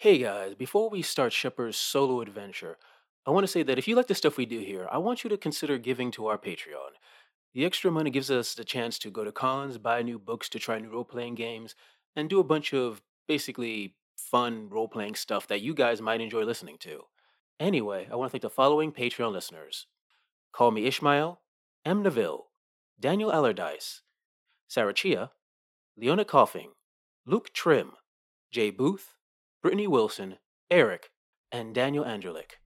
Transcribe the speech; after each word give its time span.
Hey 0.00 0.18
guys, 0.18 0.54
before 0.54 0.88
we 0.88 1.02
start 1.02 1.32
Shepard's 1.32 1.76
solo 1.76 2.20
adventure, 2.20 2.78
I 3.26 3.32
want 3.32 3.42
to 3.42 3.50
say 3.50 3.64
that 3.64 3.78
if 3.78 3.88
you 3.88 3.96
like 3.96 4.06
the 4.06 4.14
stuff 4.14 4.36
we 4.36 4.46
do 4.46 4.60
here, 4.60 4.86
I 4.92 4.98
want 4.98 5.24
you 5.24 5.30
to 5.30 5.36
consider 5.36 5.76
giving 5.76 6.12
to 6.12 6.28
our 6.28 6.38
Patreon. 6.38 6.94
The 7.52 7.64
extra 7.64 7.90
money 7.90 8.10
gives 8.10 8.30
us 8.30 8.54
the 8.54 8.62
chance 8.62 8.96
to 9.00 9.10
go 9.10 9.24
to 9.24 9.32
cons, 9.32 9.76
buy 9.76 10.02
new 10.02 10.20
books 10.20 10.48
to 10.50 10.60
try 10.60 10.78
new 10.78 10.90
role 10.90 11.02
playing 11.02 11.34
games, 11.34 11.74
and 12.14 12.30
do 12.30 12.38
a 12.38 12.44
bunch 12.44 12.72
of 12.72 13.02
basically 13.26 13.96
fun 14.16 14.68
role 14.68 14.86
playing 14.86 15.16
stuff 15.16 15.48
that 15.48 15.62
you 15.62 15.74
guys 15.74 16.00
might 16.00 16.20
enjoy 16.20 16.44
listening 16.44 16.78
to. 16.78 17.02
Anyway, 17.58 18.06
I 18.08 18.14
want 18.14 18.28
to 18.28 18.30
thank 18.30 18.42
the 18.42 18.50
following 18.50 18.92
Patreon 18.92 19.32
listeners 19.32 19.88
Call 20.52 20.70
Me 20.70 20.86
Ishmael, 20.86 21.40
M. 21.84 22.04
Neville, 22.04 22.46
Daniel 23.00 23.32
Allardyce, 23.32 24.02
Sarah 24.68 24.94
Chia, 24.94 25.32
Leona 25.96 26.24
Coughing, 26.24 26.70
Luke 27.26 27.52
Trim, 27.52 27.94
Jay 28.52 28.70
Booth, 28.70 29.16
Brittany 29.60 29.88
Wilson, 29.88 30.36
Eric, 30.70 31.10
and 31.50 31.74
Daniel 31.74 32.04
Angelic. 32.04 32.58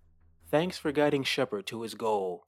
Thanks 0.51 0.77
for 0.77 0.93
guiding 0.93 1.25
Shepard 1.25 1.67
to 1.69 1.81
his 1.81 1.95
goal. 1.95 2.45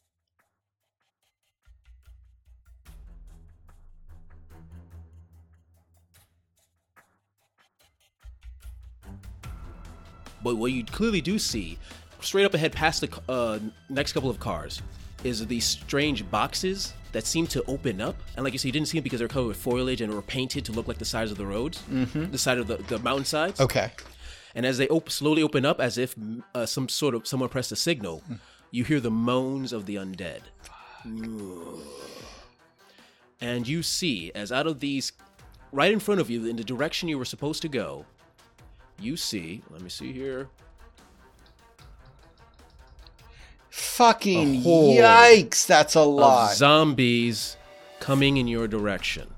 But 10.43 10.57
what 10.57 10.73
you 10.73 10.85
clearly 10.85 11.23
do 11.23 11.39
see, 11.39 11.79
straight 12.21 12.45
up 12.45 12.53
ahead 12.53 12.73
past 12.73 13.01
the 13.01 13.21
uh, 13.31 13.59
next 13.89 14.13
couple 14.13 14.29
of 14.29 14.39
cars, 14.39 14.83
is 15.25 15.47
these 15.47 15.65
strange 15.65 16.31
boxes 16.31 16.93
that 17.13 17.25
seem 17.25 17.47
to 17.47 17.65
open 17.65 18.03
up. 18.03 18.15
And 18.37 18.45
like 18.45 18.53
you 18.53 18.59
said, 18.59 18.67
you 18.67 18.73
didn't 18.73 18.89
see 18.89 18.99
them 18.99 19.05
because 19.05 19.21
they're 19.21 19.29
covered 19.29 19.49
with 19.49 19.57
foliage 19.57 20.03
and 20.03 20.13
were 20.13 20.21
painted 20.21 20.67
to 20.67 20.73
look 20.73 20.87
like 20.87 20.99
the 20.99 21.07
sides 21.07 21.31
of 21.31 21.39
the 21.39 21.47
roads, 21.47 21.83
mm-hmm. 21.91 22.31
the 22.31 22.37
side 22.37 22.59
of 22.59 22.67
the, 22.67 22.77
the 22.77 22.99
mountain 22.99 23.25
sides. 23.25 23.59
Okay. 23.59 23.91
And 24.55 24.65
as 24.65 24.79
they 24.79 24.89
op- 24.89 25.11
slowly 25.11 25.43
open 25.43 25.65
up, 25.65 25.81
as 25.81 25.99
if 25.99 26.15
uh, 26.55 26.67
some 26.67 26.89
sort 26.89 27.15
of 27.15 27.27
someone 27.27 27.49
pressed 27.49 27.73
a 27.73 27.77
signal, 27.77 28.23
you 28.71 28.85
hear 28.85 29.01
the 29.01 29.11
moans 29.11 29.73
of 29.73 29.87
the 29.87 29.97
undead. 29.97 30.41
And 33.41 33.67
you 33.69 33.83
see, 33.83 34.31
as 34.35 34.53
out 34.53 34.67
of 34.67 34.81
these, 34.81 35.13
right 35.73 35.93
in 35.93 36.01
front 36.01 36.21
of 36.21 36.31
you, 36.31 36.47
in 36.47 36.57
the 36.57 36.65
direction 36.65 37.09
you 37.09 37.19
were 37.19 37.25
supposed 37.25 37.63
to 37.63 37.69
go, 37.69 38.07
you 38.99 39.17
see. 39.17 39.63
Let 39.71 39.83
me 39.83 39.89
see 39.91 40.13
here. 40.13 40.49
Fucking 43.71 44.63
yikes! 44.63 45.67
That's 45.67 45.97
a 45.97 46.01
lot 46.01 46.23
of 46.23 46.49
lot. 46.49 46.55
zombies 46.55 47.57
coming 47.99 48.37
in 48.37 48.47
your 48.47 48.69
direction. 48.69 49.29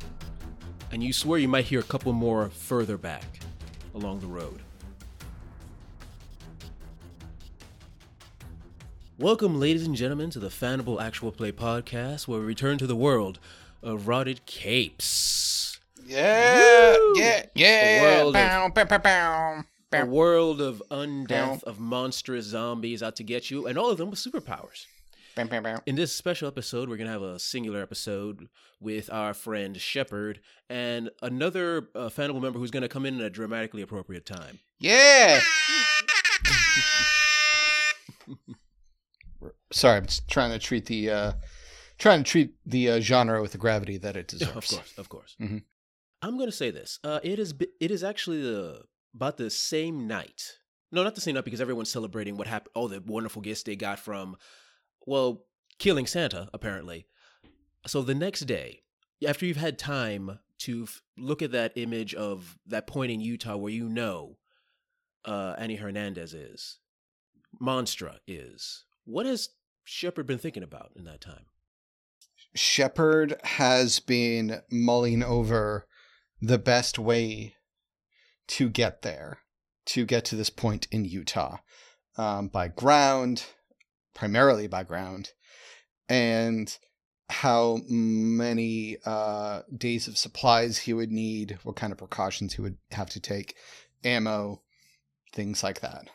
And 0.92 1.03
you 1.03 1.12
swear 1.12 1.39
you 1.39 1.48
might 1.48 1.64
hear 1.64 1.81
a 1.81 1.84
couple 1.84 2.12
more 2.12 2.50
further 2.50 2.98
back 2.98 3.25
along 3.94 4.20
the 4.20 4.27
road. 4.27 4.61
Welcome, 9.19 9.59
ladies 9.59 9.86
and 9.86 9.97
gentlemen, 9.97 10.28
to 10.31 10.39
the 10.39 10.48
Fanable 10.48 11.00
Actual 11.00 11.33
Play 11.33 11.50
podcast, 11.53 12.28
where 12.28 12.39
we 12.41 12.45
return 12.47 12.77
to 12.78 12.86
the 12.86 12.97
world 12.97 13.39
of 13.83 14.09
rotted 14.09 14.45
capes. 14.47 15.78
yeah, 16.06 16.92
Woo! 16.97 17.14
yeah, 17.17 17.47
yeah. 17.55 18.03
world 18.03 18.37
of- 18.37 18.75
Bow, 18.75 18.84
bow, 18.84 18.84
bow, 18.84 18.98
bow. 18.98 19.64
A 19.92 20.05
world 20.05 20.61
of 20.61 20.83
undeath, 20.91 21.62
of 21.62 21.78
monstrous 21.81 22.44
zombies 22.44 23.03
out 23.03 23.17
to 23.17 23.22
get 23.22 23.50
you, 23.50 23.67
and 23.67 23.78
all 23.78 23.91
of 23.91 23.97
them 23.97 24.11
with 24.11 24.19
superpowers. 24.19 24.84
In 25.87 25.94
this 25.97 26.12
special 26.14 26.48
episode, 26.48 26.89
we're 26.89 26.97
going 26.97 27.06
to 27.06 27.12
have 27.12 27.22
a 27.22 27.39
singular 27.39 27.81
episode 27.83 28.48
with 28.81 29.11
our 29.12 29.33
friend 29.33 29.77
Shepard 29.81 30.41
and 30.69 31.11
another 31.22 31.89
uh, 31.94 32.09
Fanable 32.09 32.41
member 32.42 32.59
who's 32.59 32.70
going 32.70 32.83
to 32.83 32.89
come 32.89 33.06
in 33.06 33.19
at 33.20 33.27
a 33.27 33.31
dramatically 33.31 33.81
appropriate 33.83 34.27
time. 34.27 34.59
Yeah. 34.78 35.41
Sorry, 39.72 39.97
I'm 39.97 40.06
just 40.06 40.28
trying 40.28 40.50
to 40.53 40.59
treat 40.59 40.86
the 40.86 41.11
uh 41.11 41.33
trying 41.98 42.22
to 42.25 42.31
treat 42.31 42.55
the 42.67 42.91
uh, 42.91 43.00
genre 43.00 43.41
with 43.41 43.53
the 43.53 43.59
gravity 43.59 43.97
that 43.99 44.16
it 44.16 44.28
deserves. 44.34 44.72
of 44.72 44.78
course, 44.78 44.99
of 44.99 45.09
course. 45.09 45.37
Mhm. 45.41 45.62
I'm 46.22 46.37
going 46.37 46.49
to 46.50 46.56
say 46.56 46.71
this. 46.71 46.99
Uh, 47.04 47.21
it 47.22 47.38
is 47.38 47.54
it 47.81 47.91
is 47.91 48.03
actually 48.04 48.43
the, 48.43 48.82
about 49.15 49.37
the 49.37 49.50
same 49.50 50.06
night. 50.06 50.59
No, 50.93 51.03
not 51.03 51.15
the 51.15 51.21
same 51.21 51.34
night 51.34 51.44
because 51.44 51.60
everyone's 51.60 51.91
celebrating 51.91 52.37
what 52.37 52.47
happened. 52.47 52.72
All 52.75 52.88
the 52.88 53.03
wonderful 53.04 53.43
gifts 53.43 53.62
they 53.65 53.77
got 53.77 53.99
from, 53.99 54.37
well, 55.06 55.44
killing 55.78 56.06
Santa 56.06 56.48
apparently. 56.54 57.06
So 57.87 58.03
the 58.03 58.15
next 58.15 58.41
day, 58.43 58.83
after 59.27 59.47
you've 59.47 59.56
had 59.59 59.78
time 59.78 60.38
to 60.60 60.84
f- 60.84 61.03
look 61.19 61.43
at 61.43 61.53
that 61.53 61.72
image 61.77 62.15
of 62.15 62.56
that 62.66 62.87
point 62.87 63.12
in 63.12 63.21
Utah 63.21 63.56
where 63.56 63.72
you 63.72 63.88
know 63.88 64.38
uh, 65.25 65.54
Annie 65.59 65.77
Hernandez 65.77 66.33
is, 66.34 66.78
Monstra 67.60 68.16
is. 68.27 68.84
What 69.06 69.25
has 69.25 69.50
Shepard 69.84 70.27
been 70.27 70.39
thinking 70.39 70.65
about 70.65 70.91
in 70.97 71.05
that 71.05 71.21
time? 71.21 71.47
Shepard 72.55 73.37
has 73.44 74.00
been 74.00 74.62
mulling 74.71 75.22
over 75.22 75.87
the 76.43 76.59
best 76.59 76.99
way 76.99 77.55
to 78.49 78.69
get 78.69 79.03
there, 79.03 79.39
to 79.87 80.05
get 80.05 80.25
to 80.27 80.37
this 80.37 80.50
point 80.50 80.89
in 80.91 81.05
Utah, 81.05 81.59
um, 82.19 82.49
by 82.49 82.69
ground, 82.69 83.45
primarily 84.12 84.66
by 84.66 84.83
ground, 84.83 85.33
and 86.09 86.77
how 87.28 87.78
many 87.89 88.97
uh, 89.05 89.62
days 89.77 90.09
of 90.09 90.19
supplies 90.19 90.78
he 90.78 90.93
would 90.93 91.12
need, 91.12 91.59
what 91.62 91.77
kind 91.77 91.93
of 91.93 91.99
precautions 91.99 92.55
he 92.55 92.62
would 92.62 92.77
have 92.91 93.11
to 93.11 93.21
take, 93.21 93.55
ammo, 94.05 94.62
things 95.33 95.62
like 95.62 95.81
that. 95.81 96.09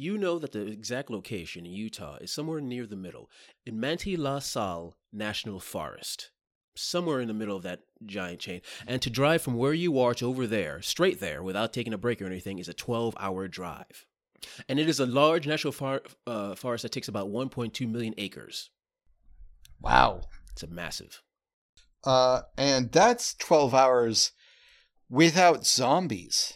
You 0.00 0.16
know 0.16 0.38
that 0.38 0.52
the 0.52 0.64
exact 0.64 1.10
location 1.10 1.66
in 1.66 1.72
Utah 1.72 2.18
is 2.20 2.30
somewhere 2.30 2.60
near 2.60 2.86
the 2.86 2.94
middle, 2.94 3.28
in 3.66 3.80
Manti 3.80 4.16
La 4.16 4.38
Sal 4.38 4.94
National 5.12 5.58
Forest. 5.58 6.30
Somewhere 6.76 7.20
in 7.20 7.26
the 7.26 7.34
middle 7.34 7.56
of 7.56 7.64
that 7.64 7.80
giant 8.06 8.38
chain. 8.38 8.60
And 8.86 9.02
to 9.02 9.10
drive 9.10 9.42
from 9.42 9.56
where 9.56 9.74
you 9.74 9.98
are 9.98 10.14
to 10.14 10.26
over 10.26 10.46
there, 10.46 10.80
straight 10.82 11.18
there, 11.18 11.42
without 11.42 11.72
taking 11.72 11.92
a 11.92 11.98
break 11.98 12.22
or 12.22 12.26
anything, 12.26 12.60
is 12.60 12.68
a 12.68 12.74
12 12.74 13.16
hour 13.18 13.48
drive. 13.48 14.06
And 14.68 14.78
it 14.78 14.88
is 14.88 15.00
a 15.00 15.04
large 15.04 15.48
national 15.48 15.72
far, 15.72 16.02
uh, 16.28 16.54
forest 16.54 16.84
that 16.84 16.92
takes 16.92 17.08
about 17.08 17.26
1.2 17.26 17.90
million 17.90 18.14
acres. 18.18 18.70
Wow. 19.80 20.20
It's 20.52 20.62
a 20.62 20.68
massive. 20.68 21.24
Uh, 22.04 22.42
and 22.56 22.92
that's 22.92 23.34
12 23.34 23.74
hours 23.74 24.30
without 25.10 25.66
zombies, 25.66 26.52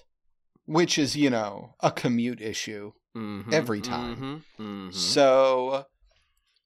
which 0.64 0.96
is, 0.96 1.16
you 1.16 1.28
know, 1.28 1.74
a 1.80 1.90
commute 1.90 2.40
issue. 2.40 2.92
Mhm, 3.16 3.52
Every 3.52 3.80
time. 3.80 4.44
mhm, 4.58 4.64
mhm. 4.88 4.94
So 4.94 5.86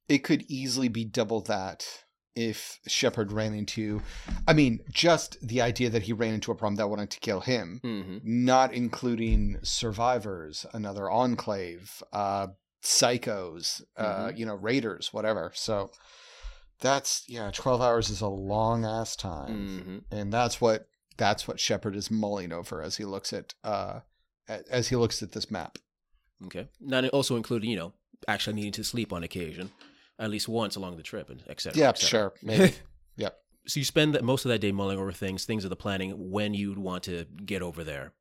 it 0.09 0.19
could 0.19 0.45
easily 0.49 0.89
be 0.89 1.05
double 1.05 1.41
that 1.43 1.87
if 2.34 2.79
Shepard 2.87 3.33
ran 3.33 3.55
into, 3.55 4.03
I 4.47 4.53
mean, 4.53 4.81
just 4.91 5.39
the 5.41 5.62
idea 5.62 5.89
that 5.91 6.03
he 6.03 6.12
ran 6.12 6.35
into 6.35 6.53
a 6.53 6.55
problem 6.55 6.77
that 6.77 6.89
wanted 6.89 7.11
to 7.12 7.21
kill 7.21 7.41
him, 7.41 7.81
Mhm. 7.83 8.21
not 8.23 8.75
including 8.75 9.59
survivors, 9.62 10.67
another 10.75 11.11
enclave, 11.11 12.03
uh, 12.12 12.49
psychos, 12.83 13.83
uh, 13.97 14.31
you 14.35 14.45
know, 14.47 14.55
raiders, 14.55 15.12
whatever. 15.12 15.51
So 15.55 15.91
that's, 16.81 17.25
yeah, 17.27 17.51
12 17.51 17.81
hours 17.81 18.11
is 18.11 18.21
a 18.21 18.29
long 18.29 18.85
ass 18.85 19.17
time 19.17 20.05
Mhm. 20.11 20.19
and 20.19 20.33
that's 20.33 20.61
what 20.61 20.89
that's 21.17 21.49
what 21.49 21.59
Shepard 21.59 21.97
is 21.97 22.11
mulling 22.11 22.53
over 22.53 22.83
as 22.83 22.99
he 22.99 23.05
looks 23.06 23.33
at 23.33 23.55
uh 23.65 24.01
as 24.47 24.89
he 24.89 24.97
looks 24.97 25.23
at 25.23 25.33
this 25.33 25.51
map. 25.51 25.79
Okay. 26.45 26.69
Not 26.81 27.09
also 27.09 27.37
including, 27.37 27.71
you 27.71 27.77
know, 27.77 27.93
actually 28.29 28.55
needing 28.55 28.73
to 28.73 28.85
sleep 28.85 29.13
on 29.13 29.23
occasion, 29.23 29.71
at 30.19 30.31
least 30.31 30.49
once 30.49 30.77
along 30.77 30.97
the 30.97 31.03
trip, 31.03 31.31
and 31.31 31.43
et 31.49 31.61
cetera. 31.61 31.79
Yeah, 31.79 31.89
et 31.91 31.99
sure, 31.99 32.35
maybe. 32.43 32.75
yep. 33.17 33.39
So 33.67 33.81
you 33.81 33.85
spend 33.85 34.15
that, 34.15 34.23
most 34.23 34.45
of 34.45 34.51
that 34.51 34.61
day 34.61 34.73
mulling 34.73 34.99
over 34.99 35.13
things, 35.13 35.45
things 35.45 35.65
of 35.65 35.71
the 35.71 35.77
planning, 35.77 36.31
when 36.31 36.55
you'd 36.55 36.79
want 36.79 37.05
to 37.05 37.25
get 37.45 37.63
over 37.63 37.83
there. 37.83 38.13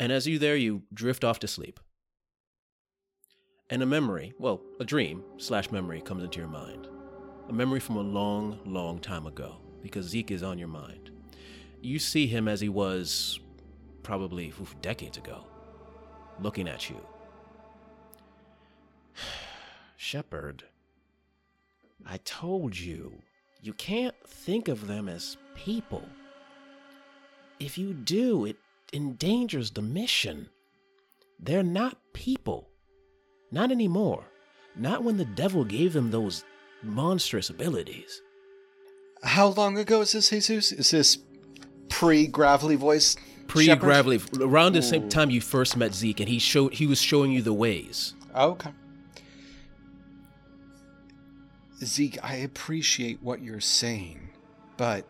And 0.00 0.12
as 0.12 0.26
you 0.26 0.38
there, 0.38 0.56
you 0.56 0.82
drift 0.92 1.24
off 1.24 1.38
to 1.40 1.48
sleep. 1.48 1.80
And 3.70 3.82
a 3.82 3.86
memory, 3.86 4.32
well, 4.38 4.62
a 4.80 4.84
dream 4.84 5.22
slash 5.36 5.70
memory 5.70 6.00
comes 6.00 6.24
into 6.24 6.38
your 6.38 6.48
mind. 6.48 6.88
A 7.48 7.52
memory 7.52 7.80
from 7.80 7.96
a 7.96 8.00
long, 8.02 8.58
long 8.64 8.98
time 8.98 9.26
ago, 9.26 9.56
because 9.82 10.06
Zeke 10.06 10.30
is 10.30 10.42
on 10.42 10.58
your 10.58 10.68
mind. 10.68 11.10
You 11.82 11.98
see 11.98 12.26
him 12.26 12.48
as 12.48 12.60
he 12.60 12.68
was 12.68 13.40
probably 14.02 14.48
oof, 14.60 14.74
decades 14.80 15.18
ago, 15.18 15.44
looking 16.40 16.68
at 16.68 16.88
you. 16.88 16.96
Shepard, 19.96 20.64
I 22.06 22.18
told 22.18 22.78
you, 22.78 23.12
you 23.60 23.72
can't 23.72 24.14
think 24.26 24.68
of 24.68 24.86
them 24.86 25.08
as 25.08 25.36
people. 25.54 26.02
If 27.58 27.76
you 27.76 27.92
do, 27.92 28.44
it 28.44 28.56
endangers 28.92 29.70
the 29.72 29.82
mission. 29.82 30.48
They're 31.40 31.62
not 31.62 31.98
people. 32.12 32.68
Not 33.50 33.70
anymore. 33.72 34.24
Not 34.76 35.02
when 35.02 35.16
the 35.16 35.24
devil 35.24 35.64
gave 35.64 35.92
them 35.92 36.10
those 36.10 36.44
monstrous 36.82 37.50
abilities. 37.50 38.22
How 39.22 39.48
long 39.48 39.76
ago 39.78 40.02
is 40.02 40.12
this, 40.12 40.30
Jesus? 40.30 40.70
Is 40.70 40.90
this 40.90 41.18
pre 41.88 42.26
gravelly 42.26 42.76
voice 42.76 43.16
pre? 43.48 43.74
Gravely, 43.74 44.20
around 44.40 44.74
the 44.74 44.82
same 44.82 45.08
time 45.08 45.30
you 45.30 45.40
first 45.40 45.76
met 45.76 45.94
Zeke, 45.94 46.20
and 46.20 46.28
he 46.28 46.38
showed 46.38 46.74
he 46.74 46.86
was 46.86 47.00
showing 47.00 47.32
you 47.32 47.42
the 47.42 47.52
ways. 47.52 48.14
Oh, 48.34 48.50
okay. 48.50 48.70
Zeke, 51.84 52.18
I 52.22 52.36
appreciate 52.36 53.22
what 53.22 53.40
you're 53.42 53.60
saying, 53.60 54.30
but 54.76 55.04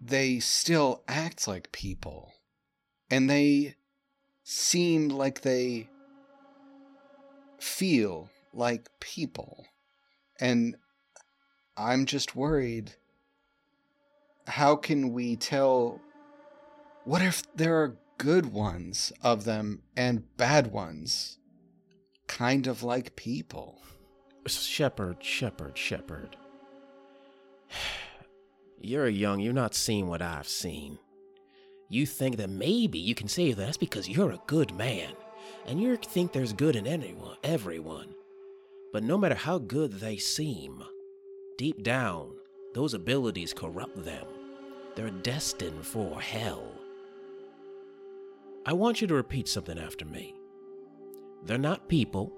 they 0.00 0.38
still 0.40 1.02
act 1.06 1.46
like 1.46 1.70
people. 1.72 2.32
And 3.10 3.28
they 3.28 3.74
seem 4.44 5.08
like 5.08 5.42
they 5.42 5.88
feel 7.58 8.30
like 8.54 8.88
people. 9.00 9.66
And 10.40 10.76
I'm 11.76 12.06
just 12.06 12.34
worried. 12.34 12.94
How 14.50 14.74
can 14.74 15.12
we 15.12 15.36
tell? 15.36 16.00
What 17.04 17.22
if 17.22 17.44
there 17.54 17.80
are 17.82 17.96
good 18.18 18.52
ones 18.52 19.12
of 19.22 19.44
them 19.44 19.82
and 19.96 20.24
bad 20.36 20.72
ones? 20.72 21.38
Kind 22.26 22.66
of 22.66 22.82
like 22.82 23.14
people. 23.14 23.80
Shepard, 24.48 25.22
Shepard, 25.22 25.78
Shepard. 25.78 26.36
You're 28.80 29.08
young, 29.08 29.40
you're 29.40 29.52
not 29.52 29.74
seeing 29.74 30.08
what 30.08 30.22
I've 30.22 30.48
seen. 30.48 30.98
You 31.90 32.06
think 32.06 32.38
that 32.38 32.48
maybe 32.48 32.98
you 32.98 33.14
can 33.14 33.28
say 33.28 33.52
that 33.52 33.62
that's 33.62 33.76
because 33.76 34.08
you're 34.08 34.30
a 34.30 34.40
good 34.46 34.74
man, 34.74 35.12
and 35.66 35.78
you 35.78 35.96
think 35.96 36.32
there's 36.32 36.54
good 36.54 36.76
in 36.76 36.86
anyone, 36.86 37.36
everyone. 37.44 38.14
But 38.90 39.02
no 39.02 39.18
matter 39.18 39.34
how 39.34 39.58
good 39.58 39.92
they 39.92 40.16
seem, 40.16 40.82
deep 41.58 41.82
down, 41.82 42.32
those 42.72 42.94
abilities 42.94 43.52
corrupt 43.52 44.02
them. 44.02 44.24
They're 45.00 45.08
destined 45.08 45.86
for 45.86 46.20
hell. 46.20 46.62
I 48.66 48.74
want 48.74 49.00
you 49.00 49.06
to 49.06 49.14
repeat 49.14 49.48
something 49.48 49.78
after 49.78 50.04
me. 50.04 50.34
They're 51.42 51.56
not 51.56 51.88
people, 51.88 52.30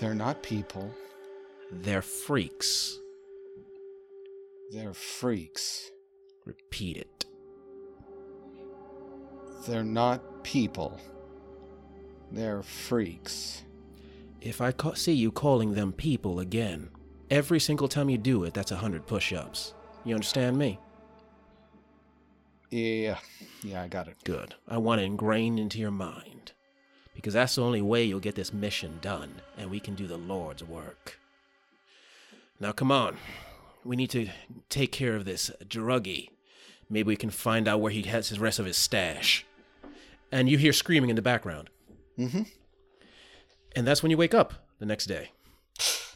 They're 0.00 0.12
not 0.12 0.42
people, 0.42 0.90
they're 1.70 2.02
freaks. 2.02 2.98
they're 4.72 4.92
freaks. 4.92 5.92
Repeat 6.44 6.96
it. 6.96 7.26
They're 9.68 9.84
not 9.84 10.42
people, 10.42 10.98
they're 12.32 12.64
freaks. 12.64 13.62
If 14.40 14.60
I 14.60 14.72
ca- 14.72 14.94
see 14.94 15.12
you 15.12 15.30
calling 15.30 15.74
them 15.74 15.92
people 15.92 16.40
again, 16.40 16.90
every 17.30 17.60
single 17.60 17.88
time 17.88 18.10
you 18.10 18.18
do 18.18 18.44
it, 18.44 18.54
that's 18.54 18.72
a 18.72 18.76
hundred 18.76 19.06
push-ups. 19.06 19.74
You 20.04 20.14
understand 20.14 20.58
me? 20.58 20.78
Yeah, 22.70 23.18
yeah, 23.62 23.82
I 23.82 23.88
got 23.88 24.08
it. 24.08 24.16
Good. 24.24 24.54
I 24.68 24.78
want 24.78 25.00
it 25.00 25.04
ingrained 25.04 25.58
into 25.58 25.78
your 25.78 25.90
mind. 25.90 26.52
Because 27.14 27.34
that's 27.34 27.56
the 27.56 27.62
only 27.62 27.82
way 27.82 28.04
you'll 28.04 28.20
get 28.20 28.36
this 28.36 28.52
mission 28.52 28.98
done, 29.02 29.42
and 29.58 29.70
we 29.70 29.80
can 29.80 29.94
do 29.94 30.06
the 30.06 30.16
Lord's 30.16 30.62
work. 30.62 31.18
Now, 32.60 32.72
come 32.72 32.92
on. 32.92 33.16
We 33.84 33.96
need 33.96 34.10
to 34.10 34.28
take 34.68 34.92
care 34.92 35.16
of 35.16 35.24
this 35.24 35.50
druggie. 35.64 36.28
Maybe 36.88 37.08
we 37.08 37.16
can 37.16 37.30
find 37.30 37.66
out 37.66 37.80
where 37.80 37.92
he 37.92 38.02
has 38.02 38.28
his 38.28 38.38
rest 38.38 38.58
of 38.58 38.66
his 38.66 38.76
stash. 38.76 39.46
And 40.30 40.48
you 40.48 40.58
hear 40.58 40.72
screaming 40.72 41.10
in 41.10 41.16
the 41.16 41.22
background. 41.22 41.70
Mm-hmm. 42.18 42.42
And 43.74 43.86
that's 43.86 44.02
when 44.02 44.10
you 44.10 44.16
wake 44.16 44.34
up 44.34 44.54
the 44.78 44.86
next 44.86 45.06
day. 45.06 45.32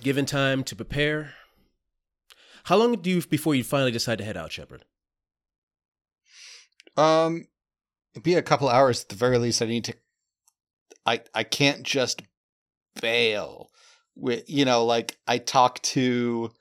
Given 0.00 0.26
time 0.26 0.62
to 0.64 0.76
prepare. 0.76 1.34
How 2.64 2.76
long 2.76 2.94
do 2.94 3.10
you 3.10 3.22
before 3.22 3.54
you 3.54 3.64
finally 3.64 3.90
decide 3.90 4.18
to 4.18 4.24
head 4.24 4.36
out, 4.36 4.52
Shepard? 4.52 4.84
Um, 6.96 7.48
it'd 8.14 8.22
be 8.22 8.34
a 8.34 8.42
couple 8.42 8.68
hours 8.68 9.02
at 9.02 9.08
the 9.08 9.16
very 9.16 9.38
least. 9.38 9.60
I 9.60 9.66
need 9.66 9.84
to. 9.84 9.94
I 11.04 11.20
I 11.34 11.42
can't 11.42 11.82
just 11.82 12.22
bail. 13.00 13.70
With 14.14 14.48
you 14.48 14.64
know, 14.64 14.84
like 14.84 15.18
I 15.26 15.38
talk 15.38 15.82
to, 15.82 16.52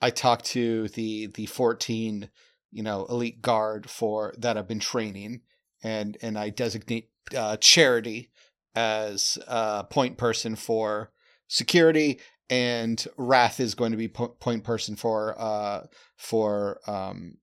I 0.00 0.10
talk 0.10 0.42
to 0.42 0.88
the 0.88 1.26
the 1.26 1.46
fourteen, 1.46 2.30
you 2.70 2.82
know, 2.82 3.06
elite 3.06 3.42
guard 3.42 3.90
for 3.90 4.34
that 4.38 4.56
I've 4.56 4.68
been 4.68 4.80
training, 4.80 5.40
and 5.82 6.16
and 6.22 6.38
I 6.38 6.50
designate 6.50 7.10
uh, 7.36 7.56
Charity 7.56 8.30
as 8.74 9.36
a 9.48 9.84
point 9.84 10.16
person 10.16 10.54
for 10.54 11.10
security, 11.48 12.20
and 12.50 13.06
Wrath 13.16 13.60
is 13.60 13.74
going 13.74 13.90
to 13.90 13.96
be 13.96 14.08
po- 14.08 14.28
point 14.28 14.64
person 14.64 14.96
for 14.96 15.34
uh 15.38 15.86
for 16.16 16.80
um 16.86 17.38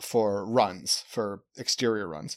for 0.00 0.44
runs 0.46 1.04
for 1.08 1.42
exterior 1.56 2.06
runs 2.06 2.36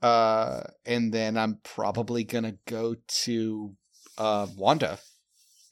uh 0.00 0.62
and 0.86 1.12
then 1.12 1.36
i'm 1.36 1.58
probably 1.62 2.24
gonna 2.24 2.54
go 2.66 2.96
to 3.06 3.74
uh 4.16 4.46
wanda 4.56 4.98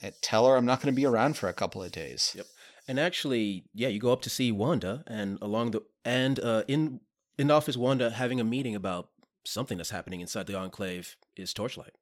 and 0.02 0.12
tell 0.20 0.46
her 0.46 0.54
i'm 0.56 0.66
not 0.66 0.82
gonna 0.82 0.92
be 0.92 1.06
around 1.06 1.38
for 1.38 1.48
a 1.48 1.54
couple 1.54 1.82
of 1.82 1.90
days 1.92 2.32
Yep. 2.36 2.46
And 2.90 2.98
actually, 2.98 3.66
yeah, 3.72 3.86
you 3.86 4.00
go 4.00 4.12
up 4.12 4.20
to 4.22 4.30
see 4.30 4.50
Wanda, 4.50 5.04
and 5.06 5.38
along 5.40 5.70
the 5.70 5.82
and 6.04 6.40
uh, 6.40 6.64
in 6.66 6.98
in 7.38 7.48
office, 7.48 7.76
Wanda 7.76 8.10
having 8.10 8.40
a 8.40 8.44
meeting 8.44 8.74
about 8.74 9.10
something 9.44 9.78
that's 9.78 9.90
happening 9.90 10.20
inside 10.20 10.48
the 10.48 10.58
enclave 10.58 11.14
is 11.36 11.54
Torchlight. 11.54 11.94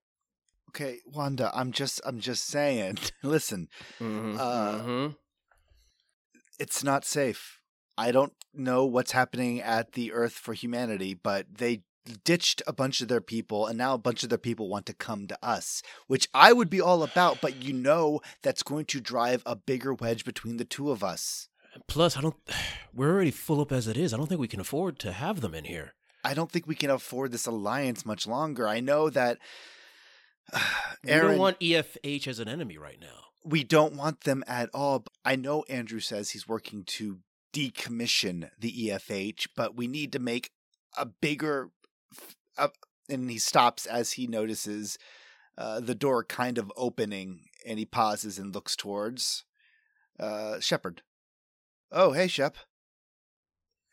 Okay, 0.68 0.98
Wanda, 1.06 1.50
I'm 1.54 1.72
just 1.72 2.00
I'm 2.04 2.20
just 2.20 2.46
saying. 2.46 2.98
Listen, 3.22 3.68
Mm-hmm. 4.00 4.36
Uh, 4.38 5.10
it's 6.58 6.82
not 6.82 7.04
safe. 7.04 7.60
I 7.96 8.12
don't 8.12 8.32
know 8.54 8.84
what's 8.84 9.12
happening 9.12 9.60
at 9.60 9.92
the 9.92 10.12
Earth 10.12 10.32
for 10.32 10.54
Humanity, 10.54 11.14
but 11.14 11.46
they 11.58 11.82
ditched 12.24 12.62
a 12.66 12.72
bunch 12.72 13.00
of 13.00 13.08
their 13.08 13.20
people 13.20 13.66
and 13.66 13.76
now 13.76 13.94
a 13.94 13.98
bunch 13.98 14.22
of 14.22 14.28
their 14.28 14.38
people 14.38 14.68
want 14.68 14.86
to 14.86 14.94
come 14.94 15.26
to 15.26 15.38
us, 15.42 15.82
which 16.06 16.28
I 16.32 16.52
would 16.52 16.70
be 16.70 16.80
all 16.80 17.02
about, 17.02 17.40
but 17.40 17.62
you 17.62 17.72
know 17.72 18.20
that's 18.42 18.62
going 18.62 18.86
to 18.86 19.00
drive 19.00 19.42
a 19.44 19.56
bigger 19.56 19.92
wedge 19.94 20.24
between 20.24 20.56
the 20.56 20.64
two 20.64 20.90
of 20.90 21.04
us. 21.04 21.48
Plus, 21.86 22.16
I 22.16 22.20
don't. 22.22 22.36
We're 22.94 23.12
already 23.12 23.30
full 23.30 23.60
up 23.60 23.72
as 23.72 23.86
it 23.86 23.96
is. 23.96 24.12
I 24.12 24.16
don't 24.16 24.26
think 24.26 24.40
we 24.40 24.48
can 24.48 24.60
afford 24.60 24.98
to 25.00 25.12
have 25.12 25.40
them 25.40 25.54
in 25.54 25.64
here. 25.64 25.94
I 26.24 26.34
don't 26.34 26.50
think 26.50 26.66
we 26.66 26.74
can 26.74 26.90
afford 26.90 27.30
this 27.30 27.46
alliance 27.46 28.04
much 28.04 28.26
longer. 28.26 28.66
I 28.66 28.80
know 28.80 29.08
that 29.10 29.38
We 31.04 31.12
don't 31.12 31.38
want 31.38 31.60
EFH 31.60 32.26
as 32.26 32.38
an 32.40 32.48
enemy 32.48 32.76
right 32.78 32.98
now. 33.00 33.24
we 33.44 33.62
don't 33.64 33.94
want 33.94 34.22
them 34.22 34.42
at 34.46 34.68
all. 34.74 35.04
I 35.24 35.36
know 35.36 35.62
Andrew 35.68 36.00
says 36.00 36.30
he's 36.30 36.48
working 36.48 36.82
to 36.84 37.18
decommission 37.54 38.50
the 38.58 38.88
EFH, 38.88 39.46
but 39.56 39.76
we 39.76 39.86
need 39.86 40.12
to 40.12 40.18
make 40.18 40.50
a 40.96 41.06
bigger. 41.06 41.70
f- 42.12 42.34
Uh, 42.58 42.68
and 43.08 43.30
he 43.30 43.38
stops 43.38 43.87
as 43.87 44.12
he 44.12 44.26
notices 44.26 44.99
uh, 45.56 45.80
the 45.80 45.94
door 45.94 46.25
kind 46.25 46.58
of 46.58 46.73
opening, 46.76 47.44
and 47.66 47.78
he 47.78 47.84
pauses 47.87 48.38
and 48.38 48.54
looks 48.54 48.76
towards 48.76 49.44
uh, 50.20 50.58
Shepard. 50.61 51.02
Oh, 51.92 52.12
hey, 52.12 52.26
Shep. 52.28 52.56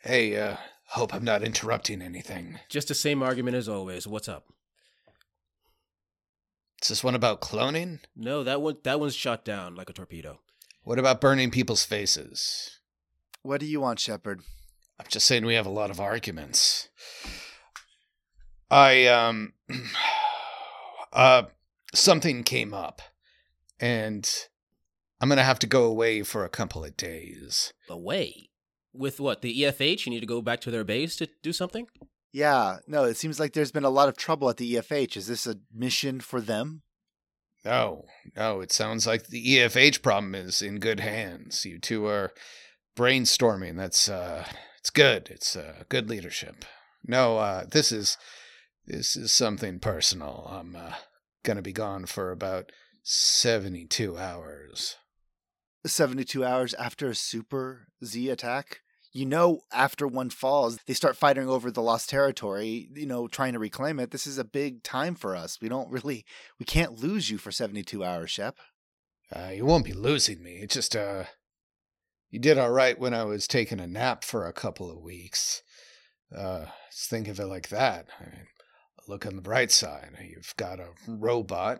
hey 0.03 0.35
uh 0.37 0.57
hope 0.89 1.13
i'm 1.13 1.23
not 1.23 1.43
interrupting 1.43 2.01
anything 2.01 2.59
Just 2.69 2.87
the 2.89 2.93
same 2.95 3.23
argument 3.23 3.55
as 3.55 3.69
always. 3.69 4.05
What's 4.05 4.27
up? 4.27 4.45
Is 6.85 6.89
this 6.89 7.03
one 7.03 7.15
about 7.15 7.41
cloning 7.41 7.99
No, 8.15 8.43
that 8.43 8.61
one 8.61 8.77
that 8.83 8.99
one's 8.99 9.15
shot 9.15 9.43
down 9.43 9.73
like 9.75 9.89
a 9.89 9.93
torpedo. 9.93 10.39
what 10.83 10.99
about 10.99 11.19
burning 11.19 11.49
people's 11.51 11.83
faces 11.83 12.79
What 13.41 13.59
do 13.59 13.65
you 13.65 13.81
want, 13.81 13.99
Shepard? 13.99 14.41
i'm 14.99 15.07
just 15.09 15.25
saying 15.25 15.45
we 15.45 15.55
have 15.55 15.65
a 15.65 15.69
lot 15.81 15.89
of 15.91 15.99
arguments 15.99 16.87
i 18.69 19.05
um 19.07 19.53
uh 21.13 21.43
something 21.93 22.43
came 22.43 22.73
up 22.73 23.01
and 23.79 24.47
i'm 25.19 25.27
gonna 25.29 25.43
have 25.43 25.59
to 25.59 25.67
go 25.67 25.85
away 25.85 26.21
for 26.23 26.45
a 26.45 26.49
couple 26.49 26.83
of 26.85 26.95
days 26.95 27.73
Away 27.89 28.49
with 28.93 29.19
what 29.19 29.41
the 29.41 29.61
EFH? 29.63 30.05
You 30.05 30.11
need 30.11 30.21
to 30.21 30.25
go 30.25 30.41
back 30.41 30.61
to 30.61 30.71
their 30.71 30.85
base 30.85 31.17
to 31.17 31.27
do 31.43 31.51
something. 31.51 31.87
Yeah, 32.35 32.79
no, 32.85 33.05
it 33.05 33.15
seems 33.15 33.39
like 33.39 33.53
there's 33.53 33.71
been 33.71 33.85
a 33.85 33.89
lot 33.89 34.09
of 34.09 34.17
trouble 34.17 34.49
at 34.49 34.57
the 34.57 34.73
EFH. 34.73 35.15
Is 35.15 35.27
this 35.27 35.47
a 35.47 35.55
mission 35.73 36.19
for 36.19 36.41
them? 36.41 36.81
No, 37.63 38.07
no, 38.35 38.59
it 38.59 38.73
sounds 38.73 39.07
like 39.07 39.27
the 39.27 39.55
EFH 39.55 40.01
problem 40.01 40.35
is 40.35 40.61
in 40.61 40.79
good 40.79 40.99
hands. 40.99 41.63
You 41.63 41.79
two 41.79 42.05
are 42.07 42.33
brainstorming. 42.97 43.77
That's 43.77 44.09
uh 44.09 44.45
it's 44.77 44.89
good. 44.89 45.29
It's 45.31 45.55
uh 45.55 45.83
good 45.87 46.09
leadership. 46.09 46.65
No, 47.07 47.37
uh 47.37 47.67
this 47.71 47.93
is 47.93 48.17
this 48.85 49.15
is 49.15 49.31
something 49.31 49.79
personal. 49.79 50.45
I'm 50.51 50.75
uh 50.75 50.95
going 51.43 51.55
to 51.55 51.63
be 51.63 51.71
gone 51.71 52.05
for 52.05 52.31
about 52.31 52.73
72 53.03 54.17
hours. 54.17 54.97
72 55.85 56.43
hours 56.43 56.73
after 56.73 57.07
a 57.07 57.15
Super 57.15 57.87
Z 58.03 58.29
attack. 58.29 58.81
You 59.15 59.25
know, 59.25 59.61
after 59.71 60.05
one 60.05 60.29
falls, 60.29 60.77
they 60.87 60.93
start 60.93 61.15
fighting 61.15 61.47
over 61.47 61.71
the 61.71 61.81
lost 61.81 62.09
territory, 62.09 62.89
you 62.93 63.05
know, 63.05 63.29
trying 63.29 63.53
to 63.53 63.59
reclaim 63.59 63.97
it. 63.97 64.11
This 64.11 64.27
is 64.27 64.37
a 64.37 64.43
big 64.43 64.83
time 64.83 65.15
for 65.15 65.37
us. 65.37 65.57
We 65.61 65.69
don't 65.69 65.89
really, 65.89 66.25
we 66.59 66.65
can't 66.65 67.01
lose 67.01 67.29
you 67.29 67.37
for 67.37 67.49
72 67.49 68.03
hours, 68.03 68.29
Shep. 68.29 68.57
Uh 69.33 69.51
you 69.55 69.65
won't 69.65 69.85
be 69.85 69.93
losing 69.93 70.43
me. 70.43 70.55
It's 70.55 70.73
just 70.73 70.97
uh 70.97 71.23
You 72.29 72.39
did 72.39 72.57
all 72.57 72.71
right 72.71 72.99
when 72.99 73.13
I 73.13 73.23
was 73.23 73.47
taking 73.47 73.79
a 73.79 73.87
nap 73.87 74.25
for 74.25 74.45
a 74.45 74.51
couple 74.51 74.91
of 74.91 75.01
weeks. 75.01 75.63
Uh, 76.35 76.65
let's 76.87 77.07
think 77.07 77.29
of 77.29 77.39
it 77.39 77.45
like 77.45 77.69
that. 77.69 78.07
I 78.19 78.23
mean, 78.25 78.47
look 79.07 79.25
on 79.25 79.37
the 79.37 79.41
bright 79.41 79.71
side. 79.71 80.09
You've 80.29 80.53
got 80.57 80.81
a 80.81 80.89
robot, 81.07 81.79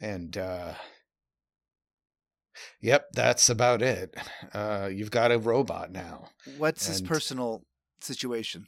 and 0.00 0.36
uh, 0.36 0.74
yep, 2.80 3.08
that's 3.12 3.48
about 3.48 3.82
it. 3.82 4.14
Uh, 4.52 4.88
you've 4.92 5.10
got 5.10 5.32
a 5.32 5.38
robot 5.38 5.90
now. 5.92 6.28
What's 6.56 6.86
his 6.86 7.00
personal 7.00 7.64
situation? 8.00 8.66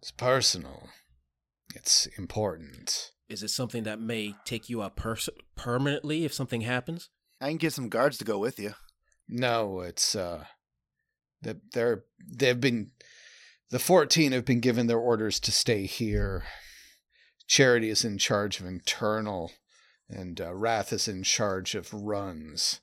It's 0.00 0.10
personal. 0.10 0.88
It's 1.74 2.06
important. 2.18 3.12
Is 3.28 3.42
it 3.42 3.50
something 3.50 3.82
that 3.82 4.00
may 4.00 4.34
take 4.44 4.68
you 4.68 4.82
out 4.82 4.96
pers- 4.96 5.28
permanently 5.56 6.24
if 6.24 6.32
something 6.32 6.60
happens? 6.60 7.10
I 7.40 7.48
can 7.48 7.56
get 7.56 7.72
some 7.72 7.88
guards 7.88 8.18
to 8.18 8.24
go 8.24 8.38
with 8.38 8.58
you. 8.58 8.74
No, 9.28 9.80
it's 9.80 10.14
uh, 10.14 10.44
that 11.42 11.72
they're 11.72 12.04
they've 12.24 12.60
been 12.60 12.92
the 13.70 13.78
fourteen 13.78 14.32
have 14.32 14.44
been 14.44 14.60
given 14.60 14.86
their 14.86 14.98
orders 14.98 15.40
to 15.40 15.52
stay 15.52 15.86
here. 15.86 16.44
Charity 17.48 17.90
is 17.90 18.04
in 18.04 18.18
charge 18.18 18.60
of 18.60 18.66
internal, 18.66 19.52
and 20.08 20.40
uh, 20.40 20.54
Wrath 20.54 20.92
is 20.92 21.08
in 21.08 21.22
charge 21.22 21.74
of 21.74 21.92
runs, 21.92 22.80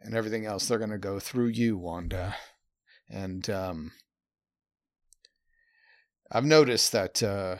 and 0.00 0.14
everything 0.14 0.46
else. 0.46 0.66
They're 0.66 0.78
gonna 0.78 0.98
go 0.98 1.18
through 1.18 1.48
you, 1.48 1.76
Wanda, 1.76 2.36
and 3.08 3.48
um, 3.50 3.92
I've 6.30 6.44
noticed 6.44 6.92
that 6.92 7.22
uh, 7.22 7.56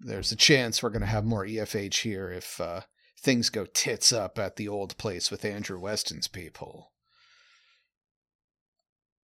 there's 0.00 0.32
a 0.32 0.36
chance 0.36 0.82
we're 0.82 0.90
gonna 0.90 1.06
have 1.06 1.24
more 1.24 1.46
EFH 1.46 2.02
here 2.02 2.30
if 2.30 2.60
uh, 2.60 2.82
things 3.18 3.50
go 3.50 3.64
tits 3.64 4.12
up 4.12 4.38
at 4.38 4.56
the 4.56 4.68
old 4.68 4.96
place 4.98 5.30
with 5.30 5.44
Andrew 5.44 5.78
Weston's 5.78 6.28
people. 6.28 6.92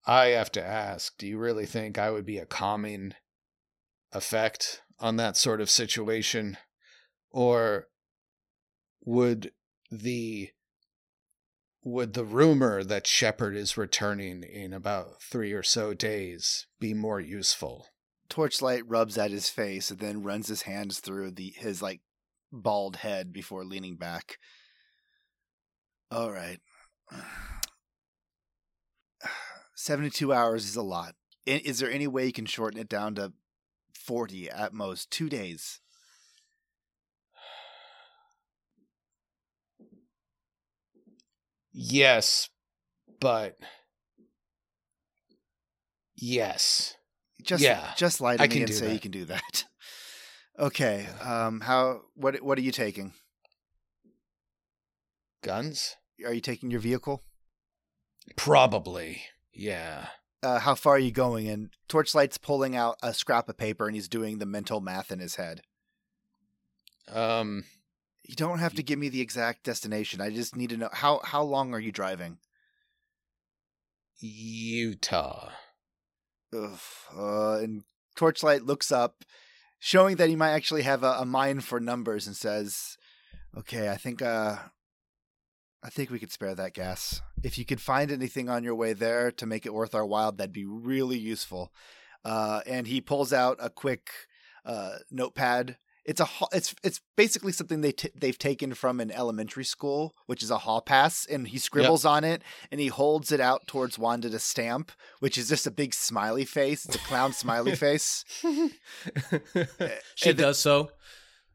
I 0.07 0.29
have 0.29 0.51
to 0.53 0.65
ask, 0.65 1.19
do 1.19 1.27
you 1.27 1.37
really 1.37 1.67
think 1.67 1.99
I 1.99 2.11
would 2.11 2.25
be 2.25 2.39
a 2.39 2.47
calming 2.47 3.13
effect 4.13 4.83
on 4.99 5.17
that 5.17 5.37
sort 5.37 5.61
of 5.61 5.69
situation? 5.69 6.57
Or 7.31 7.89
would 9.09 9.53
the 9.91 10.51
would 11.83 12.13
the 12.13 12.25
rumor 12.27 12.85
that 12.85 13.07
Shepard 13.07 13.57
is 13.57 13.79
returning 13.79 14.43
in 14.43 14.75
about 14.75 15.23
three 15.23 15.53
or 15.53 15.63
so 15.63 15.95
days 15.95 16.67
be 16.79 16.93
more 16.93 17.19
useful? 17.19 17.87
Torchlight 18.29 18.87
rubs 18.87 19.17
at 19.17 19.31
his 19.31 19.49
face 19.49 19.91
and 19.91 19.99
then 19.99 20.23
runs 20.23 20.49
his 20.49 20.63
hands 20.63 21.01
through 21.01 21.31
the 21.31 21.55
his 21.57 21.81
like 21.81 22.03
bald 22.53 22.97
head 22.97 23.33
before 23.33 23.65
leaning 23.65 23.97
back. 23.97 24.37
All 26.11 26.31
right. 26.31 26.59
72 29.75 30.35
hours 30.35 30.69
is 30.69 30.77
a 30.77 30.83
lot. 30.83 31.15
Is 31.47 31.79
there 31.79 31.91
any 31.91 32.07
way 32.07 32.27
you 32.27 32.33
can 32.33 32.45
shorten 32.45 32.79
it 32.79 32.91
down 32.91 33.15
to 33.15 33.33
40 33.95 34.51
at 34.51 34.75
most? 34.75 35.11
2 35.11 35.31
days. 35.31 35.81
Yes, 41.73 42.49
but 43.21 43.57
yes. 46.17 46.95
Just 47.43 47.63
Yeah, 47.63 47.93
just 47.97 48.21
lie 48.21 48.37
to 48.37 48.43
I 48.43 48.49
me 48.49 48.63
and 48.63 48.75
say 48.75 48.87
that. 48.87 48.95
you 48.95 49.01
can 49.01 49.11
do 49.13 49.25
that. 49.27 49.65
okay. 50.59 51.07
Um 51.23 51.61
how 51.61 52.03
what 52.15 52.41
what 52.43 52.59
are 52.59 52.63
you 52.63 52.73
taking? 52.73 53.13
Guns? 55.43 55.97
Are 56.27 56.33
you 56.35 56.41
taking 56.41 56.71
your 56.71 56.81
vehicle? 56.81 57.23
Probably. 58.37 59.23
Yeah. 59.55 60.09
uh, 60.43 60.59
how 60.61 60.75
far 60.75 60.95
are 60.95 60.99
you 60.99 61.11
going? 61.13 61.49
And 61.49 61.71
Torchlight's 61.89 62.39
pulling 62.39 62.77
out 62.77 62.97
a 63.03 63.15
scrap 63.15 63.49
of 63.49 63.57
paper 63.57 63.87
and 63.87 63.95
he's 63.97 64.09
doing 64.09 64.39
the 64.39 64.47
mental 64.47 64.81
math 64.81 65.11
in 65.13 65.21
his 65.21 65.37
head. 65.37 65.63
Um 67.11 67.65
You 68.29 68.37
don't 68.37 68.59
have 68.59 68.75
to 68.75 68.83
give 68.83 68.99
me 68.99 69.09
the 69.09 69.23
exact 69.23 69.65
destination. 69.65 70.21
I 70.21 70.29
just 70.29 70.55
need 70.55 70.71
to 70.71 70.77
know 70.77 70.91
how 70.93 71.21
how 71.25 71.43
long 71.43 71.73
are 71.75 71.81
you 71.81 71.91
driving? 71.91 72.39
Utah. 74.21 75.51
Ugh. 76.55 76.79
Uh, 77.17 77.55
and 77.59 77.85
Torchlight 78.17 78.65
looks 78.65 78.93
up, 78.93 79.25
showing 79.79 80.17
that 80.17 80.29
he 80.29 80.37
might 80.37 80.53
actually 80.53 80.83
have 80.83 81.03
a, 81.03 81.13
a 81.13 81.25
mind 81.25 81.65
for 81.65 81.81
numbers, 81.81 82.27
and 82.27 82.37
says, 82.37 82.99
"Okay, 83.57 83.89
I 83.89 83.97
think 83.97 84.21
uh, 84.21 84.57
I 85.83 85.89
think 85.89 86.11
we 86.11 86.19
could 86.19 86.33
spare 86.33 86.55
that 86.55 86.75
gas. 86.75 87.23
If 87.43 87.57
you 87.57 87.65
could 87.65 87.81
find 87.81 88.11
anything 88.13 88.51
on 88.51 88.63
your 88.63 88.75
way 88.75 88.93
there 88.93 89.31
to 89.33 89.47
make 89.47 89.65
it 89.65 89.73
worth 89.73 89.95
our 89.95 90.07
while, 90.07 90.33
that'd 90.33 90.53
be 90.53 90.67
really 90.67 91.19
useful." 91.19 91.73
Uh, 92.25 92.61
and 92.67 92.87
he 92.89 93.01
pulls 93.01 93.33
out 93.33 93.57
a 93.59 93.71
quick 93.71 94.11
uh, 94.67 94.97
notepad. 95.11 95.79
It's 96.11 96.21
a 96.23 96.29
it's 96.53 96.75
it's 96.83 97.01
basically 97.19 97.53
something 97.53 97.83
they 97.83 97.93
t- 97.93 98.09
they've 98.15 98.39
taken 98.39 98.73
from 98.73 98.99
an 98.99 99.11
elementary 99.11 99.65
school, 99.65 100.15
which 100.25 100.43
is 100.43 100.51
a 100.51 100.57
hall 100.59 100.81
pass, 100.81 101.27
and 101.27 101.47
he 101.47 101.59
scribbles 101.59 102.07
on 102.07 102.25
it 102.25 102.41
and 102.73 102.81
he 102.81 102.87
holds 102.87 103.31
it 103.31 103.41
out 103.41 103.67
towards 103.67 103.99
Wanda 103.99 104.31
to 104.31 104.39
stamp, 104.39 104.91
which 105.21 105.37
is 105.37 105.51
just 105.51 105.67
a 105.67 105.71
big 105.71 105.93
smiley 105.93 106.47
face. 106.47 106.87
It's 106.87 106.97
a 106.97 106.99
clown 107.01 107.35
smiley 107.35 107.77
face, 107.85 108.25
she 108.41 110.31
and 110.31 110.39
the- 110.39 110.43
does 110.43 110.59
so. 110.59 110.91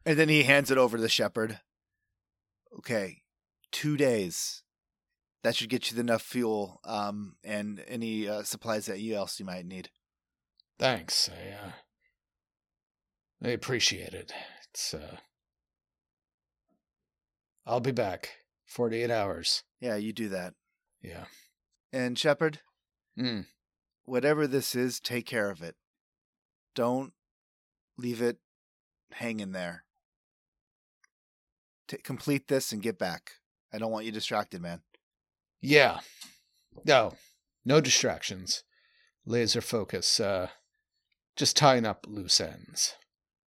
and 0.06 0.16
then 0.18 0.28
he 0.28 0.44
hands 0.44 0.70
it 0.70 0.78
over 0.78 0.96
to 0.96 1.02
the 1.02 1.08
shepherd. 1.08 1.58
Okay, 2.78 3.22
two 3.72 3.96
days. 3.96 4.62
That 5.42 5.56
should 5.56 5.68
get 5.68 5.90
you 5.90 5.98
enough 6.00 6.22
fuel, 6.22 6.80
um, 6.84 7.34
and 7.44 7.82
any 7.86 8.26
uh, 8.28 8.44
supplies 8.44 8.86
that 8.86 9.00
you 9.00 9.14
else 9.16 9.38
you 9.38 9.44
might 9.44 9.66
need. 9.66 9.90
Thanks. 10.78 11.28
I 11.28 11.50
uh 11.52 11.70
I 13.42 13.48
appreciate 13.48 14.14
it. 14.14 14.32
It's 14.70 14.94
uh 14.94 15.16
I'll 17.66 17.80
be 17.80 17.92
back. 17.92 18.30
48 18.66 19.10
hours. 19.10 19.62
Yeah, 19.80 19.96
you 19.96 20.12
do 20.12 20.28
that. 20.30 20.54
Yeah. 21.02 21.24
And 21.92 22.18
Shepard? 22.18 22.60
Mm. 23.18 23.46
whatever 24.04 24.46
this 24.48 24.74
is, 24.74 24.98
take 24.98 25.24
care 25.24 25.48
of 25.48 25.62
it. 25.62 25.76
Don't 26.74 27.12
leave 27.96 28.20
it 28.20 28.38
hanging 29.12 29.52
there. 29.52 29.84
T- 31.86 31.98
complete 31.98 32.48
this 32.48 32.72
and 32.72 32.82
get 32.82 32.98
back. 32.98 33.30
I 33.72 33.78
don't 33.78 33.92
want 33.92 34.04
you 34.04 34.12
distracted, 34.12 34.60
man. 34.60 34.80
Yeah. 35.60 36.00
No. 36.84 37.14
No 37.64 37.80
distractions. 37.80 38.64
Laser 39.24 39.60
focus. 39.60 40.18
Uh 40.20 40.48
just 41.36 41.56
tying 41.56 41.84
up 41.86 42.06
loose 42.08 42.40
ends. 42.40 42.94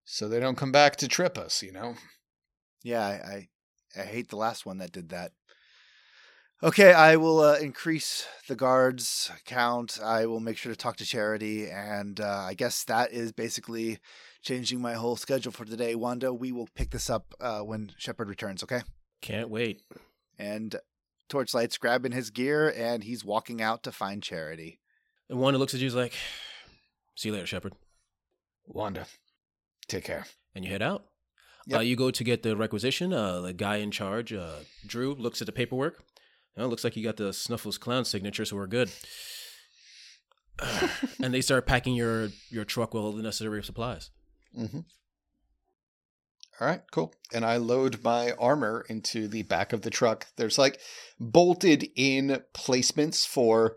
So 0.10 0.30
they 0.30 0.40
don't 0.40 0.56
come 0.58 0.72
back 0.72 0.96
to 0.98 1.08
trip 1.10 1.38
us, 1.38 1.62
you 1.62 1.74
know? 1.74 1.96
Yeah, 2.82 3.06
I, 3.06 3.12
I, 3.12 4.02
I 4.02 4.04
hate 4.06 4.30
the 4.30 4.38
last 4.38 4.66
one 4.66 4.78
that 4.78 4.94
did 4.94 5.10
that. 5.10 5.34
Okay, 6.64 6.94
I 6.94 7.18
will 7.18 7.42
uh, 7.42 7.58
increase 7.58 8.26
the 8.48 8.56
guards 8.56 9.30
count. 9.46 10.00
I 10.02 10.26
will 10.26 10.40
make 10.40 10.56
sure 10.58 10.72
to 10.72 10.78
talk 10.78 10.96
to 10.98 11.06
Charity, 11.06 11.70
and 11.70 12.22
uh, 12.22 12.46
I 12.48 12.54
guess 12.54 12.86
that 12.86 13.12
is 13.12 13.34
basically 13.34 14.00
changing 14.42 14.80
my 14.80 14.94
whole 14.94 15.18
schedule 15.18 15.52
for 15.52 15.66
today. 15.66 15.94
Wanda, 15.94 16.34
we 16.34 16.54
will 16.54 16.70
pick 16.74 16.92
this 16.92 17.10
up 17.10 17.36
uh, 17.42 17.60
when 17.60 17.92
Shepard 17.98 18.30
returns. 18.30 18.64
Okay, 18.64 18.82
Can't 19.22 19.50
wait. 19.50 19.82
and 20.40 20.78
Torchlight's 21.30 21.78
grabbing 21.78 22.14
his 22.14 22.30
gear, 22.32 22.74
and 22.76 23.04
he's 23.04 23.26
walking 23.26 23.62
out 23.62 23.84
to 23.84 23.92
find 23.92 24.24
Charity. 24.24 24.80
And 25.30 25.38
Wanda 25.40 25.60
looks 25.60 25.74
at 25.74 25.82
you, 25.82 25.86
he's 25.86 25.96
like, 25.96 26.14
"See 27.16 27.28
you 27.30 27.34
later, 27.36 27.46
Shepard." 27.46 27.74
Wanda. 28.66 29.06
Take 29.88 30.06
care. 30.06 30.26
And 30.56 30.66
you 30.66 30.72
head 30.72 30.82
out. 30.82 31.06
Yep. 31.68 31.80
Uh, 31.80 31.82
you 31.82 31.96
go 31.96 32.12
to 32.12 32.24
get 32.24 32.44
the 32.44 32.56
requisition. 32.56 33.14
Uh, 33.14 33.42
the 33.42 33.54
guy 33.54 33.78
in 33.78 33.92
charge, 33.92 34.32
uh, 34.32 34.60
Drew, 34.86 35.14
looks 35.14 35.42
at 35.42 35.46
the 35.46 35.52
paperwork. 35.52 36.04
Uh, 36.58 36.66
looks 36.66 36.84
like 36.84 36.96
you 36.96 37.04
got 37.04 37.18
the 37.18 37.34
Snuffles 37.34 37.78
clown 37.78 38.06
signature, 38.06 38.46
so 38.46 38.56
we're 38.56 38.68
good. 38.68 38.90
and 41.22 41.34
they 41.34 41.42
start 41.42 41.68
packing 41.68 41.94
your 41.94 42.30
your 42.50 42.66
truck 42.66 42.94
with 42.94 43.04
all 43.04 43.12
the 43.12 43.22
necessary 43.22 43.64
supplies. 43.64 44.10
Mm-hmm. 44.58 44.80
All 46.60 46.68
right, 46.68 46.82
cool. 46.92 47.14
And 47.32 47.46
I 47.46 47.58
load 47.58 48.04
my 48.04 48.32
armor 48.32 48.84
into 48.90 49.28
the 49.28 49.44
back 49.44 49.74
of 49.74 49.84
the 49.84 49.92
truck. 49.92 50.26
There's 50.38 50.58
like 50.58 50.80
bolted 51.20 51.90
in 51.96 52.42
placements 52.54 53.28
for 53.28 53.76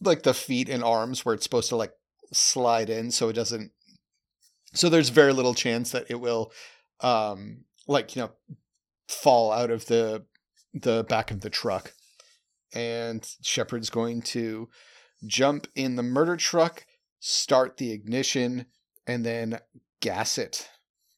like 0.00 0.24
the 0.24 0.34
feet 0.34 0.68
and 0.68 0.82
arms 0.82 1.24
where 1.24 1.34
it's 1.34 1.44
supposed 1.44 1.68
to 1.68 1.76
like 1.76 1.92
slide 2.32 2.90
in 2.90 3.12
so 3.12 3.28
it 3.28 3.34
doesn't 3.34 3.70
so 4.72 4.88
there's 4.88 5.10
very 5.10 5.32
little 5.32 5.54
chance 5.54 5.92
that 5.92 6.10
it 6.10 6.20
will 6.20 6.52
um 7.00 7.64
like 7.86 8.14
you 8.14 8.22
know 8.22 8.30
fall 9.08 9.52
out 9.52 9.70
of 9.70 9.86
the 9.86 10.24
the 10.74 11.04
back 11.08 11.30
of 11.30 11.40
the 11.40 11.50
truck. 11.50 11.92
And 12.74 13.28
Shepard's 13.42 13.90
going 13.90 14.22
to 14.22 14.68
jump 15.26 15.66
in 15.74 15.96
the 15.96 16.02
murder 16.02 16.36
truck, 16.36 16.86
start 17.20 17.76
the 17.76 17.92
ignition, 17.92 18.66
and 19.06 19.24
then 19.24 19.58
gas 20.00 20.38
it. 20.38 20.68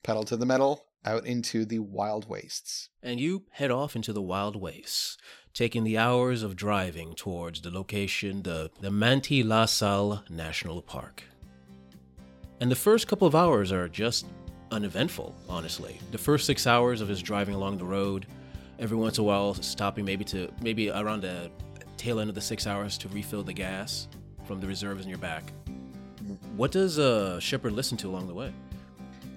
Pedal 0.03 0.25
to 0.25 0.37
the 0.37 0.47
metal, 0.47 0.87
out 1.05 1.27
into 1.27 1.65
the 1.65 1.79
wild 1.79 2.29
wastes. 2.29 2.89
And 3.03 3.21
you 3.21 3.45
head 3.53 3.71
off 3.71 3.95
into 3.95 4.13
the 4.13 4.23
wild 4.23 4.57
wastes, 4.57 5.17
taking 5.53 5.85
the 5.85 5.97
hours 5.97 6.43
of 6.43 6.57
driving 6.57 7.15
towards 7.15 7.63
the 7.63 7.71
location, 7.71 8.43
the, 8.43 8.71
the 8.81 8.91
Manti 8.91 9.43
La 9.45 9.67
Sal 9.67 10.25
National 10.29 10.83
Park. 10.83 11.25
And 12.65 12.71
the 12.71 12.77
first 12.77 13.09
couple 13.09 13.29
of 13.29 13.35
hours 13.35 13.73
are 13.73 13.91
just 13.91 14.25
uneventful, 14.71 15.35
honestly. 15.51 16.01
The 16.13 16.17
first 16.17 16.47
six 16.47 16.67
hours 16.67 17.03
of 17.03 17.09
his 17.09 17.21
driving 17.21 17.55
along 17.55 17.77
the 17.77 17.85
road, 17.85 18.25
every 18.79 18.97
once 18.97 19.19
in 19.19 19.25
a 19.25 19.27
while 19.27 19.53
stopping 19.53 20.03
maybe 20.03 20.25
to 20.25 20.51
maybe 20.63 20.89
around 20.89 21.21
the 21.21 21.51
tail 21.99 22.21
end 22.21 22.31
of 22.31 22.35
the 22.35 22.41
six 22.41 22.67
hours 22.67 22.97
to 22.97 23.09
refill 23.11 23.43
the 23.43 23.53
gas 23.53 24.09
from 24.47 24.63
the 24.63 24.67
reserves 24.67 25.05
in 25.05 25.11
your 25.11 25.19
back. 25.19 25.53
What 26.57 26.73
does 26.73 26.99
uh, 26.99 27.39
Shepard 27.39 27.75
listen 27.75 27.99
to 27.99 28.09
along 28.09 28.29
the 28.29 28.35
way? 28.35 28.51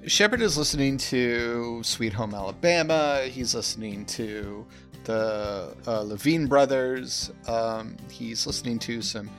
Shepard 0.05 0.41
is 0.41 0.57
listening 0.57 0.95
to 0.97 1.83
Sweet 1.83 2.13
Home 2.13 2.33
Alabama. 2.33 3.23
He's 3.29 3.53
listening 3.53 4.05
to 4.05 4.65
the 5.03 5.75
uh, 5.85 5.99
Levine 5.99 6.47
brothers. 6.47 7.29
Um, 7.45 7.97
he's 8.09 8.47
listening 8.47 8.79
to 8.79 9.01
some, 9.01 9.29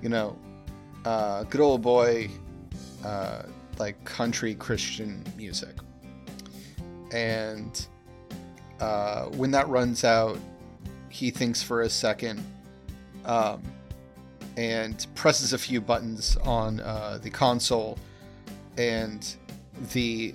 you 0.00 0.10
know, 0.10 0.38
uh, 1.04 1.42
good 1.42 1.60
old 1.60 1.82
boy, 1.82 2.30
uh, 3.04 3.42
like 3.78 4.02
country 4.04 4.54
Christian 4.54 5.24
music. 5.36 5.76
And 7.12 7.86
uh, 8.80 9.26
when 9.26 9.50
that 9.50 9.68
runs 9.68 10.04
out, 10.04 10.38
he 11.08 11.30
thinks 11.30 11.62
for 11.62 11.82
a 11.82 11.90
second 11.90 12.42
um, 13.24 13.62
and 14.56 15.06
presses 15.14 15.52
a 15.52 15.58
few 15.58 15.80
buttons 15.80 16.36
on 16.38 16.80
uh, 16.80 17.18
the 17.22 17.30
console, 17.30 17.98
and 18.76 19.36
the 19.92 20.34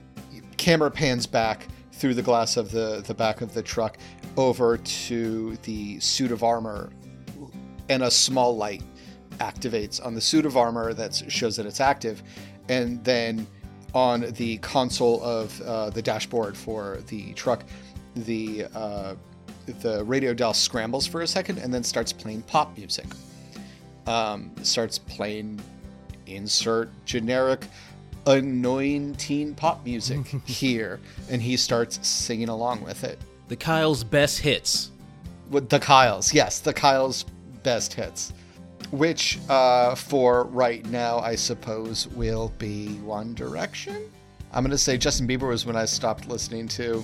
camera 0.57 0.91
pans 0.91 1.25
back 1.25 1.67
through 1.91 2.13
the 2.13 2.21
glass 2.21 2.57
of 2.57 2.71
the, 2.71 3.03
the 3.07 3.13
back 3.13 3.41
of 3.41 3.53
the 3.53 3.61
truck 3.61 3.97
over 4.37 4.77
to 4.77 5.55
the 5.63 5.99
suit 5.99 6.31
of 6.31 6.43
armor, 6.43 6.89
and 7.89 8.03
a 8.03 8.11
small 8.11 8.55
light 8.55 8.83
activates 9.39 10.03
on 10.03 10.13
the 10.13 10.21
suit 10.21 10.45
of 10.45 10.57
armor 10.57 10.93
that 10.93 11.23
shows 11.27 11.55
that 11.55 11.65
it's 11.65 11.79
active, 11.79 12.23
and 12.69 13.03
then 13.03 13.47
on 13.93 14.31
the 14.33 14.57
console 14.57 15.23
of 15.23 15.59
uh, 15.61 15.89
the 15.89 16.01
dashboard 16.01 16.55
for 16.55 16.99
the 17.07 17.33
truck, 17.33 17.63
the 18.15 18.65
uh, 18.75 19.15
the 19.81 20.03
radio 20.05 20.33
dial 20.33 20.53
scrambles 20.53 21.05
for 21.05 21.21
a 21.21 21.27
second 21.27 21.57
and 21.57 21.73
then 21.73 21.83
starts 21.83 22.13
playing 22.13 22.41
pop 22.43 22.75
music. 22.77 23.05
Um, 24.05 24.51
starts 24.63 24.97
playing 24.97 25.59
insert 26.25 26.89
generic 27.05 27.65
annoying 28.27 29.15
teen 29.15 29.55
pop 29.55 29.83
music 29.85 30.25
here, 30.45 30.99
and 31.29 31.41
he 31.41 31.57
starts 31.57 32.05
singing 32.07 32.49
along 32.49 32.83
with 32.83 33.03
it. 33.03 33.19
The 33.47 33.55
Kyle's 33.55 34.03
best 34.03 34.39
hits. 34.39 34.91
With 35.49 35.69
the 35.69 35.79
Kyles, 35.79 36.33
yes, 36.33 36.59
the 36.59 36.73
Kyles 36.73 37.23
best 37.63 37.93
hits. 37.93 38.33
Which, 38.91 39.39
uh, 39.49 39.95
for 39.95 40.45
right 40.45 40.85
now, 40.85 41.19
I 41.19 41.35
suppose 41.35 42.07
will 42.09 42.53
be 42.57 42.95
One 42.99 43.33
Direction. 43.33 44.09
I'm 44.53 44.63
gonna 44.63 44.77
say 44.77 44.97
Justin 44.97 45.27
Bieber 45.27 45.49
was 45.49 45.65
when 45.65 45.75
I 45.75 45.85
stopped 45.85 46.27
listening 46.27 46.67
to 46.69 47.03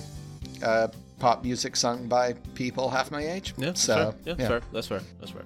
uh, 0.62 0.88
pop 1.18 1.44
music 1.44 1.76
sung 1.76 2.08
by 2.08 2.32
people 2.54 2.88
half 2.88 3.10
my 3.10 3.26
age. 3.26 3.54
Yeah, 3.58 3.66
that's 3.66 3.82
so 3.82 4.14
fair. 4.24 4.34
Yeah, 4.38 4.48
fair. 4.48 4.60
That's 4.72 4.86
fair. 4.86 5.00
That's 5.20 5.32
fair. 5.32 5.42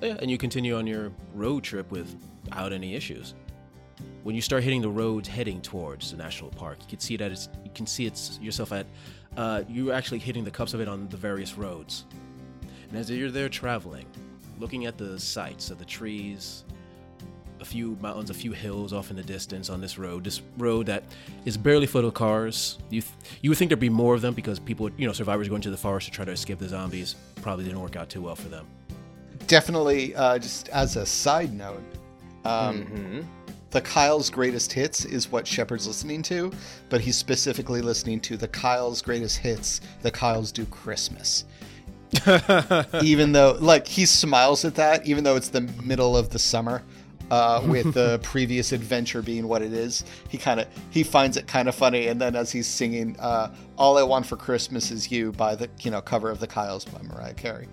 Yeah, 0.00 0.16
and 0.20 0.30
you 0.30 0.38
continue 0.38 0.76
on 0.76 0.86
your 0.86 1.12
road 1.34 1.64
trip 1.64 1.90
without 1.90 2.72
any 2.72 2.94
issues. 2.94 3.34
When 4.22 4.34
you 4.34 4.42
start 4.42 4.62
hitting 4.62 4.80
the 4.80 4.88
roads 4.88 5.28
heading 5.28 5.60
towards 5.60 6.10
the 6.10 6.16
national 6.16 6.50
park, 6.50 6.78
you 6.82 6.88
can 6.88 7.00
see 7.00 7.16
that 7.16 7.32
it's 7.32 7.48
you 7.64 7.70
can 7.74 7.86
see 7.86 8.06
it's 8.06 8.38
yourself 8.40 8.72
at 8.72 8.86
uh, 9.36 9.62
you're 9.68 9.92
actually 9.92 10.20
hitting 10.20 10.44
the 10.44 10.50
cups 10.50 10.72
of 10.72 10.80
it 10.80 10.88
on 10.88 11.08
the 11.08 11.16
various 11.16 11.58
roads. 11.58 12.04
And 12.88 12.98
as 12.98 13.10
you're 13.10 13.30
there 13.30 13.48
traveling, 13.48 14.06
looking 14.58 14.86
at 14.86 14.96
the 14.98 15.18
sights 15.18 15.70
of 15.70 15.78
the 15.78 15.84
trees, 15.84 16.64
a 17.60 17.64
few 17.64 17.96
mountains, 18.00 18.30
a 18.30 18.34
few 18.34 18.52
hills 18.52 18.92
off 18.92 19.10
in 19.10 19.16
the 19.16 19.22
distance 19.22 19.70
on 19.70 19.80
this 19.80 19.96
road. 19.98 20.24
This 20.24 20.42
road 20.58 20.86
that 20.86 21.02
is 21.44 21.56
barely 21.56 21.86
full 21.86 22.04
of 22.04 22.14
cars. 22.14 22.78
You 22.90 23.00
th- 23.00 23.12
you 23.42 23.50
would 23.50 23.58
think 23.58 23.68
there'd 23.70 23.80
be 23.80 23.88
more 23.88 24.14
of 24.14 24.20
them 24.20 24.34
because 24.34 24.58
people, 24.58 24.90
you 24.96 25.06
know, 25.06 25.12
survivors 25.12 25.48
going 25.48 25.62
to 25.62 25.70
the 25.70 25.76
forest 25.76 26.06
to 26.08 26.12
try 26.12 26.24
to 26.24 26.32
escape 26.32 26.58
the 26.58 26.68
zombies 26.68 27.14
probably 27.42 27.64
didn't 27.64 27.80
work 27.80 27.96
out 27.96 28.08
too 28.08 28.22
well 28.22 28.36
for 28.36 28.48
them. 28.48 28.66
Definitely, 29.46 30.14
uh, 30.14 30.38
just 30.38 30.68
as 30.70 30.96
a 30.96 31.04
side 31.06 31.52
note, 31.52 31.82
um, 32.44 32.84
Mm-hmm. 32.84 33.20
the 33.70 33.80
Kyle's 33.80 34.30
greatest 34.30 34.72
hits 34.72 35.04
is 35.04 35.30
what 35.30 35.46
Shepard's 35.46 35.86
listening 35.86 36.22
to, 36.22 36.50
but 36.88 37.00
he's 37.00 37.16
specifically 37.16 37.82
listening 37.82 38.20
to 38.20 38.36
the 38.36 38.48
Kyle's 38.48 39.02
greatest 39.02 39.38
hits. 39.38 39.80
The 40.02 40.10
Kyles 40.10 40.50
do 40.52 40.64
Christmas. 40.66 41.44
even 43.02 43.32
though, 43.32 43.56
like, 43.60 43.86
he 43.86 44.06
smiles 44.06 44.64
at 44.64 44.74
that, 44.76 45.06
even 45.06 45.24
though 45.24 45.36
it's 45.36 45.48
the 45.48 45.62
middle 45.82 46.16
of 46.16 46.30
the 46.30 46.38
summer. 46.38 46.82
Uh, 47.30 47.64
with 47.66 47.94
the 47.94 48.20
previous 48.22 48.70
adventure 48.72 49.22
being 49.22 49.48
what 49.48 49.62
it 49.62 49.72
is, 49.72 50.04
he 50.28 50.36
kind 50.36 50.60
of 50.60 50.68
he 50.90 51.02
finds 51.02 51.38
it 51.38 51.46
kind 51.46 51.70
of 51.70 51.74
funny, 51.74 52.08
and 52.08 52.20
then 52.20 52.36
as 52.36 52.52
he's 52.52 52.66
singing 52.66 53.16
uh, 53.18 53.50
"All 53.78 53.96
I 53.96 54.02
Want 54.02 54.26
for 54.26 54.36
Christmas 54.36 54.90
Is 54.90 55.10
You" 55.10 55.32
by 55.32 55.54
the 55.54 55.70
you 55.80 55.90
know 55.90 56.02
cover 56.02 56.28
of 56.30 56.38
the 56.38 56.46
Kyles 56.46 56.84
by 56.84 57.00
Mariah 57.00 57.32
Carey, 57.32 57.66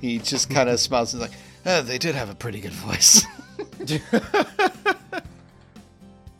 he 0.00 0.18
just 0.18 0.48
kind 0.48 0.68
of 0.68 0.78
smiles 0.88 1.14
and 1.14 1.22
is 1.22 1.28
like, 1.28 1.38
"Eh, 1.64 1.80
"They 1.80 1.98
did 1.98 2.14
have 2.14 2.30
a 2.30 2.34
pretty 2.34 2.60
good 2.60 2.72
voice." 2.72 3.26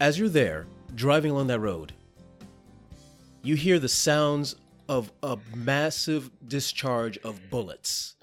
As 0.00 0.18
you're 0.18 0.28
there, 0.28 0.66
driving 0.94 1.32
along 1.32 1.48
that 1.48 1.60
road, 1.60 1.92
you 3.42 3.56
hear 3.56 3.78
the 3.78 3.88
sounds 3.88 4.54
of 4.92 5.10
a 5.22 5.38
massive 5.54 6.30
discharge 6.46 7.16
of 7.24 7.40
bullets 7.48 8.16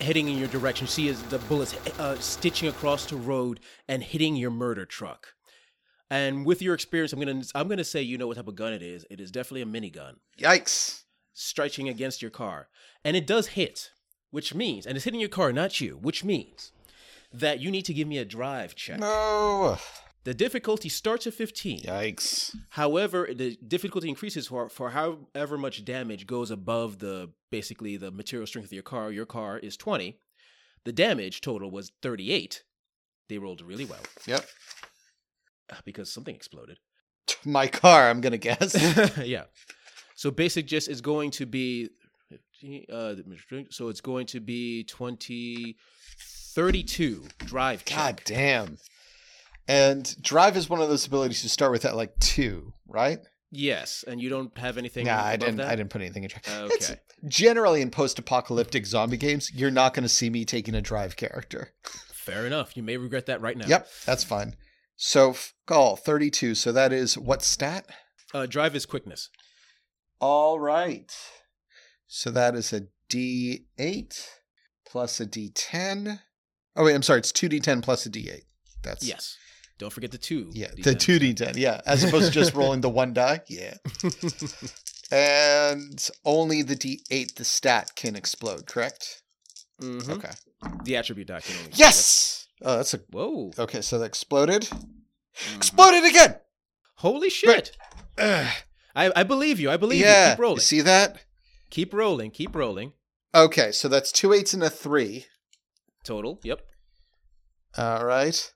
heading 0.00 0.28
in 0.28 0.36
your 0.36 0.48
direction. 0.48 0.86
You 0.86 0.88
see 0.88 1.08
as 1.08 1.22
the 1.24 1.38
bullets 1.38 1.76
uh, 2.00 2.16
stitching 2.18 2.68
across 2.68 3.06
the 3.06 3.14
road 3.14 3.60
and 3.86 4.02
hitting 4.02 4.34
your 4.34 4.50
murder 4.50 4.84
truck. 4.84 5.34
And 6.10 6.44
with 6.44 6.62
your 6.62 6.74
experience, 6.74 7.12
I'm 7.12 7.20
gonna 7.20 7.44
I'm 7.54 7.68
gonna 7.68 7.84
say 7.84 8.02
you 8.02 8.18
know 8.18 8.26
what 8.26 8.36
type 8.36 8.48
of 8.48 8.56
gun 8.56 8.72
it 8.72 8.82
is. 8.82 9.06
It 9.08 9.20
is 9.20 9.30
definitely 9.30 9.62
a 9.62 9.66
minigun 9.66 10.14
Yikes! 10.36 11.04
striking 11.32 11.88
against 11.88 12.22
your 12.22 12.32
car, 12.32 12.66
and 13.04 13.16
it 13.16 13.24
does 13.24 13.46
hit, 13.48 13.92
which 14.32 14.52
means, 14.52 14.86
and 14.86 14.96
it's 14.96 15.04
hitting 15.04 15.20
your 15.20 15.28
car, 15.28 15.52
not 15.52 15.80
you, 15.80 15.96
which 15.96 16.24
means 16.24 16.72
that 17.32 17.60
you 17.60 17.70
need 17.70 17.84
to 17.84 17.94
give 17.94 18.08
me 18.08 18.18
a 18.18 18.24
drive 18.24 18.74
check. 18.74 18.98
No. 18.98 19.78
The 20.24 20.34
difficulty 20.34 20.88
starts 20.90 21.26
at 21.26 21.32
15. 21.34 21.80
Yikes! 21.80 22.54
However, 22.70 23.28
the 23.34 23.56
difficulty 23.66 24.08
increases 24.08 24.48
for 24.48 24.68
for 24.68 24.90
however 24.90 25.56
much 25.56 25.84
damage 25.84 26.26
goes 26.26 26.50
above 26.50 26.98
the 26.98 27.30
basically 27.50 27.96
the 27.96 28.10
material 28.10 28.46
strength 28.46 28.66
of 28.66 28.72
your 28.72 28.82
car. 28.82 29.10
Your 29.10 29.26
car 29.26 29.58
is 29.58 29.76
20. 29.78 30.18
The 30.84 30.92
damage 30.92 31.40
total 31.40 31.70
was 31.70 31.90
38. 32.02 32.64
They 33.28 33.38
rolled 33.38 33.62
really 33.62 33.84
well 33.84 34.00
Yep. 34.26 34.44
uh, 35.72 35.76
because 35.84 36.12
something 36.12 36.34
exploded. 36.34 36.78
My 37.44 37.66
car, 37.66 38.10
I'm 38.10 38.20
gonna 38.20 38.38
guess. 38.38 38.74
yeah. 39.24 39.44
So 40.16 40.30
basic 40.30 40.66
gist 40.66 40.88
is 40.88 41.00
going 41.00 41.30
to 41.32 41.46
be 41.46 41.88
uh 42.92 43.14
so 43.70 43.88
it's 43.88 44.02
going 44.02 44.26
to 44.26 44.40
be 44.40 44.84
20 44.84 45.76
32 46.54 47.24
drive 47.38 47.84
check. 47.86 47.96
God 47.98 48.20
damn. 48.26 48.76
And 49.70 50.20
drive 50.20 50.56
is 50.56 50.68
one 50.68 50.80
of 50.80 50.88
those 50.88 51.06
abilities 51.06 51.44
you 51.44 51.48
start 51.48 51.70
with 51.70 51.84
at 51.84 51.94
like 51.94 52.18
two, 52.18 52.72
right? 52.88 53.20
Yes, 53.52 54.04
and 54.06 54.20
you 54.20 54.28
don't 54.28 54.56
have 54.58 54.78
anything 54.78 55.06
Yeah, 55.06 55.22
I 55.24 55.36
didn't. 55.36 55.58
that? 55.58 55.68
I 55.68 55.76
didn't 55.76 55.90
put 55.90 56.00
anything 56.00 56.24
in 56.24 56.28
drive. 56.30 56.70
It's 56.72 56.90
Okay. 56.90 57.00
generally 57.28 57.80
in 57.80 57.90
post-apocalyptic 57.92 58.84
zombie 58.84 59.16
games, 59.16 59.52
you're 59.54 59.70
not 59.70 59.94
going 59.94 60.02
to 60.02 60.08
see 60.08 60.28
me 60.28 60.44
taking 60.44 60.74
a 60.74 60.80
drive 60.80 61.14
character. 61.14 61.72
Fair 61.84 62.46
enough. 62.46 62.76
You 62.76 62.82
may 62.82 62.96
regret 62.96 63.26
that 63.26 63.40
right 63.40 63.56
now. 63.56 63.66
Yep, 63.68 63.88
that's 64.06 64.24
fine. 64.24 64.56
So, 64.96 65.36
call 65.66 65.92
oh, 65.92 65.96
32. 65.96 66.56
So 66.56 66.72
that 66.72 66.92
is 66.92 67.16
what 67.16 67.42
stat? 67.42 67.86
Uh, 68.34 68.46
drive 68.46 68.74
is 68.74 68.86
quickness. 68.86 69.30
All 70.20 70.58
right. 70.58 71.12
So 72.08 72.32
that 72.32 72.56
is 72.56 72.72
a 72.72 72.88
D8 73.08 74.26
plus 74.84 75.20
a 75.20 75.26
D10. 75.26 76.18
Oh 76.74 76.84
wait, 76.84 76.94
I'm 76.94 77.02
sorry. 77.02 77.20
It's 77.20 77.30
2D10 77.32 77.82
plus 77.82 78.04
a 78.04 78.10
D8. 78.10 78.42
That's 78.82 79.04
Yes. 79.04 79.36
Don't 79.80 79.90
forget 79.92 80.10
the 80.12 80.18
two. 80.18 80.50
Yeah, 80.52 80.68
D10s. 80.68 80.84
the 80.84 80.94
2D10. 80.94 81.56
Yeah, 81.56 81.80
as 81.86 82.04
opposed 82.04 82.26
to 82.26 82.30
just 82.32 82.54
rolling 82.54 82.82
the 82.82 82.88
one 83.02 83.12
die. 83.14 83.40
Yeah. 83.48 83.74
And 85.12 86.08
only 86.24 86.62
the 86.62 86.76
D8, 86.76 87.34
the 87.34 87.44
stat, 87.44 87.96
can 87.96 88.14
explode, 88.14 88.66
correct? 88.66 89.22
Mhm. 89.80 90.08
Okay. 90.08 90.30
The 90.84 90.96
attribute 90.96 91.26
die 91.26 91.40
can 91.40 91.56
only. 91.58 91.72
Yes! 91.74 92.46
Oh, 92.62 92.76
that's 92.76 92.94
a. 92.94 92.98
Whoa. 93.10 93.50
Okay, 93.58 93.80
so 93.80 93.98
that 93.98 94.04
exploded. 94.04 94.62
Mhm. 94.70 95.56
Exploded 95.56 96.04
again! 96.04 96.36
Holy 96.96 97.28
shit! 97.30 97.76
Ugh. 98.18 98.52
I, 98.94 99.10
I 99.16 99.22
believe 99.24 99.58
you. 99.58 99.70
I 99.70 99.76
believe 99.76 100.00
you. 100.00 100.06
Keep 100.30 100.38
rolling. 100.38 100.56
You 100.56 100.60
see 100.60 100.80
that? 100.82 101.24
Keep 101.70 101.92
rolling. 101.94 102.30
Keep 102.30 102.54
rolling. 102.54 102.92
Okay, 103.34 103.72
so 103.72 103.88
that's 103.88 104.12
two 104.12 104.32
eights 104.32 104.54
and 104.54 104.62
a 104.62 104.70
three. 104.70 105.26
Total. 106.04 106.38
Yep. 106.44 106.60
All 107.78 108.04
right. 108.04 108.52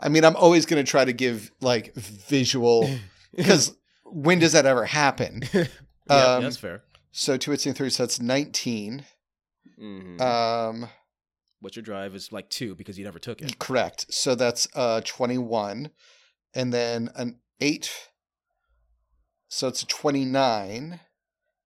I 0.00 0.08
mean, 0.08 0.24
I'm 0.24 0.36
always 0.36 0.66
going 0.66 0.84
to 0.84 0.90
try 0.90 1.04
to 1.04 1.12
give 1.12 1.50
like 1.60 1.94
visual 1.94 2.88
because 3.36 3.76
when 4.04 4.38
does 4.38 4.52
that 4.52 4.66
ever 4.66 4.84
happen? 4.86 5.42
yeah, 5.52 5.64
Um, 6.08 6.42
that's 6.42 6.56
fair. 6.56 6.82
So 7.12 7.36
two 7.36 7.52
eighteen 7.52 7.74
three, 7.74 7.90
so 7.90 8.02
that's 8.04 8.20
nineteen. 8.20 9.04
Mhm. 9.80 10.20
Um, 10.20 10.88
What's 11.60 11.76
your 11.76 11.82
drive 11.82 12.14
is 12.14 12.32
like 12.32 12.48
two 12.48 12.74
because 12.74 12.98
you 12.98 13.04
never 13.04 13.18
took 13.18 13.42
it. 13.42 13.58
correct. 13.58 14.06
So 14.12 14.34
that's 14.34 14.66
uh 14.74 15.00
twenty 15.04 15.38
one, 15.38 15.90
and 16.54 16.72
then 16.72 17.10
an 17.16 17.40
eight. 17.60 17.90
So 19.48 19.68
it's 19.68 19.82
a 19.82 19.86
twenty 19.86 20.24
nine, 20.24 21.00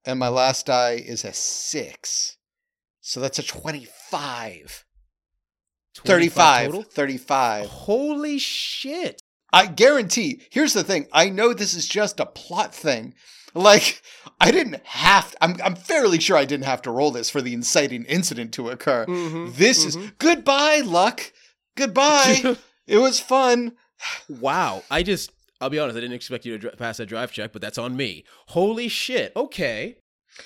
and 0.05 0.19
my 0.19 0.29
last 0.29 0.67
die 0.67 0.93
is 1.05 1.25
a 1.25 1.33
six. 1.33 2.37
So 3.07 3.21
that's 3.21 3.39
a 3.39 3.43
25. 3.43 4.87
35. 5.97 6.67
total. 6.67 6.83
35. 6.83 7.67
Holy 7.67 8.39
shit! 8.39 9.21
I 9.53 9.67
guarantee. 9.67 10.43
Here's 10.51 10.73
the 10.73 10.85
thing. 10.85 11.07
I 11.13 11.29
know 11.31 11.53
this 11.55 11.75
is 11.75 11.87
just 11.87 12.19
a 12.21 12.27
plot 12.27 12.75
thing. 12.75 13.15
Like 13.55 14.03
I 14.41 14.51
didn't 14.51 14.81
have. 14.85 15.35
I'm. 15.41 15.57
I'm 15.63 15.77
fairly 15.77 16.19
sure 16.19 16.37
I 16.37 16.45
didn't 16.45 16.67
have 16.67 16.83
to 16.83 16.91
roll 16.91 17.13
this 17.13 17.31
for 17.31 17.41
the 17.41 17.55
inciting 17.55 18.05
incident 18.07 18.53
to 18.55 18.69
occur. 18.71 19.07
Mhm, 19.07 19.55
This 19.55 19.85
is 19.85 19.97
goodbye 20.19 20.81
luck. 20.85 21.33
Goodbye. 21.77 22.57
it 22.89 22.99
was 22.99 23.21
fun. 23.21 23.73
wow. 24.29 24.83
I 24.91 25.03
just. 25.05 25.31
I'll 25.61 25.71
be 25.71 25.79
honest. 25.79 25.97
I 25.97 26.01
didn't 26.01 26.17
expect 26.17 26.45
you 26.45 26.59
to 26.59 26.71
pass 26.71 26.97
that 26.97 27.07
drive 27.07 27.31
check, 27.31 27.53
but 27.53 27.63
that's 27.63 27.79
on 27.79 27.97
me. 27.97 28.25
Holy 28.49 28.89
shit. 28.89 29.33
Okay. 29.37 29.99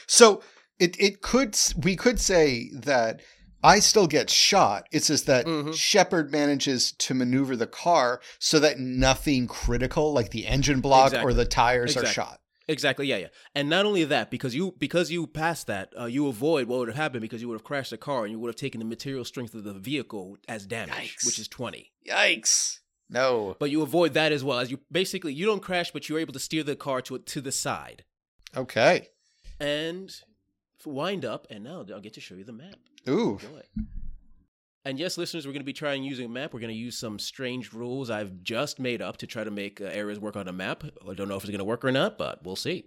So 0.07 0.43
it 0.79 0.95
it 1.01 1.23
could 1.23 1.57
we 1.83 1.97
could 1.97 2.21
say 2.21 2.69
that 2.75 3.23
I 3.63 3.81
still 3.81 4.07
get 4.07 4.31
shot. 4.31 4.87
It's 4.93 5.09
just 5.09 5.27
that 5.27 5.47
Mhm. 5.47 5.75
Shepard 5.75 6.31
manages 6.31 6.93
to 6.93 7.15
maneuver 7.15 7.57
the 7.57 7.67
car 7.67 8.21
so 8.39 8.61
that 8.61 8.79
nothing 8.79 9.47
critical 9.49 10.13
like 10.13 10.31
the 10.31 10.47
engine 10.47 10.81
block 10.81 11.13
or 11.15 11.33
the 11.35 11.45
tires 11.45 11.97
are 11.97 12.07
shot. 12.07 12.41
Exactly. 12.69 13.07
Yeah. 13.07 13.17
Yeah. 13.17 13.29
And 13.55 13.69
not 13.71 13.87
only 13.87 14.05
that, 14.05 14.31
because 14.31 14.55
you 14.55 14.75
because 14.79 15.11
you 15.11 15.27
passed 15.27 15.67
that, 15.69 15.93
uh, 15.99 16.05
you 16.05 16.29
avoid 16.29 16.69
what 16.69 16.79
would 16.81 16.89
have 16.89 16.97
happened 16.97 17.23
because 17.23 17.41
you 17.41 17.49
would 17.49 17.55
have 17.55 17.65
crashed 17.65 17.91
the 17.91 17.97
car 17.97 18.25
and 18.25 18.31
you 18.33 18.39
would 18.39 18.49
have 18.49 18.57
taken 18.57 18.79
the 18.79 18.85
material 18.85 19.25
strength 19.25 19.55
of 19.55 19.65
the 19.65 19.73
vehicle 19.73 20.37
as 20.47 20.67
damage, 20.67 21.17
Yikes. 21.17 21.27
which 21.27 21.39
is 21.39 21.49
twenty. 21.49 21.93
Yikes. 22.07 22.79
No. 23.11 23.57
But 23.59 23.71
you 23.71 23.81
avoid 23.81 24.13
that 24.15 24.33
as 24.33 24.45
well 24.45 24.59
as 24.59 24.71
you 24.71 24.81
basically 24.93 25.33
you 25.33 25.47
don't 25.47 25.63
crash, 25.63 25.91
but 25.93 26.09
you're 26.11 26.19
able 26.19 26.35
to 26.35 26.39
steer 26.39 26.63
the 26.63 26.77
car 26.77 27.01
to 27.03 27.19
to 27.19 27.41
the 27.41 27.53
side 27.53 28.05
Okay. 28.55 29.09
and 29.59 30.15
wind 30.87 31.25
up. 31.25 31.47
And 31.51 31.65
now 31.65 31.85
I'll 31.93 32.01
get 32.01 32.15
to 32.15 32.21
show 32.21 32.35
you 32.35 32.45
the 32.45 32.53
map. 32.53 32.77
Ooh. 33.09 33.33
Enjoy. 33.33 33.63
And 34.85 34.99
yes, 34.99 35.19
listeners, 35.19 35.47
we're 35.47 35.53
going 35.53 35.61
to 35.61 35.67
be 35.67 35.73
trying 35.75 36.03
using 36.03 36.27
a 36.27 36.29
map. 36.31 36.55
We're 36.55 36.61
going 36.61 36.73
to 36.73 36.79
use 36.79 36.99
some 36.99 37.19
strange 37.19 37.73
rules 37.73 38.09
I've 38.11 38.43
just 38.43 38.79
made 38.81 39.03
up 39.03 39.19
to 39.19 39.27
try 39.27 39.45
to 39.45 39.51
make 39.51 39.81
uh, 39.81 39.85
areas 39.85 40.19
work 40.19 40.37
on 40.37 40.49
a 40.49 40.53
map. 40.53 40.83
I 41.09 41.15
don't 41.15 41.29
know 41.29 41.37
if 41.37 41.43
it's 41.43 41.51
going 41.51 41.59
to 41.59 41.65
work 41.65 41.85
or 41.85 41.93
not, 41.93 42.17
but 42.17 42.43
we'll 42.45 42.57
see. 42.57 42.87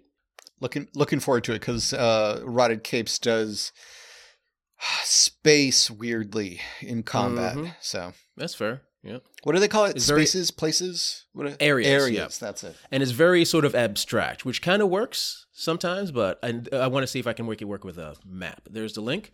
Looking 0.60 0.88
looking 0.94 1.20
forward 1.20 1.44
to 1.44 1.52
it 1.52 1.60
because 1.60 1.92
uh, 1.92 2.40
Rotted 2.44 2.82
Capes 2.82 3.18
does 3.18 3.72
space 5.04 5.90
weirdly 5.90 6.60
in 6.80 7.02
combat. 7.02 7.56
Mhm. 7.56 7.74
So 7.80 8.12
That's 8.36 8.54
fair. 8.54 8.82
Yeah. 9.02 9.18
what 9.42 9.54
do 9.54 9.58
they 9.58 9.66
call 9.68 9.86
it? 9.86 9.96
It's 9.96 10.06
very- 10.06 10.24
Spaces, 10.26 10.50
places, 10.52 11.24
what 11.32 11.46
are, 11.46 11.56
Areas, 11.58 11.88
Areas. 11.88 12.38
yeah. 12.40 12.46
That's 12.46 12.62
it. 12.62 12.76
and 12.92 13.02
it's 13.02 13.12
very 13.12 13.44
sort 13.44 13.64
of 13.64 13.74
abstract, 13.74 14.44
which 14.44 14.62
kind 14.62 14.80
of 14.80 14.88
works 14.88 15.46
sometimes. 15.52 16.12
But 16.12 16.38
I, 16.42 16.62
I 16.72 16.86
want 16.86 17.02
to 17.02 17.06
see 17.08 17.18
if 17.18 17.26
I 17.26 17.32
can 17.32 17.46
make 17.48 17.60
it 17.60 17.64
work 17.66 17.82
with 17.84 17.98
a 17.98 18.14
map. 18.24 18.62
There's 18.70 18.92
the 18.92 19.00
link, 19.00 19.32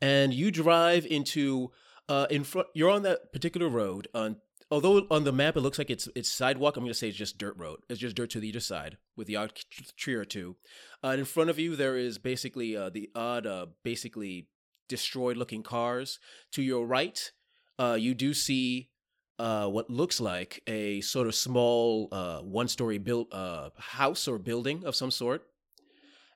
and 0.00 0.34
you 0.34 0.50
drive 0.50 1.06
into 1.06 1.70
uh, 2.08 2.26
in 2.28 2.42
front. 2.44 2.68
You're 2.74 2.90
on 2.90 3.02
that 3.02 3.32
particular 3.32 3.68
road. 3.68 4.08
On 4.14 4.36
although 4.70 5.06
on 5.10 5.22
the 5.22 5.32
map 5.32 5.56
it 5.56 5.60
looks 5.60 5.78
like 5.78 5.90
it's 5.90 6.08
it's 6.16 6.28
sidewalk, 6.28 6.76
I'm 6.76 6.82
going 6.82 6.92
to 6.92 6.98
say 6.98 7.08
it's 7.08 7.16
just 7.16 7.38
dirt 7.38 7.56
road. 7.56 7.80
It's 7.88 8.00
just 8.00 8.16
dirt 8.16 8.30
to 8.30 8.40
the 8.40 8.48
either 8.48 8.58
side 8.60 8.98
with 9.16 9.28
the 9.28 9.36
odd 9.36 9.52
tree 9.96 10.14
or 10.14 10.24
two. 10.24 10.56
Uh, 11.04 11.08
and 11.08 11.20
in 11.20 11.24
front 11.24 11.50
of 11.50 11.58
you 11.60 11.76
there 11.76 11.96
is 11.96 12.18
basically 12.18 12.76
uh, 12.76 12.90
the 12.90 13.10
odd, 13.14 13.46
uh, 13.46 13.66
basically 13.84 14.48
destroyed 14.88 15.36
looking 15.36 15.62
cars. 15.62 16.18
To 16.52 16.62
your 16.62 16.84
right, 16.84 17.30
uh, 17.78 17.96
you 17.98 18.14
do 18.14 18.34
see 18.34 18.90
uh, 19.38 19.66
what 19.68 19.90
looks 19.90 20.20
like 20.20 20.62
a 20.66 21.00
sort 21.00 21.26
of 21.26 21.34
small 21.34 22.08
uh, 22.12 22.38
one 22.40 22.68
story 22.68 22.98
built 22.98 23.32
uh, 23.32 23.70
house 23.76 24.28
or 24.28 24.38
building 24.38 24.84
of 24.84 24.94
some 24.94 25.10
sort. 25.10 25.42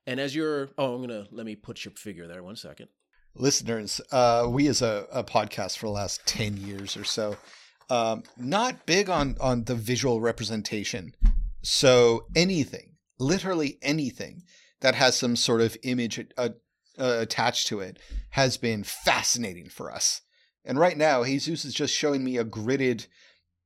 And 0.07 0.19
as 0.19 0.35
you're, 0.35 0.71
oh, 0.79 0.95
I'm 0.95 1.01
gonna 1.03 1.27
let 1.31 1.47
me 1.47 1.55
put 1.55 1.85
your 1.85 1.93
figure 1.93 2.27
there. 2.27 2.43
One 2.43 2.57
second. 2.57 2.89
listeners, 3.35 4.01
uh, 4.11 4.47
we 4.49 4.67
as 4.69 4.83
a, 4.83 5.07
a 5.13 5.23
podcast 5.23 5.79
for 5.79 5.87
the 5.87 5.93
last 5.93 6.27
10 6.27 6.57
years 6.57 6.97
or 6.97 7.05
so, 7.05 7.37
um, 7.91 8.23
not 8.37 8.85
big 8.87 9.09
on, 9.09 9.37
on 9.41 9.65
the 9.65 9.75
visual 9.75 10.21
representation. 10.21 11.13
So 11.63 12.27
anything, 12.35 12.97
literally 13.19 13.79
anything 13.83 14.43
that 14.81 14.95
has 14.95 15.17
some 15.17 15.37
sort 15.37 15.61
of 15.61 15.77
image 15.83 16.25
uh, 16.37 16.51
attached 16.99 17.69
to 17.69 17.81
it 17.81 17.99
has 18.31 18.57
been 18.57 18.83
fascinating 18.85 19.69
for 19.69 19.93
us. 19.93 20.23
And 20.68 20.78
right 20.78 20.98
now, 20.98 21.24
Jesus 21.24 21.64
is 21.64 21.72
just 21.72 21.94
showing 21.94 22.22
me 22.22 22.37
a 22.37 22.44
gridded 22.44 23.07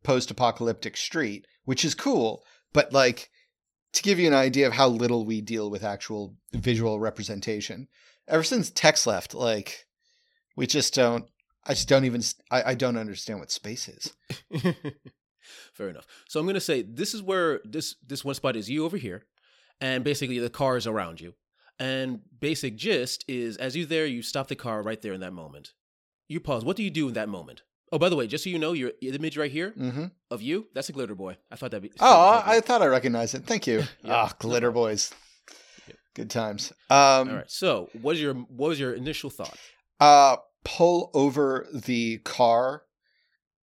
post 0.04 0.30
apocalyptic 0.30 0.96
street, 0.96 1.48
which 1.64 1.84
is 1.84 1.96
cool, 1.96 2.44
but 2.72 2.92
like, 2.92 3.28
to 3.94 4.02
give 4.02 4.20
you 4.20 4.28
an 4.28 4.34
idea 4.34 4.68
of 4.68 4.72
how 4.72 4.88
little 4.88 5.26
we 5.26 5.40
deal 5.40 5.68
with 5.68 5.82
actual 5.82 6.36
visual 6.52 7.00
representation, 7.00 7.88
ever 8.28 8.44
since 8.44 8.70
Tex 8.70 9.04
left, 9.04 9.34
like 9.34 9.86
we 10.56 10.66
just 10.66 10.94
don't. 10.94 11.26
I 11.64 11.74
just 11.74 11.88
don't 11.88 12.04
even. 12.04 12.22
I, 12.50 12.70
I 12.70 12.74
don't 12.74 12.96
understand 12.96 13.40
what 13.40 13.50
space 13.50 13.88
is. 13.88 14.14
Fair 15.74 15.88
enough. 15.88 16.06
So 16.28 16.38
I'm 16.38 16.46
gonna 16.46 16.60
say 16.60 16.82
this 16.82 17.14
is 17.14 17.22
where 17.22 17.60
this 17.64 17.96
this 18.06 18.24
one 18.24 18.36
spot 18.36 18.56
is 18.56 18.70
you 18.70 18.84
over 18.84 18.96
here, 18.96 19.24
and 19.80 20.04
basically 20.04 20.38
the 20.38 20.50
car 20.50 20.76
is 20.76 20.86
around 20.86 21.20
you. 21.20 21.34
And 21.78 22.20
basic 22.38 22.76
gist 22.76 23.24
is 23.26 23.56
as 23.56 23.76
you 23.76 23.86
there, 23.86 24.06
you 24.06 24.22
stop 24.22 24.46
the 24.46 24.56
car 24.56 24.82
right 24.82 25.02
there 25.02 25.12
in 25.12 25.20
that 25.20 25.32
moment. 25.32 25.72
You 26.32 26.40
pause. 26.40 26.64
What 26.64 26.76
do 26.76 26.82
you 26.82 26.90
do 26.90 27.08
in 27.08 27.14
that 27.14 27.28
moment? 27.28 27.62
Oh, 27.92 27.98
by 27.98 28.08
the 28.08 28.16
way, 28.16 28.26
just 28.26 28.44
so 28.44 28.48
you 28.50 28.58
know, 28.58 28.72
your 28.72 28.92
image 29.02 29.36
right 29.36 29.50
here 29.50 29.72
Mm-hmm. 29.78 30.04
of 30.30 30.40
you, 30.40 30.66
that's 30.74 30.88
a 30.88 30.92
glitter 30.92 31.14
boy. 31.14 31.36
I 31.50 31.56
thought 31.56 31.70
that'd 31.72 31.82
be. 31.82 31.92
Oh, 32.00 32.42
I 32.44 32.60
thought 32.60 32.80
I 32.82 32.86
recognized 32.86 33.34
it. 33.34 33.44
Thank 33.44 33.66
you. 33.66 33.82
Yeah, 34.02 34.14
Ah, 34.14 34.28
no 34.28 34.48
glitter 34.48 34.70
boys. 34.70 35.12
Yep. 35.86 35.96
Good 36.14 36.30
times. 36.30 36.72
Um, 36.88 36.96
All 37.28 37.34
right. 37.36 37.50
So, 37.50 37.90
what 38.00 38.14
is 38.16 38.22
your 38.22 38.34
what 38.34 38.68
was 38.70 38.80
your 38.80 38.94
initial 38.94 39.28
thought? 39.30 39.58
uh, 40.00 40.36
pull 40.64 41.10
over 41.12 41.66
the 41.72 42.18
car, 42.18 42.82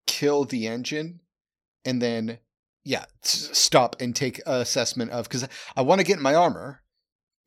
kill 0.06 0.44
the 0.46 0.68
engine, 0.68 1.22
and 1.86 2.00
then 2.02 2.38
yeah, 2.84 3.06
s- 3.24 3.50
stop 3.58 3.96
and 4.00 4.16
take 4.16 4.42
assessment 4.46 5.10
of 5.12 5.24
because 5.28 5.48
I 5.76 5.82
want 5.82 6.02
to 6.02 6.06
get 6.06 6.18
in 6.18 6.24
my 6.24 6.36
armor, 6.36 6.82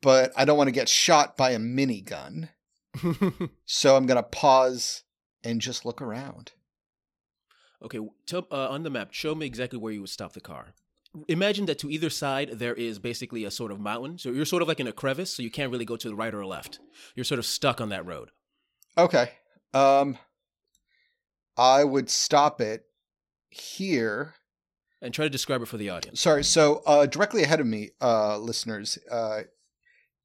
but 0.01 0.31
I 0.35 0.43
don't 0.45 0.57
want 0.57 0.67
to 0.67 0.71
get 0.73 0.89
shot 0.89 1.37
by 1.37 1.51
a 1.51 1.59
minigun. 1.59 2.49
So 3.65 3.95
I'm 3.95 4.05
gonna 4.05 4.21
pause 4.23 5.03
and 5.43 5.61
just 5.61 5.85
look 5.85 6.01
around. 6.01 6.51
okay. 7.83 7.99
Tell, 8.25 8.47
uh, 8.51 8.69
on 8.69 8.83
the 8.83 8.89
map, 8.89 9.09
show 9.11 9.35
me 9.35 9.45
exactly 9.45 9.77
where 9.79 9.91
you 9.93 10.01
would 10.01 10.09
stop 10.09 10.33
the 10.33 10.41
car. 10.41 10.73
Imagine 11.27 11.65
that 11.67 11.77
to 11.79 11.89
either 11.91 12.09
side 12.09 12.49
there 12.53 12.73
is 12.73 12.97
basically 12.97 13.43
a 13.43 13.51
sort 13.51 13.71
of 13.71 13.79
mountain. 13.79 14.17
So 14.17 14.31
you're 14.31 14.45
sort 14.45 14.61
of 14.63 14.67
like 14.67 14.79
in 14.79 14.87
a 14.87 14.91
crevice, 14.91 15.35
so 15.35 15.43
you 15.43 15.51
can't 15.51 15.71
really 15.71 15.85
go 15.85 15.95
to 15.97 16.09
the 16.09 16.15
right 16.15 16.33
or 16.33 16.43
left. 16.45 16.79
You're 17.15 17.23
sort 17.23 17.37
of 17.39 17.45
stuck 17.45 17.79
on 17.79 17.89
that 17.89 18.05
road. 18.05 18.29
Okay. 18.97 19.29
Um 19.73 20.17
I 21.55 21.83
would 21.83 22.09
stop 22.09 22.59
it 22.61 22.85
here. 23.51 24.33
And 25.03 25.13
try 25.13 25.25
to 25.25 25.29
describe 25.29 25.61
it 25.61 25.67
for 25.67 25.77
the 25.77 25.89
audience. 25.91 26.19
Sorry, 26.19 26.43
so 26.43 26.81
uh 26.87 27.05
directly 27.05 27.43
ahead 27.43 27.59
of 27.59 27.67
me, 27.67 27.91
uh 28.01 28.37
listeners, 28.39 28.97
uh 29.11 29.41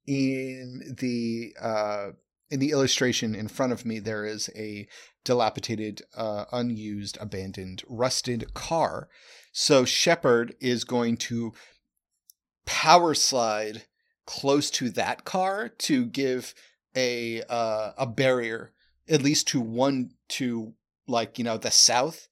in 0.07 0.95
the 0.99 1.53
uh 1.61 2.07
in 2.49 2.59
the 2.59 2.71
illustration 2.71 3.35
in 3.35 3.47
front 3.47 3.73
of 3.73 3.85
me 3.85 3.99
there 3.99 4.25
is 4.25 4.49
a 4.55 4.87
dilapidated, 5.23 6.01
uh 6.15 6.45
unused, 6.51 7.17
abandoned, 7.21 7.83
rusted 7.87 8.53
car. 8.53 9.09
So 9.51 9.85
Shepard 9.85 10.55
is 10.59 10.83
going 10.83 11.17
to 11.17 11.53
power 12.65 13.13
slide 13.13 13.83
close 14.25 14.69
to 14.69 14.89
that 14.91 15.25
car 15.25 15.69
to 15.69 16.05
give 16.05 16.53
a 16.95 17.41
uh, 17.49 17.91
a 17.97 18.05
barrier 18.05 18.71
at 19.09 19.23
least 19.23 19.47
to 19.47 19.59
one 19.59 20.11
to 20.27 20.73
like 21.07 21.39
you 21.39 21.43
know 21.43 21.57
the 21.57 21.71
south 21.71 22.27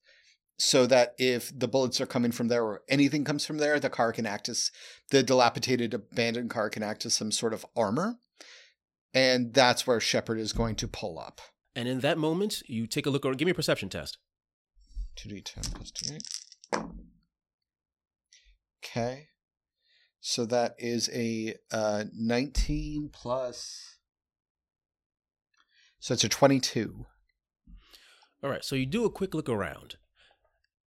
so 0.56 0.86
that 0.86 1.14
if 1.18 1.56
the 1.56 1.66
bullets 1.66 2.00
are 2.00 2.06
coming 2.06 2.30
from 2.30 2.46
there 2.46 2.64
or 2.64 2.82
anything 2.88 3.24
comes 3.24 3.44
from 3.44 3.58
there 3.58 3.80
the 3.80 3.90
car 3.90 4.12
can 4.12 4.26
act 4.26 4.48
as 4.48 4.70
the 5.10 5.24
dilapidated 5.24 5.92
abandoned 5.92 6.50
car 6.50 6.70
can 6.70 6.84
act 6.84 7.04
as 7.04 7.14
some 7.14 7.32
sort 7.32 7.52
of 7.52 7.66
armor 7.76 8.18
and 9.14 9.54
that's 9.54 9.86
where 9.86 10.00
Shepard 10.00 10.38
is 10.38 10.52
going 10.52 10.76
to 10.76 10.88
pull 10.88 11.18
up 11.18 11.40
And 11.74 11.88
in 11.88 12.00
that 12.00 12.18
moment, 12.18 12.62
you 12.66 12.86
take 12.86 13.06
a 13.06 13.10
look 13.10 13.24
or 13.24 13.34
give 13.34 13.46
me 13.46 13.52
a 13.52 13.54
perception 13.54 13.88
test. 13.88 14.18
2d10 15.16 15.74
plus 15.74 15.90
2 15.90 16.18
okay 18.84 19.28
so 20.20 20.46
that 20.46 20.74
is 20.78 21.10
a 21.12 21.54
uh, 21.72 22.04
19 22.14 23.10
plus 23.12 23.96
so 25.98 26.14
it's 26.14 26.24
a 26.24 26.28
22 26.28 27.06
All 28.42 28.50
right, 28.50 28.64
so 28.64 28.76
you 28.76 28.86
do 28.86 29.04
a 29.04 29.10
quick 29.10 29.34
look 29.34 29.48
around, 29.48 29.96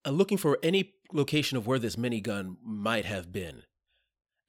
uh, 0.06 0.12
looking 0.12 0.38
for 0.38 0.58
any 0.64 0.94
location 1.12 1.58
of 1.58 1.68
where 1.68 1.80
this 1.80 1.98
minigun 1.98 2.56
might 2.64 3.04
have 3.04 3.34
been. 3.34 3.64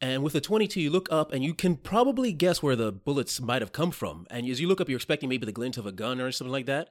And 0.03 0.23
with 0.25 0.33
the 0.35 0.41
22, 0.41 0.81
you 0.81 0.91
look 0.91 1.09
up 1.13 1.33
and 1.33 1.43
you 1.45 1.55
can 1.55 1.77
probably 1.77 2.33
guess 2.33 2.61
where 2.63 2.75
the 2.77 2.91
bullets 2.93 3.41
might 3.41 3.63
have 3.63 3.73
come 3.73 3.93
from. 3.93 4.27
And 4.31 4.47
as 4.51 4.61
you 4.61 4.67
look 4.69 4.81
up, 4.81 4.89
you're 4.89 4.97
expecting 4.97 5.29
maybe 5.29 5.47
the 5.47 5.53
glint 5.53 5.79
of 5.79 5.87
a 5.87 5.93
gun 5.93 6.21
or 6.21 6.33
something 6.33 6.51
like 6.53 6.67
that. 6.67 6.91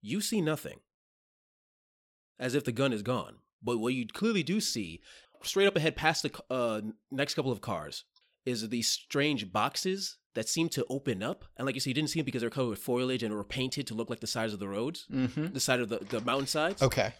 You 0.00 0.20
see 0.22 0.40
nothing. 0.40 0.80
As 2.38 2.54
if 2.54 2.64
the 2.64 2.72
gun 2.72 2.92
is 2.92 3.02
gone. 3.02 3.36
But 3.62 3.78
what 3.78 3.92
you 3.94 4.06
clearly 4.06 4.42
do 4.42 4.60
see, 4.60 5.02
straight 5.42 5.66
up 5.66 5.76
ahead 5.76 5.94
past 5.94 6.22
the 6.22 6.32
uh, 6.50 6.80
next 7.10 7.34
couple 7.34 7.52
of 7.52 7.60
cars, 7.60 8.04
is 8.46 8.66
these 8.68 8.88
strange 8.88 9.52
boxes 9.52 10.16
that 10.34 10.48
seem 10.48 10.68
to 10.70 10.86
open 10.88 11.22
up. 11.22 11.44
And 11.56 11.66
like 11.66 11.74
you 11.74 11.80
said, 11.80 11.88
you 11.90 11.94
didn't 11.94 12.10
see 12.10 12.20
them 12.20 12.24
because 12.24 12.40
they're 12.40 12.50
covered 12.50 12.70
with 12.70 12.78
foliage 12.78 13.22
and 13.22 13.34
were 13.34 13.44
painted 13.44 13.86
to 13.88 13.94
look 13.94 14.08
like 14.08 14.20
the 14.20 14.26
sides 14.26 14.52
of 14.54 14.58
the 14.60 14.68
roads, 14.68 15.06
Mm-hmm. 15.12 15.48
the 15.52 15.60
side 15.60 15.80
of 15.80 15.88
the, 15.90 15.98
the 15.98 16.20
mountain 16.22 16.46
sides. 16.46 16.80
Okay. 16.80 17.12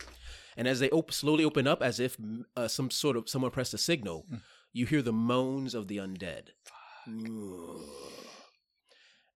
And 0.57 0.67
as 0.67 0.81
they 0.81 0.89
op- 0.91 1.13
slowly 1.13 1.45
open 1.45 1.67
up, 1.67 1.83
as 1.83 2.01
if 2.01 2.17
mm, 2.17 2.45
uh, 2.57 2.69
some 2.69 2.91
sort 2.91 3.17
of 3.17 3.29
someone 3.29 3.51
pressed 3.51 3.75
a 3.75 3.79
signal, 3.79 4.27
you 4.73 4.87
hear 4.87 5.03
the 5.03 5.13
moans 5.13 5.75
of 5.75 5.89
the 5.89 5.97
undead. 5.99 6.49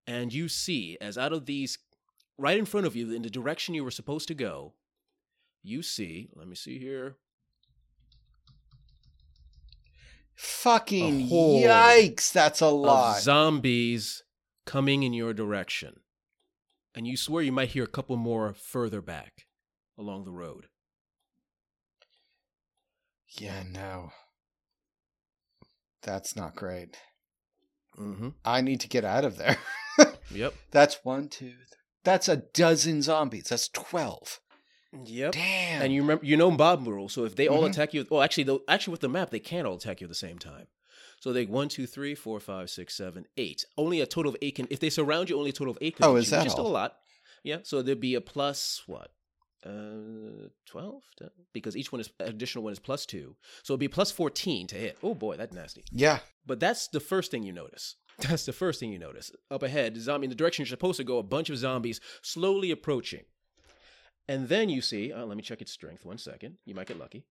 And 0.07 0.33
you 0.33 0.49
see, 0.49 0.99
as 1.01 1.17
out 1.17 1.33
of 1.33 1.47
these, 1.47 1.79
right 2.37 2.59
in 2.59 2.65
front 2.65 2.87
of 2.87 2.97
you, 2.97 3.13
in 3.13 3.23
the 3.23 3.31
direction 3.31 3.75
you 3.75 3.85
were 3.85 3.91
supposed 3.91 4.29
to 4.29 4.35
go, 4.35 4.75
you 5.63 5.83
see. 5.83 6.29
Let 6.35 6.49
me 6.49 6.57
see 6.57 6.79
here. 6.79 7.17
Fucking 10.35 11.29
yikes! 11.29 12.33
That's 12.33 12.61
a 12.61 12.69
lot 12.69 13.19
Of 13.19 13.23
zombies 13.23 14.25
coming 14.67 15.03
in 15.05 15.13
your 15.13 15.33
direction, 15.33 16.01
and 16.95 17.07
you 17.07 17.17
swear 17.17 17.43
you 17.43 17.53
might 17.53 17.69
hear 17.71 17.85
a 17.85 17.89
couple 17.89 18.17
more 18.17 18.53
further 18.53 19.01
back 19.01 19.47
along 19.97 20.25
the 20.25 20.33
road. 20.33 20.67
yeah, 23.39 23.63
no. 23.71 24.13
That's 26.03 26.35
not 26.37 26.57
great. 26.57 26.97
Mm-hmm. 27.99 28.31
I 28.45 28.61
need 28.61 28.81
to 28.81 28.89
get 28.89 29.05
out 29.05 29.25
of 29.25 29.37
there. 29.39 29.57
Yep. 30.31 30.55
That's 30.71 30.99
one, 31.05 31.29
two, 31.29 31.49
three. 31.51 31.77
That's 32.05 32.27
a 32.27 32.37
dozen 32.39 33.03
zombies. 33.03 33.49
That's 33.51 33.69
twelve. 33.69 34.41
Yep. 35.05 35.33
Damn. 35.33 35.83
And 35.83 35.93
you 35.93 36.01
remember, 36.01 36.25
you 36.25 36.39
know 36.39 36.51
mob 36.51 36.87
rule. 36.87 37.11
So 37.11 37.25
if 37.27 37.37
they 37.37 37.49
all 37.49 37.65
Mhm. 37.65 37.71
attack 37.71 37.93
you, 37.93 38.07
well, 38.11 38.23
actually, 38.23 38.59
actually 38.67 38.93
with 38.93 39.03
the 39.03 39.11
map, 39.11 39.29
they 39.29 39.39
can't 39.41 39.67
all 39.67 39.75
attack 39.77 40.01
you 40.01 40.07
at 40.07 40.09
the 40.09 40.15
same 40.15 40.39
time. 40.39 40.69
So 41.21 41.35
they 41.35 41.45
one, 41.45 41.69
two, 41.69 41.87
three, 41.87 42.15
four, 42.15 42.41
five, 42.41 42.71
six, 42.71 42.97
seven, 42.97 43.27
eight. 43.37 43.67
Only 43.77 44.01
a 44.01 44.07
total 44.07 44.31
of 44.31 44.39
eight 44.41 44.55
can. 44.55 44.67
If 44.71 44.81
they 44.81 44.89
surround 44.89 45.29
you, 45.29 45.37
only 45.37 45.51
a 45.51 45.53
total 45.53 45.73
of 45.73 45.79
eight. 45.83 45.97
Can 45.97 46.07
Oh, 46.07 46.17
is 46.17 46.31
you, 46.31 46.37
which 46.37 46.41
that 46.41 46.47
is 46.47 46.53
still 46.53 46.67
a 46.67 46.69
lot? 46.69 46.97
Yeah. 47.45 47.59
So 47.63 47.83
there'd 47.83 48.01
be 48.01 48.15
a 48.15 48.23
plus 48.23 48.83
what? 48.87 49.11
Uh, 49.65 50.49
twelve 50.67 51.03
because 51.53 51.77
each 51.77 51.93
one 51.93 52.01
is 52.01 52.11
additional 52.19 52.65
one 52.65 52.73
is 52.73 52.81
plus 52.81 53.07
two, 53.07 53.37
so 53.63 53.75
it'd 53.75 53.81
be 53.81 53.87
plus 53.89 54.11
fourteen 54.11 54.67
to 54.67 54.75
hit. 54.75 54.99
Oh 55.03 55.15
boy, 55.15 55.37
that's 55.37 55.55
nasty. 55.55 55.85
yeah. 55.93 56.19
But 56.45 56.59
that's 56.59 56.89
the 56.89 56.99
first 56.99 57.31
thing 57.31 57.45
you 57.45 57.53
notice. 57.53 57.97
That's 58.19 58.45
the 58.45 58.53
first 58.53 58.79
thing 58.79 58.93
you 58.93 58.99
notice. 58.99 59.33
Up 59.51 59.63
ahead, 59.63 59.97
zombie 59.97 60.27
in 60.27 60.29
the 60.31 60.37
direction 60.37 60.63
you're 60.65 60.69
supposed 60.69 60.99
to 60.99 61.05
go, 61.05 61.17
a 61.19 61.23
bunch 61.23 61.49
of 61.49 61.57
zombies 61.57 61.99
slowly 62.21 62.71
approaching. 62.71 63.23
And 64.29 64.49
then 64.51 64.69
you 64.69 64.83
see, 64.83 65.13
uh, 65.13 65.25
let 65.25 65.37
me 65.37 65.43
check 65.43 65.63
its 65.63 65.73
strength 65.73 66.05
one 66.05 66.19
second. 66.19 66.57
You 66.67 66.75
might 66.75 66.89
get 66.89 66.99
lucky. 66.99 67.25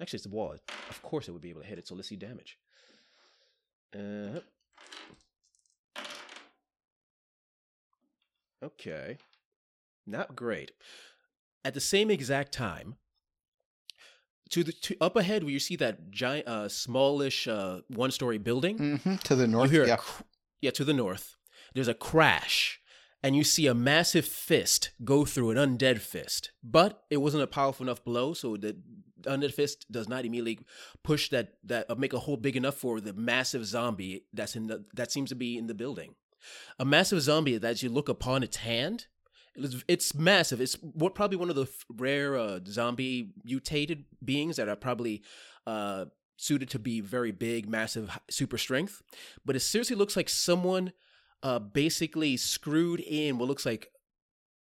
Actually, 0.00 0.16
it's 0.16 0.24
the 0.24 0.30
wall. 0.30 0.54
Of 0.88 1.02
course, 1.02 1.28
it 1.28 1.32
would 1.32 1.42
be 1.42 1.50
able 1.50 1.60
to 1.60 1.66
hit 1.66 1.78
it, 1.78 1.86
so 1.86 1.94
let's 1.94 2.08
see 2.08 2.16
damage. 2.16 2.56
Uh, 3.94 4.40
okay. 8.62 9.18
Not 10.06 10.34
great. 10.36 10.72
At 11.64 11.74
the 11.74 11.80
same 11.80 12.10
exact 12.10 12.52
time, 12.52 12.96
to 14.50 14.64
the 14.64 14.72
to 14.72 14.96
up 15.00 15.16
ahead 15.16 15.42
where 15.44 15.52
you 15.52 15.60
see 15.60 15.76
that 15.76 16.10
giant, 16.10 16.48
uh, 16.48 16.68
smallish, 16.68 17.46
uh, 17.46 17.80
one-story 17.88 18.38
building, 18.38 18.98
hmm 19.04 19.16
To 19.16 19.36
the 19.36 19.46
north. 19.46 19.72
Yeah. 19.72 19.96
cr- 19.96 20.22
yeah, 20.60 20.70
to 20.72 20.84
the 20.84 20.94
north. 20.94 21.36
There's 21.74 21.88
a 21.88 21.94
crash, 21.94 22.80
and 23.22 23.36
you 23.36 23.44
see 23.44 23.66
a 23.66 23.74
massive 23.74 24.26
fist 24.26 24.90
go 25.04 25.24
through 25.24 25.50
an 25.52 25.56
undead 25.56 26.00
fist. 26.00 26.50
But 26.62 27.04
it 27.10 27.18
wasn't 27.18 27.44
a 27.44 27.46
powerful 27.46 27.86
enough 27.86 28.02
blow, 28.04 28.34
so 28.34 28.56
the 28.56 28.76
undead 29.22 29.52
fist 29.54 29.86
does 29.90 30.08
not 30.08 30.24
immediately 30.24 30.58
push 31.04 31.28
that 31.30 31.52
that 31.64 31.88
uh, 31.88 31.94
make 31.94 32.12
a 32.12 32.18
hole 32.18 32.36
big 32.36 32.56
enough 32.56 32.76
for 32.76 33.00
the 33.00 33.12
massive 33.12 33.64
zombie 33.66 34.24
that's 34.32 34.56
in 34.56 34.66
the 34.66 34.84
that 34.94 35.12
seems 35.12 35.28
to 35.28 35.36
be 35.36 35.56
in 35.56 35.66
the 35.66 35.74
building. 35.74 36.14
A 36.78 36.84
massive 36.84 37.20
zombie 37.22 37.58
that 37.58 37.82
you 37.82 37.88
look 37.88 38.08
upon 38.08 38.42
its 38.42 38.58
hand, 38.58 39.06
it's, 39.54 39.84
it's 39.88 40.14
massive. 40.14 40.60
It's 40.60 40.74
what 40.74 41.14
probably 41.14 41.36
one 41.36 41.50
of 41.50 41.56
the 41.56 41.68
rare 41.96 42.36
uh, 42.36 42.60
zombie 42.66 43.32
mutated 43.44 44.04
beings 44.24 44.56
that 44.56 44.68
are 44.68 44.76
probably 44.76 45.22
uh, 45.66 46.06
suited 46.36 46.70
to 46.70 46.78
be 46.78 47.00
very 47.00 47.32
big, 47.32 47.68
massive, 47.68 48.18
super 48.30 48.58
strength. 48.58 49.02
But 49.44 49.56
it 49.56 49.60
seriously 49.60 49.96
looks 49.96 50.16
like 50.16 50.28
someone 50.28 50.92
uh, 51.42 51.58
basically 51.58 52.36
screwed 52.36 53.00
in 53.00 53.38
what 53.38 53.48
looks 53.48 53.66
like 53.66 53.88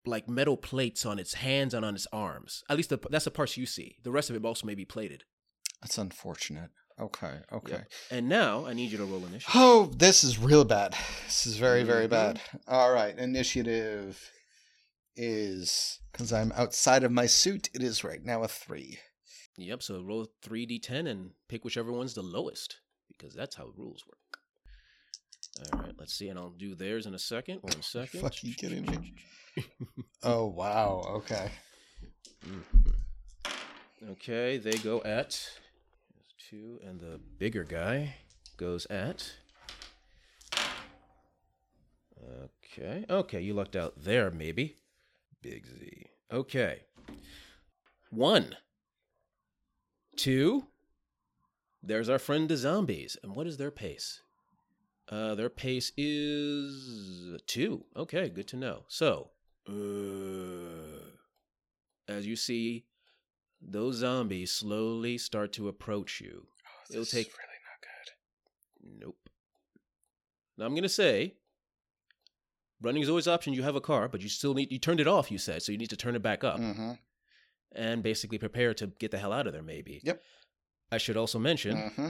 like 0.06 0.30
metal 0.30 0.56
plates 0.56 1.06
on 1.06 1.20
its 1.20 1.34
hands 1.34 1.74
and 1.74 1.84
on 1.84 1.94
its 1.94 2.08
arms. 2.14 2.64
At 2.70 2.78
least 2.78 2.90
the, 2.90 3.00
that's 3.10 3.26
the 3.26 3.32
parts 3.32 3.58
you 3.58 3.66
see. 3.66 3.98
The 4.04 4.12
rest 4.12 4.30
of 4.30 4.38
it 4.38 4.46
also 4.46 4.66
may 4.66 4.76
be 4.76 4.86
plated. 4.86 5.26
That's 5.82 5.98
unfortunate. 5.98 6.70
Okay. 7.00 7.36
Okay. 7.54 7.72
Yep. 7.74 7.92
And 8.12 8.28
now 8.30 8.66
I 8.66 8.74
need 8.74 8.92
you 8.92 8.98
to 8.98 9.06
roll 9.06 9.20
initiative. 9.26 9.52
Oh, 9.54 9.92
this 9.96 10.24
is 10.24 10.40
real 10.40 10.66
bad. 10.66 10.96
This 11.26 11.46
is 11.46 11.58
very, 11.58 11.84
very 11.84 12.08
Mhm. 12.08 12.10
bad. 12.10 12.42
All 12.68 12.92
right. 12.92 13.18
Initiative 13.18 14.32
is 15.16 16.00
because 16.12 16.34
I'm 16.34 16.52
outside 16.54 17.04
of 17.04 17.12
my 17.12 17.26
suit. 17.28 17.70
It 17.74 17.84
is 17.84 18.04
right 18.04 18.24
now 18.24 18.44
a 18.44 18.48
three. 18.48 19.00
Yep. 19.58 19.84
So 19.84 20.02
roll 20.02 20.28
three 20.42 20.66
d10 20.66 21.08
and 21.08 21.32
pick 21.48 21.64
whichever 21.64 21.92
one's 21.92 22.14
the 22.16 22.22
lowest 22.24 22.78
because 23.08 23.34
that's 23.34 23.56
how 23.56 23.68
rules 23.76 24.04
work. 24.08 24.40
All 25.74 25.80
right. 25.82 25.94
Let's 25.98 26.14
see, 26.14 26.30
and 26.30 26.38
I'll 26.38 26.52
do 26.52 26.76
theirs 26.76 27.06
in 27.06 27.14
a 27.16 27.20
second. 27.20 27.60
One 27.62 27.82
second. 27.82 28.22
fucking 28.22 28.54
kidding 28.54 28.86
me? 28.86 29.14
Oh 30.24 30.46
wow. 30.48 31.04
Okay. 31.18 31.52
Mhm. 32.46 32.94
Okay, 34.12 34.58
they 34.58 34.78
go 34.78 35.02
at 35.04 35.50
two, 36.50 36.80
and 36.86 37.00
the 37.00 37.20
bigger 37.38 37.64
guy 37.64 38.16
goes 38.58 38.86
at. 38.90 39.32
Okay, 42.74 43.06
okay, 43.10 43.42
you 43.42 43.54
lucked 43.54 43.76
out 43.76 43.94
there, 43.98 44.32
maybe. 44.32 44.76
Big 45.42 45.66
Z. 45.66 46.08
Okay. 46.32 46.82
One. 48.10 48.56
Two. 50.16 50.68
There's 51.84 52.10
our 52.10 52.20
friend 52.20 52.50
the 52.50 52.58
zombies. 52.58 53.18
And 53.24 53.36
what 53.36 53.48
is 53.48 53.58
their 53.58 53.72
pace? 53.72 54.22
Uh, 55.10 55.36
their 55.36 55.50
pace 55.50 55.92
is 55.96 57.40
two. 57.46 57.86
Okay, 57.96 58.30
good 58.30 58.48
to 58.48 58.58
know. 58.58 58.84
So, 58.88 59.30
uh, 59.70 59.74
as 62.08 62.28
you 62.28 62.36
see, 62.36 62.86
those 63.62 63.96
zombies 63.98 64.52
slowly 64.52 65.18
start 65.18 65.54
to 65.54 65.68
approach 65.68 66.22
you. 66.22 66.48
It'll 66.90 67.02
This 67.02 67.08
is 67.08 67.26
take- 67.26 67.34
really 67.38 67.60
not 67.70 67.82
good. 67.82 69.06
Nope. 69.06 69.30
Now 70.58 70.66
I'm 70.66 70.76
gonna 70.76 70.90
say, 70.90 71.36
running 72.82 73.02
is 73.02 73.10
always 73.10 73.28
an 73.28 73.34
option. 73.34 73.54
You 73.54 73.64
have 73.64 73.76
a 73.76 73.82
car, 73.82 74.08
but 74.08 74.22
you 74.22 74.30
still 74.30 74.54
need 74.54 74.72
you 74.72 74.80
turned 74.80 75.00
it 75.00 75.08
off. 75.08 75.32
You 75.32 75.38
said 75.38 75.62
so. 75.64 75.72
You 75.72 75.78
need 75.78 75.90
to 75.90 75.98
turn 75.98 76.16
it 76.16 76.22
back 76.24 76.44
up 76.44 76.60
Mm-hmm. 76.60 76.92
and 77.74 78.02
basically 78.04 78.38
prepare 78.38 78.74
to 78.76 78.88
get 79.00 79.12
the 79.12 79.18
hell 79.18 79.34
out 79.34 79.48
of 79.48 79.54
there. 79.54 79.64
Maybe. 79.64 80.02
Yep. 80.04 80.22
I 80.92 80.98
should 80.98 81.18
also 81.18 81.38
mention. 81.40 81.76
Mm-hmm. 81.78 82.10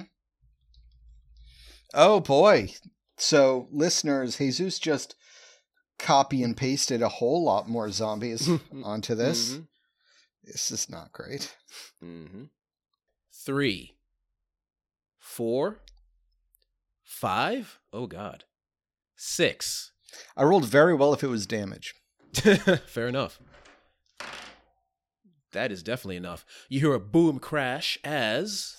Oh 1.94 2.20
boy. 2.20 2.74
So 3.18 3.68
listeners, 3.72 4.38
Jesus 4.38 4.78
just 4.80 5.16
copy 5.98 6.44
and 6.44 6.56
pasted 6.56 7.02
a 7.02 7.10
whole 7.10 7.44
lot 7.44 7.68
more 7.68 7.90
zombies 7.92 8.48
onto 8.84 9.16
this. 9.16 9.54
Mhm, 9.56 9.68
This 10.48 10.72
is 10.72 10.90
not 10.90 11.12
great. 11.12 11.56
mhm. 12.04 12.50
Three. 13.34 13.98
Four. 15.20 15.82
Five. 17.04 17.80
Oh 17.94 18.08
God. 18.08 18.46
Six. 19.16 19.92
I 20.36 20.44
rolled 20.44 20.66
very 20.66 20.94
well 20.94 21.14
if 21.14 21.24
it 21.24 21.28
was 21.28 21.46
damage. 21.46 21.94
Fair 22.86 23.08
enough. 23.08 23.40
That 25.52 25.72
is 25.72 25.84
definitely 25.84 26.18
enough. 26.18 26.46
You 26.70 26.80
hear 26.80 26.94
a 26.94 27.00
boom 27.00 27.40
crash 27.40 27.98
as 28.04 28.76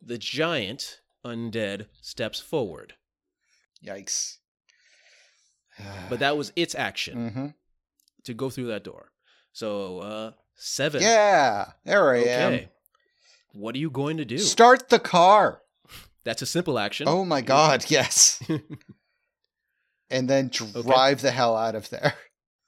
the 0.00 0.18
giant 0.18 1.00
undead 1.24 1.86
steps 2.00 2.38
forward. 2.40 2.94
Yikes. 3.84 4.38
But 6.10 6.18
that 6.18 6.36
was 6.36 6.52
its 6.54 6.74
action 6.74 7.30
hmm 7.30 7.46
to 8.24 8.34
go 8.34 8.50
through 8.50 8.66
that 8.68 8.84
door. 8.84 9.11
So, 9.52 9.98
uh, 9.98 10.30
seven. 10.54 11.02
Yeah, 11.02 11.72
there 11.84 12.14
I 12.14 12.18
Okay. 12.18 12.68
What 13.52 13.74
are 13.74 13.78
you 13.78 13.90
going 13.90 14.16
to 14.16 14.24
do? 14.24 14.38
Start 14.38 14.88
the 14.88 14.98
car. 14.98 15.60
That's 16.24 16.42
a 16.42 16.46
simple 16.46 16.78
action. 16.78 17.06
Oh 17.08 17.24
my 17.24 17.40
god, 17.40 17.84
yes. 17.88 18.42
and 20.10 20.28
then 20.28 20.48
drive 20.48 21.20
the 21.20 21.30
hell 21.30 21.56
out 21.56 21.74
of 21.74 21.90
there. 21.90 22.14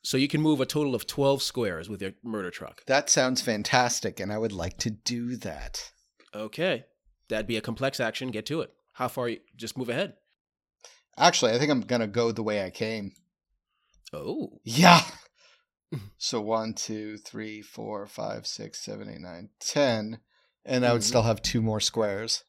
So 0.03 0.19
you 0.19 0.29
can 0.29 0.43
move 0.43 0.61
a 0.61 0.67
total 0.67 0.95
of 0.95 1.07
12 1.07 1.43
squares 1.43 1.89
with 1.89 2.03
your 2.03 2.13
murder 2.23 2.51
truck. 2.51 2.85
That 2.87 3.09
sounds 3.09 3.41
fantastic, 3.41 4.21
and 4.21 4.31
I 4.31 4.37
would 4.37 4.53
like 4.53 4.77
to 4.79 4.91
do 4.91 5.37
that. 5.37 5.91
Okay. 6.35 6.85
That'd 7.29 7.47
be 7.47 7.57
a 7.57 7.63
complex 7.63 8.01
action. 8.01 8.31
Get 8.31 8.45
to 8.47 8.61
it. 8.61 8.71
How 8.93 9.09
far? 9.09 9.31
You, 9.31 9.39
just 9.57 9.79
move 9.79 9.89
ahead. 9.89 10.15
Actually, 11.17 11.53
I 11.53 11.59
think 11.59 11.71
I'm 11.71 11.81
gonna 11.81 12.07
go 12.07 12.33
the 12.33 12.43
way 12.43 12.63
I 12.63 12.71
came. 12.71 13.13
Oh. 14.13 14.61
Yeah. 14.63 15.01
So 16.19 16.41
one, 16.41 16.75
two, 16.75 17.17
three, 17.19 17.63
four, 17.63 18.07
five, 18.07 18.47
six, 18.47 18.85
seven, 18.85 19.09
eight, 19.09 19.21
nine, 19.21 19.51
ten, 19.61 20.19
and 20.65 20.85
I 20.85 20.93
would 20.93 21.03
Mhm. 21.03 21.07
still 21.07 21.23
have 21.23 21.43
two 21.43 21.61
more 21.63 21.81
squares 21.81 22.45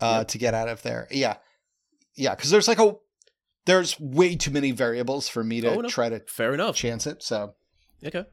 uh, 0.00 0.18
Yep. 0.18 0.28
to 0.28 0.38
get 0.38 0.54
out 0.54 0.68
of 0.68 0.82
there. 0.82 1.08
Yeah, 1.10 1.36
yeah, 2.14 2.34
because 2.34 2.50
there's 2.50 2.68
like 2.68 2.78
a 2.78 2.94
there's 3.66 3.98
way 4.00 4.34
too 4.36 4.50
many 4.50 4.70
variables 4.70 5.28
for 5.28 5.44
me 5.44 5.60
to 5.60 5.68
Oh, 5.70 5.80
no. 5.80 5.88
try 5.88 6.08
to 6.08 6.20
Fair 6.20 6.54
enough. 6.54 6.74
chance 6.76 7.06
it. 7.06 7.22
So 7.22 7.54
Okay. 8.04 8.24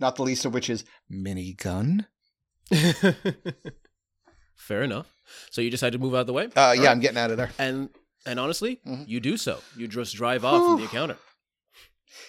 not 0.00 0.16
the 0.16 0.22
least 0.24 0.44
of 0.44 0.52
which 0.54 0.68
is 0.68 0.84
minigun. 1.10 2.06
Fair 4.56 4.82
enough. 4.82 5.06
So 5.50 5.60
you 5.60 5.70
decide 5.70 5.92
to 5.92 5.98
move 5.98 6.14
out 6.14 6.22
of 6.22 6.26
the 6.26 6.32
way? 6.32 6.46
Uh, 6.46 6.48
yeah, 6.76 6.82
right. 6.82 6.88
I'm 6.88 7.00
getting 7.00 7.18
out 7.18 7.30
of 7.30 7.36
there. 7.36 7.50
And 7.58 7.90
and 8.26 8.40
honestly, 8.40 8.80
Mhm. 8.86 9.06
you 9.06 9.20
do 9.20 9.36
so. 9.36 9.60
You 9.76 9.86
just 9.86 10.14
drive 10.16 10.44
off 10.44 10.64
from 10.64 10.76
the 10.78 10.84
encounter. 10.84 11.18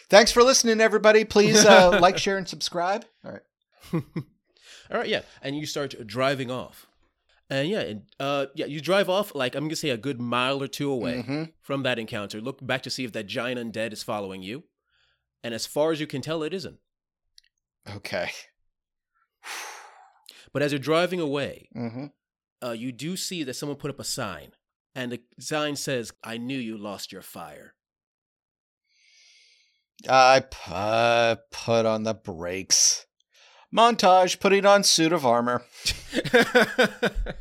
Thanks 0.09 0.31
for 0.31 0.43
listening, 0.43 0.81
everybody. 0.81 1.25
Please 1.25 1.65
uh, 1.65 1.99
like, 2.01 2.17
share, 2.17 2.37
and 2.37 2.47
subscribe. 2.47 3.05
All 3.23 3.31
right. 3.31 3.41
All 4.91 4.97
right, 4.99 5.07
yeah, 5.07 5.21
and 5.41 5.55
you 5.57 5.65
start 5.65 5.95
driving 6.05 6.51
off, 6.51 6.85
and 7.49 7.67
yeah, 7.67 7.79
and, 7.81 8.01
uh, 8.19 8.45
yeah, 8.55 8.65
you 8.67 8.79
drive 8.81 9.09
off 9.09 9.33
like 9.33 9.55
I'm 9.55 9.63
gonna 9.65 9.75
say 9.75 9.89
a 9.89 9.97
good 9.97 10.19
mile 10.21 10.61
or 10.61 10.67
two 10.67 10.91
away 10.91 11.23
Mhm. 11.27 11.53
from 11.61 11.81
that 11.83 11.97
encounter. 11.97 12.39
Look 12.39 12.65
back 12.65 12.83
to 12.83 12.89
see 12.91 13.03
if 13.03 13.11
that 13.13 13.25
giant 13.25 13.59
undead 13.59 13.93
is 13.93 14.03
following 14.03 14.43
you, 14.43 14.63
and 15.43 15.53
as 15.55 15.65
far 15.65 15.91
as 15.91 15.99
you 15.99 16.05
can 16.07 16.21
tell, 16.21 16.43
it 16.43 16.53
isn't. 16.53 16.77
Okay. 17.95 18.29
But 20.53 20.61
as 20.61 20.71
you're 20.71 20.79
driving 20.79 21.19
away, 21.19 21.67
Mm-hmm. 21.75 22.05
uh, 22.65 22.71
you 22.71 22.91
do 22.93 23.17
see 23.17 23.43
that 23.43 23.55
someone 23.55 23.77
put 23.77 23.89
up 23.91 23.99
a 23.99 24.03
sign, 24.05 24.51
and 24.93 25.11
the 25.11 25.21
sign 25.39 25.75
says, 25.75 26.13
"I 26.23 26.37
knew 26.37 26.57
you 26.57 26.77
lost 26.77 27.11
your 27.11 27.21
fire." 27.21 27.73
I 30.09 30.43
uh, 30.69 31.35
put 31.51 31.85
on 31.85 32.03
the 32.03 32.13
brakes. 32.13 33.05
Montage, 33.73 34.39
putting 34.39 34.65
on 34.65 34.83
suit 34.83 35.11
of 35.11 35.25
armor. 35.25 35.63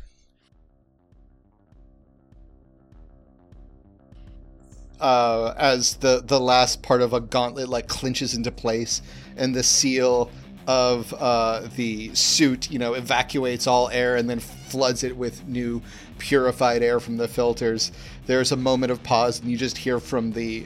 Uh, 4.97 5.53
as 5.57 5.97
the 5.97 6.23
the 6.25 6.39
last 6.39 6.81
part 6.81 7.01
of 7.01 7.11
a 7.11 7.19
gauntlet 7.19 7.67
like 7.67 7.87
clinches 7.87 8.33
into 8.33 8.49
place, 8.49 9.01
and 9.35 9.53
the 9.53 9.61
seal 9.61 10.31
of 10.67 11.13
uh, 11.13 11.67
the 11.75 12.13
suit, 12.15 12.71
you 12.71 12.79
know, 12.79 12.93
evacuates 12.93 13.67
all 13.67 13.89
air 13.89 14.15
and 14.15 14.29
then 14.29 14.39
floods 14.39 15.03
it 15.03 15.15
with 15.15 15.45
new 15.47 15.81
purified 16.17 16.81
air 16.81 16.99
from 16.99 17.17
the 17.17 17.27
filters. 17.27 17.91
There's 18.25 18.51
a 18.51 18.55
moment 18.55 18.91
of 18.91 19.03
pause, 19.03 19.39
and 19.39 19.51
you 19.51 19.57
just 19.57 19.77
hear 19.77 19.99
from 19.99 20.31
the 20.31 20.65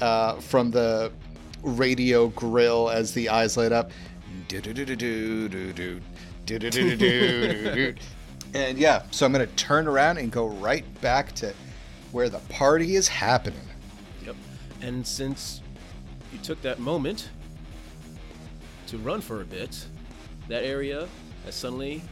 uh, 0.00 0.36
from 0.36 0.70
the 0.70 1.12
radio 1.64 2.28
grill 2.28 2.90
as 2.90 3.12
the 3.12 3.28
eyes 3.28 3.56
light 3.56 3.72
up. 3.72 3.90
And 8.54 8.78
yeah, 8.78 9.02
so 9.10 9.26
I'm 9.26 9.32
gonna 9.32 9.46
turn 9.48 9.88
around 9.88 10.18
and 10.18 10.30
go 10.30 10.46
right 10.46 10.84
back 11.00 11.32
to 11.36 11.52
where 12.12 12.28
the 12.28 12.38
party 12.50 12.94
is 12.94 13.08
happening. 13.08 13.66
Yep. 14.24 14.36
And 14.80 15.04
since 15.04 15.60
you 16.32 16.38
took 16.38 16.62
that 16.62 16.78
moment 16.78 17.30
to 18.86 18.98
run 18.98 19.20
for 19.20 19.40
a 19.40 19.44
bit, 19.44 19.84
that 20.48 20.62
area 20.62 21.08
has 21.44 21.54
suddenly 21.54 22.02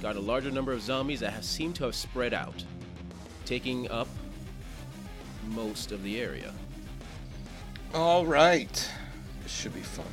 got 0.00 0.16
a 0.16 0.20
larger 0.20 0.50
number 0.50 0.72
of 0.72 0.80
zombies 0.80 1.20
that 1.20 1.32
have 1.32 1.44
seemed 1.44 1.74
to 1.76 1.84
have 1.84 1.94
spread 1.94 2.32
out, 2.32 2.64
taking 3.44 3.90
up 3.90 4.08
most 5.48 5.92
of 5.92 6.02
the 6.02 6.20
area. 6.20 6.52
All 7.94 8.26
right, 8.26 8.90
this 9.42 9.52
should 9.52 9.74
be 9.74 9.80
fun. 9.80 10.04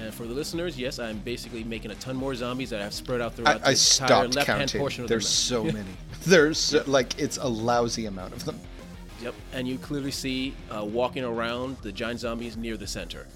And 0.00 0.12
for 0.12 0.26
the 0.26 0.32
listeners, 0.34 0.78
yes, 0.78 0.98
I'm 0.98 1.18
basically 1.18 1.62
making 1.62 1.90
a 1.90 1.94
ton 1.96 2.16
more 2.16 2.34
zombies 2.34 2.70
that 2.70 2.80
I 2.80 2.84
have 2.84 2.94
spread 2.94 3.20
out 3.20 3.34
throughout 3.34 3.60
I 3.64 3.74
the 3.74 3.98
entire 4.02 4.28
left-hand 4.28 4.72
portion 4.76 5.04
of 5.04 5.08
There's 5.08 5.48
the 5.48 5.62
map. 5.62 5.72
so 5.72 5.76
many. 5.78 5.90
There's 6.24 6.58
so- 6.58 6.82
like 6.86 7.18
it's 7.18 7.36
a 7.36 7.46
lousy 7.46 8.06
amount 8.06 8.32
of 8.32 8.44
them. 8.44 8.58
Yep, 9.20 9.34
and 9.52 9.68
you 9.68 9.78
clearly 9.78 10.10
see 10.10 10.54
uh, 10.70 10.84
walking 10.84 11.22
around 11.22 11.76
the 11.82 11.92
giant 11.92 12.18
zombies 12.20 12.56
near 12.56 12.76
the 12.76 12.86
center. 12.86 13.28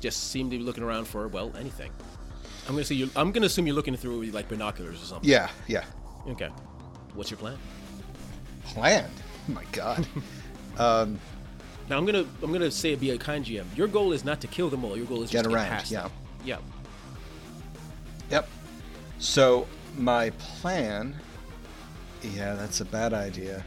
Just 0.00 0.30
seem 0.30 0.50
to 0.50 0.58
be 0.58 0.62
looking 0.64 0.82
around 0.82 1.04
for 1.06 1.28
well 1.28 1.52
anything. 1.58 1.92
I'm 2.66 2.74
gonna 2.74 2.84
see 2.84 2.96
you. 2.96 3.08
I'm 3.14 3.30
gonna 3.30 3.46
assume 3.46 3.66
you're 3.66 3.76
looking 3.76 3.96
through 3.96 4.22
like 4.26 4.48
binoculars 4.48 5.00
or 5.02 5.04
something. 5.04 5.28
Yeah, 5.30 5.48
yeah. 5.68 5.84
Okay. 6.28 6.48
What's 7.14 7.30
your 7.30 7.38
plan? 7.38 7.56
Planned. 8.66 9.12
Oh 9.48 9.52
my 9.52 9.64
god. 9.72 10.06
um, 10.78 11.20
Now 11.88 11.96
I'm 11.96 12.04
gonna 12.04 12.26
I'm 12.42 12.52
gonna 12.52 12.70
say 12.70 12.92
it 12.92 13.00
be 13.00 13.10
a 13.10 13.18
kind 13.18 13.44
GM. 13.44 13.64
Your 13.76 13.88
goal 13.88 14.12
is 14.12 14.24
not 14.24 14.40
to 14.42 14.46
kill 14.46 14.68
them 14.68 14.84
all. 14.84 14.96
Your 14.96 15.06
goal 15.06 15.22
is 15.22 15.30
Get 15.30 15.38
just 15.38 15.50
to 15.50 15.54
around, 15.54 15.64
get 15.64 15.78
past 15.78 15.90
yeah. 15.90 16.02
them. 16.02 16.10
Yeah. 16.44 16.58
Yep. 18.30 18.48
So 19.18 19.66
my 19.96 20.30
plan. 20.30 21.16
Yeah, 22.22 22.54
that's 22.54 22.80
a 22.80 22.84
bad 22.84 23.14
idea. 23.14 23.64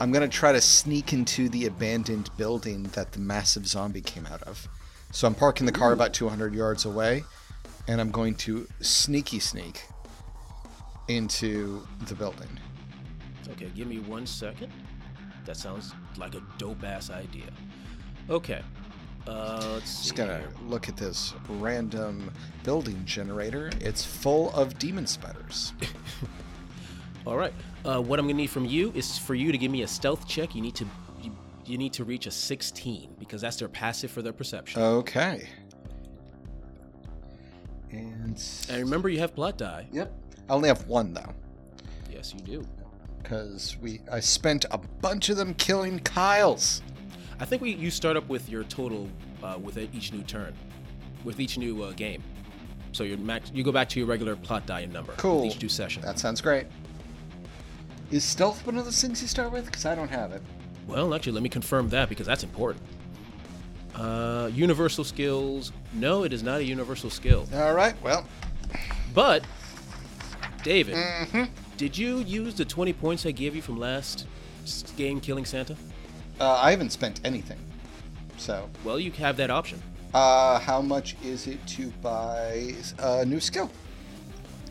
I'm 0.00 0.10
gonna 0.10 0.28
try 0.28 0.52
to 0.52 0.60
sneak 0.60 1.12
into 1.12 1.48
the 1.48 1.66
abandoned 1.66 2.30
building 2.36 2.84
that 2.94 3.12
the 3.12 3.20
massive 3.20 3.66
zombie 3.66 4.00
came 4.00 4.26
out 4.26 4.42
of. 4.42 4.66
So 5.10 5.26
I'm 5.26 5.34
parking 5.34 5.64
the 5.66 5.72
car 5.72 5.92
about 5.92 6.12
200 6.12 6.54
yards 6.54 6.84
away, 6.84 7.24
and 7.86 8.00
I'm 8.00 8.10
going 8.10 8.34
to 8.36 8.68
sneaky 8.80 9.38
sneak 9.38 9.82
into 11.08 11.86
the 12.06 12.14
building. 12.14 12.48
Okay. 13.50 13.70
Give 13.74 13.88
me 13.88 14.00
one 14.00 14.26
second. 14.26 14.70
That 15.48 15.56
sounds 15.56 15.94
like 16.18 16.34
a 16.34 16.42
dope 16.58 16.84
ass 16.84 17.08
idea. 17.08 17.46
Okay. 18.28 18.60
Uh, 19.26 19.70
let's 19.72 19.90
see. 19.90 20.02
Just 20.02 20.14
gonna 20.14 20.42
look 20.66 20.90
at 20.90 20.96
this 20.98 21.32
random 21.48 22.30
building 22.64 23.02
generator. 23.06 23.70
It's 23.80 24.04
full 24.04 24.50
of 24.50 24.78
demon 24.78 25.06
spiders. 25.06 25.72
All 27.26 27.38
right. 27.38 27.54
Uh, 27.82 27.98
what 27.98 28.18
I'm 28.18 28.26
gonna 28.26 28.34
need 28.34 28.50
from 28.50 28.66
you 28.66 28.92
is 28.94 29.16
for 29.16 29.34
you 29.34 29.50
to 29.50 29.56
give 29.56 29.70
me 29.70 29.84
a 29.84 29.88
stealth 29.88 30.28
check. 30.28 30.54
You 30.54 30.60
need 30.60 30.74
to 30.74 30.84
you, 31.22 31.34
you 31.64 31.78
need 31.78 31.94
to 31.94 32.04
reach 32.04 32.26
a 32.26 32.30
16 32.30 33.16
because 33.18 33.40
that's 33.40 33.56
their 33.56 33.68
passive 33.70 34.10
for 34.10 34.20
their 34.20 34.34
perception. 34.34 34.82
Okay. 34.82 35.48
And 37.90 38.38
and 38.68 38.82
remember, 38.82 39.08
you 39.08 39.18
have 39.20 39.34
blood 39.34 39.56
die. 39.56 39.86
yep, 39.92 40.12
I 40.50 40.52
only 40.52 40.68
have 40.68 40.86
one 40.86 41.14
though, 41.14 41.32
Yes, 42.12 42.34
you 42.34 42.40
do. 42.40 42.66
Because 43.22 43.76
we 43.80 44.00
I 44.10 44.20
spent 44.20 44.64
a 44.70 44.78
bunch 44.78 45.28
of 45.28 45.36
them 45.36 45.54
killing 45.54 45.98
Kyles. 46.00 46.82
I 47.40 47.44
think 47.44 47.62
we 47.62 47.72
you 47.74 47.90
start 47.90 48.16
up 48.16 48.28
with 48.28 48.48
your 48.48 48.64
total 48.64 49.08
uh, 49.42 49.58
with 49.60 49.78
each 49.78 50.12
new 50.12 50.22
turn, 50.22 50.54
with 51.24 51.40
each 51.40 51.58
new 51.58 51.82
uh, 51.82 51.92
game. 51.92 52.22
So 52.92 53.04
your 53.04 53.18
max, 53.18 53.50
you 53.54 53.62
go 53.62 53.70
back 53.72 53.88
to 53.90 53.98
your 54.00 54.08
regular 54.08 54.34
plot 54.34 54.66
die 54.66 54.80
and 54.80 54.92
number. 54.92 55.12
with 55.12 55.20
Cool. 55.20 55.44
each 55.44 55.60
new 55.62 55.68
session. 55.68 56.02
That 56.02 56.18
sounds 56.18 56.40
great. 56.40 56.66
Is 58.10 58.24
stealth 58.24 58.64
one 58.66 58.76
of 58.78 58.84
those 58.86 59.00
things 59.00 59.20
you 59.20 59.28
start 59.28 59.52
with? 59.52 59.66
Because 59.66 59.84
I 59.84 59.94
don't 59.94 60.08
have 60.08 60.32
it. 60.32 60.42
Well, 60.86 61.12
actually, 61.14 61.32
let 61.32 61.42
me 61.42 61.50
confirm 61.50 61.90
that 61.90 62.08
because 62.08 62.26
that's 62.26 62.42
important. 62.42 62.82
Uh, 63.94 64.50
universal 64.54 65.04
skills. 65.04 65.70
No, 65.92 66.24
it 66.24 66.32
is 66.32 66.42
not 66.42 66.60
a 66.60 66.64
universal 66.64 67.10
skill. 67.10 67.46
All 67.54 67.74
right. 67.74 67.94
Well, 68.02 68.24
But, 69.12 69.44
David, 70.62 70.94
Mm-hmm. 70.96 71.44
Did 71.78 71.96
you 71.96 72.18
use 72.18 72.54
the 72.54 72.64
20 72.64 72.92
points 72.92 73.24
I 73.24 73.30
gave 73.30 73.54
you 73.56 73.62
from 73.62 73.78
last 73.78 74.26
game, 74.96 75.20
Killing 75.20 75.44
Santa? 75.46 75.76
uh, 76.40 76.58
I 76.60 76.70
haven't 76.70 76.90
spent 76.92 77.20
anything. 77.24 77.58
So, 78.36 78.68
Well, 78.84 79.00
you 79.00 79.10
have 79.12 79.36
that 79.38 79.50
option. 79.50 79.82
uh, 80.14 80.58
how 80.58 80.82
much 80.82 81.16
is 81.24 81.46
it 81.46 81.64
to 81.68 81.88
buy 82.02 82.74
a 82.98 83.24
new 83.24 83.40
skill? 83.40 83.70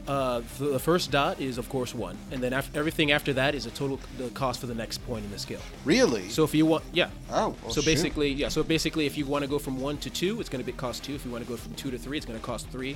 Uh, 0.07 0.41
the 0.57 0.67
the 0.67 0.79
first 0.79 1.11
dot 1.11 1.41
is, 1.41 1.57
of 1.57 1.67
course, 1.67 1.93
one, 1.93 2.17
and 2.31 2.41
then 2.41 2.53
everything 2.53 3.11
after 3.11 3.33
that 3.33 3.53
is 3.53 3.65
a 3.65 3.71
total 3.71 3.99
the 4.17 4.29
cost 4.29 4.61
for 4.61 4.65
the 4.67 4.73
next 4.75 4.99
point 5.05 5.25
in 5.25 5.31
the 5.31 5.37
skill. 5.39 5.59
Really? 5.83 6.29
So 6.29 6.45
if 6.45 6.53
you 6.55 6.65
want, 6.65 6.85
yeah. 6.93 7.09
oh, 7.29 7.53
well, 7.61 7.73
so 7.73 7.81
shoot. 7.81 7.85
basically, 7.91 8.29
yeah. 8.31 8.47
So 8.47 8.63
basically, 8.63 9.05
if 9.05 9.17
you 9.17 9.25
want 9.25 9.43
to 9.43 9.49
go 9.49 9.59
from 9.59 9.81
one 9.81 9.97
to 9.97 10.09
two, 10.09 10.39
it's 10.39 10.47
going 10.47 10.63
to 10.63 10.71
cost 10.71 11.03
two. 11.03 11.13
If 11.15 11.25
you 11.25 11.31
want 11.31 11.43
to 11.43 11.49
go 11.49 11.57
from 11.57 11.73
two 11.75 11.91
to 11.91 11.97
three, 11.97 12.15
it's 12.15 12.25
going 12.25 12.39
to 12.39 12.45
cost 12.45 12.69
three. 12.69 12.95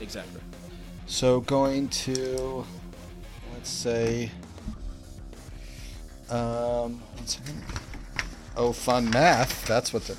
Exactly. 0.00 0.40
So 1.06 1.40
going 1.40 1.88
to, 2.06 2.64
let's 3.66 3.74
say, 3.74 4.30
um. 6.30 7.02
Oh, 8.58 8.72
fun 8.72 9.10
math. 9.10 9.66
That's 9.66 9.92
what 9.92 10.04
the 10.04 10.16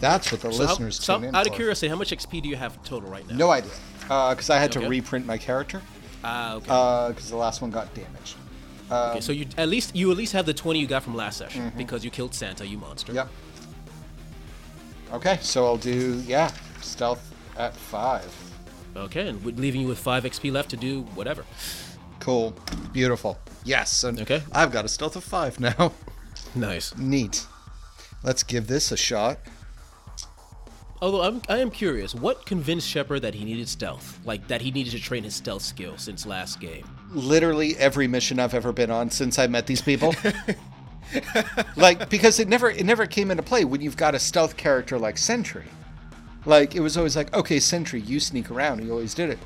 that's 0.00 0.30
what 0.30 0.42
the. 0.42 0.52
So 0.52 0.58
how- 0.64 0.70
listeners 0.72 1.02
so 1.02 1.16
tune 1.16 1.24
in 1.30 1.34
out 1.34 1.46
of 1.46 1.52
for. 1.52 1.56
curiosity, 1.56 1.88
how 1.88 1.96
much 1.96 2.10
XP 2.10 2.42
do 2.42 2.48
you 2.50 2.56
have 2.56 2.82
total 2.84 3.08
right 3.08 3.26
now? 3.26 3.36
No 3.36 3.50
idea, 3.50 3.70
because 4.02 4.50
I 4.50 4.58
had 4.58 4.70
to 4.72 4.80
reprint 4.86 5.24
my 5.26 5.38
character 5.38 5.80
Ah, 6.22 6.54
okay. 6.56 6.66
because 7.14 7.30
the 7.30 7.36
last 7.36 7.62
one 7.62 7.70
got 7.70 7.92
damaged. 7.94 8.36
Um, 8.90 9.10
okay. 9.12 9.20
So 9.22 9.32
you 9.32 9.46
at 9.56 9.68
least 9.70 9.96
you 9.96 10.10
at 10.10 10.16
least 10.18 10.34
have 10.34 10.44
the 10.44 10.54
twenty 10.54 10.78
you 10.78 10.86
got 10.86 11.02
from 11.02 11.14
last 11.14 11.38
session 11.38 11.72
because 11.78 12.04
you 12.04 12.10
killed 12.10 12.34
Santa, 12.34 12.66
you 12.66 12.76
monster. 12.76 13.12
Yep. 13.14 13.28
Okay, 15.14 15.38
so 15.40 15.64
I'll 15.64 15.78
do 15.78 16.22
yeah, 16.26 16.52
stealth 16.82 17.34
at 17.56 17.74
five. 17.74 18.30
Okay, 18.94 19.28
and 19.28 19.42
leaving 19.58 19.80
you 19.80 19.88
with 19.88 19.98
five 19.98 20.24
XP 20.24 20.52
left 20.52 20.68
to 20.70 20.76
do 20.76 21.02
whatever. 21.14 21.44
Cool, 22.20 22.54
beautiful. 22.92 23.38
Yes, 23.64 24.04
and 24.04 24.20
Okay. 24.20 24.42
I've 24.52 24.70
got 24.72 24.84
a 24.84 24.88
stealth 24.88 25.16
of 25.16 25.24
five 25.24 25.58
now. 25.60 25.92
Nice. 26.54 26.96
Neat. 26.96 27.46
Let's 28.24 28.42
give 28.42 28.66
this 28.66 28.90
a 28.90 28.96
shot. 28.96 29.38
Although 31.02 31.22
I'm, 31.22 31.40
I 31.48 31.58
am 31.58 31.70
curious, 31.70 32.14
what 32.14 32.44
convinced 32.44 32.88
Shepard 32.88 33.22
that 33.22 33.34
he 33.34 33.44
needed 33.44 33.68
stealth? 33.68 34.18
Like 34.24 34.48
that 34.48 34.60
he 34.60 34.70
needed 34.70 34.90
to 34.92 34.98
train 34.98 35.22
his 35.22 35.34
stealth 35.34 35.62
skill 35.62 35.96
since 35.96 36.26
last 36.26 36.60
game? 36.60 36.84
Literally 37.10 37.76
every 37.76 38.06
mission 38.08 38.38
I've 38.40 38.54
ever 38.54 38.72
been 38.72 38.90
on 38.90 39.10
since 39.10 39.38
I 39.38 39.46
met 39.46 39.66
these 39.66 39.80
people. 39.80 40.14
like 41.76 42.10
because 42.10 42.38
it 42.38 42.48
never 42.48 42.70
it 42.70 42.84
never 42.84 43.06
came 43.06 43.30
into 43.30 43.42
play 43.42 43.64
when 43.64 43.80
you've 43.80 43.96
got 43.96 44.14
a 44.14 44.18
stealth 44.18 44.56
character 44.56 44.98
like 44.98 45.18
Sentry. 45.18 45.66
Like 46.44 46.74
it 46.74 46.80
was 46.80 46.96
always 46.96 47.16
like, 47.16 47.34
okay, 47.34 47.60
Sentry, 47.60 48.00
you 48.00 48.20
sneak 48.20 48.50
around. 48.50 48.80
He 48.80 48.90
always 48.90 49.14
did 49.14 49.30
it. 49.30 49.38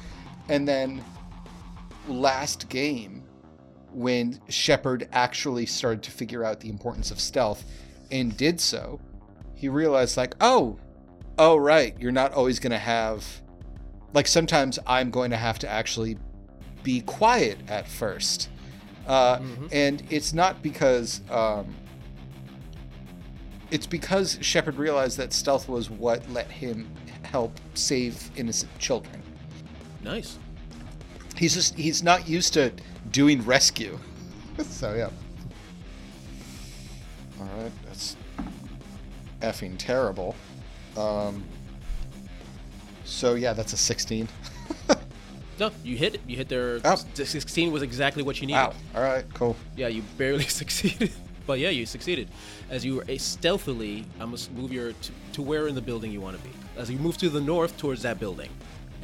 And 0.48 0.66
then 0.66 1.04
last 2.08 2.68
game, 2.68 3.24
when 3.92 4.40
Shepard 4.48 5.08
actually 5.12 5.66
started 5.66 6.02
to 6.02 6.10
figure 6.10 6.44
out 6.44 6.60
the 6.60 6.68
importance 6.68 7.10
of 7.10 7.20
stealth 7.20 7.64
and 8.10 8.36
did 8.36 8.60
so, 8.60 9.00
he 9.54 9.68
realized 9.68 10.16
like, 10.16 10.34
oh, 10.40 10.78
oh 11.38 11.56
right, 11.56 11.96
you're 12.00 12.12
not 12.12 12.32
always 12.32 12.58
gonna 12.58 12.78
have 12.78 13.24
like 14.14 14.26
sometimes 14.28 14.78
I'm 14.86 15.10
going 15.10 15.30
to 15.32 15.36
have 15.36 15.58
to 15.58 15.68
actually 15.68 16.16
be 16.82 17.02
quiet 17.02 17.58
at 17.68 17.86
first. 17.86 18.48
Uh, 19.06 19.40
And 19.72 20.02
it's 20.08 20.32
not 20.32 20.62
because 20.62 21.20
um, 21.30 21.74
it's 23.70 23.86
because 23.86 24.38
Shepard 24.40 24.76
realized 24.76 25.18
that 25.18 25.32
stealth 25.32 25.68
was 25.68 25.90
what 25.90 26.26
let 26.30 26.50
him 26.50 26.88
help 27.22 27.58
save 27.74 28.30
innocent 28.36 28.76
children. 28.78 29.20
Nice. 30.02 30.38
He's 31.36 31.54
just 31.54 31.74
he's 31.76 32.02
not 32.02 32.28
used 32.28 32.52
to 32.54 32.72
doing 33.10 33.42
rescue. 33.44 33.98
so 34.62 34.94
yeah. 34.94 35.10
All 37.40 37.46
right, 37.56 37.72
that's 37.84 38.16
effing 39.40 39.74
terrible. 39.78 40.34
Um, 40.96 41.44
so 43.04 43.34
yeah, 43.34 43.52
that's 43.52 43.72
a 43.72 43.76
16. 43.76 44.28
No, 45.60 45.70
you 45.84 45.96
hit 45.96 46.16
it. 46.16 46.20
You 46.26 46.36
hit 46.36 46.48
their 46.48 46.80
Oh. 46.84 46.96
16 47.14 47.70
was 47.70 47.82
exactly 47.82 48.24
what 48.24 48.40
you 48.40 48.48
needed. 48.48 48.58
Wow. 48.58 48.74
All 48.96 49.02
right, 49.02 49.24
cool. 49.34 49.54
Yeah, 49.76 49.86
you 49.86 50.02
barely 50.18 50.42
succeeded. 50.48 51.12
But 51.46 51.60
yeah, 51.60 51.68
you 51.68 51.86
succeeded. 51.86 52.28
As 52.70 52.84
you 52.84 52.96
were 52.96 53.04
a 53.06 53.18
stealthily, 53.18 54.04
I 54.18 54.24
must 54.24 54.50
move 54.50 54.72
your 54.72 54.94
to, 54.94 55.12
to 55.34 55.42
where 55.42 55.68
in 55.68 55.76
the 55.76 55.80
building 55.80 56.10
you 56.10 56.20
want 56.20 56.36
to 56.36 56.42
be. 56.42 56.50
As 56.76 56.90
you 56.90 56.98
move 56.98 57.16
to 57.18 57.28
the 57.28 57.40
north 57.40 57.76
towards 57.78 58.02
that 58.02 58.18
building, 58.18 58.50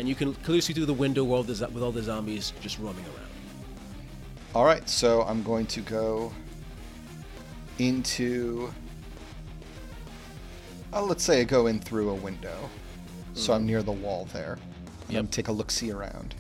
and 0.01 0.09
you 0.09 0.15
can 0.15 0.33
clearly 0.37 0.63
see 0.63 0.73
through 0.73 0.87
the 0.87 0.95
window 0.95 1.23
where 1.23 1.37
all 1.37 1.43
the, 1.43 1.69
with 1.75 1.83
all 1.83 1.93
the 1.93 2.03
zombies 2.03 2.55
just 2.63 2.79
roaming 2.79 3.05
around. 3.05 3.29
All 4.55 4.65
right, 4.65 4.89
so 4.89 5.23
I'm 5.23 5.43
going 5.43 5.67
to 5.67 5.83
go 5.83 6.33
into. 7.79 8.73
Uh, 10.93 11.03
let's 11.03 11.23
say 11.23 11.43
I 11.43 11.45
go 11.45 11.67
in 11.67 11.79
through 11.79 12.09
a 12.09 12.15
window, 12.15 12.71
so 13.35 13.53
I'm 13.53 13.67
near 13.67 13.83
the 13.83 13.93
wall 13.93 14.27
there. 14.33 14.55
And 15.09 15.19
I'm 15.19 15.25
Yep. 15.27 15.33
take 15.33 15.49
a 15.49 15.53
look 15.53 15.71
see 15.71 15.93
around. 15.93 16.35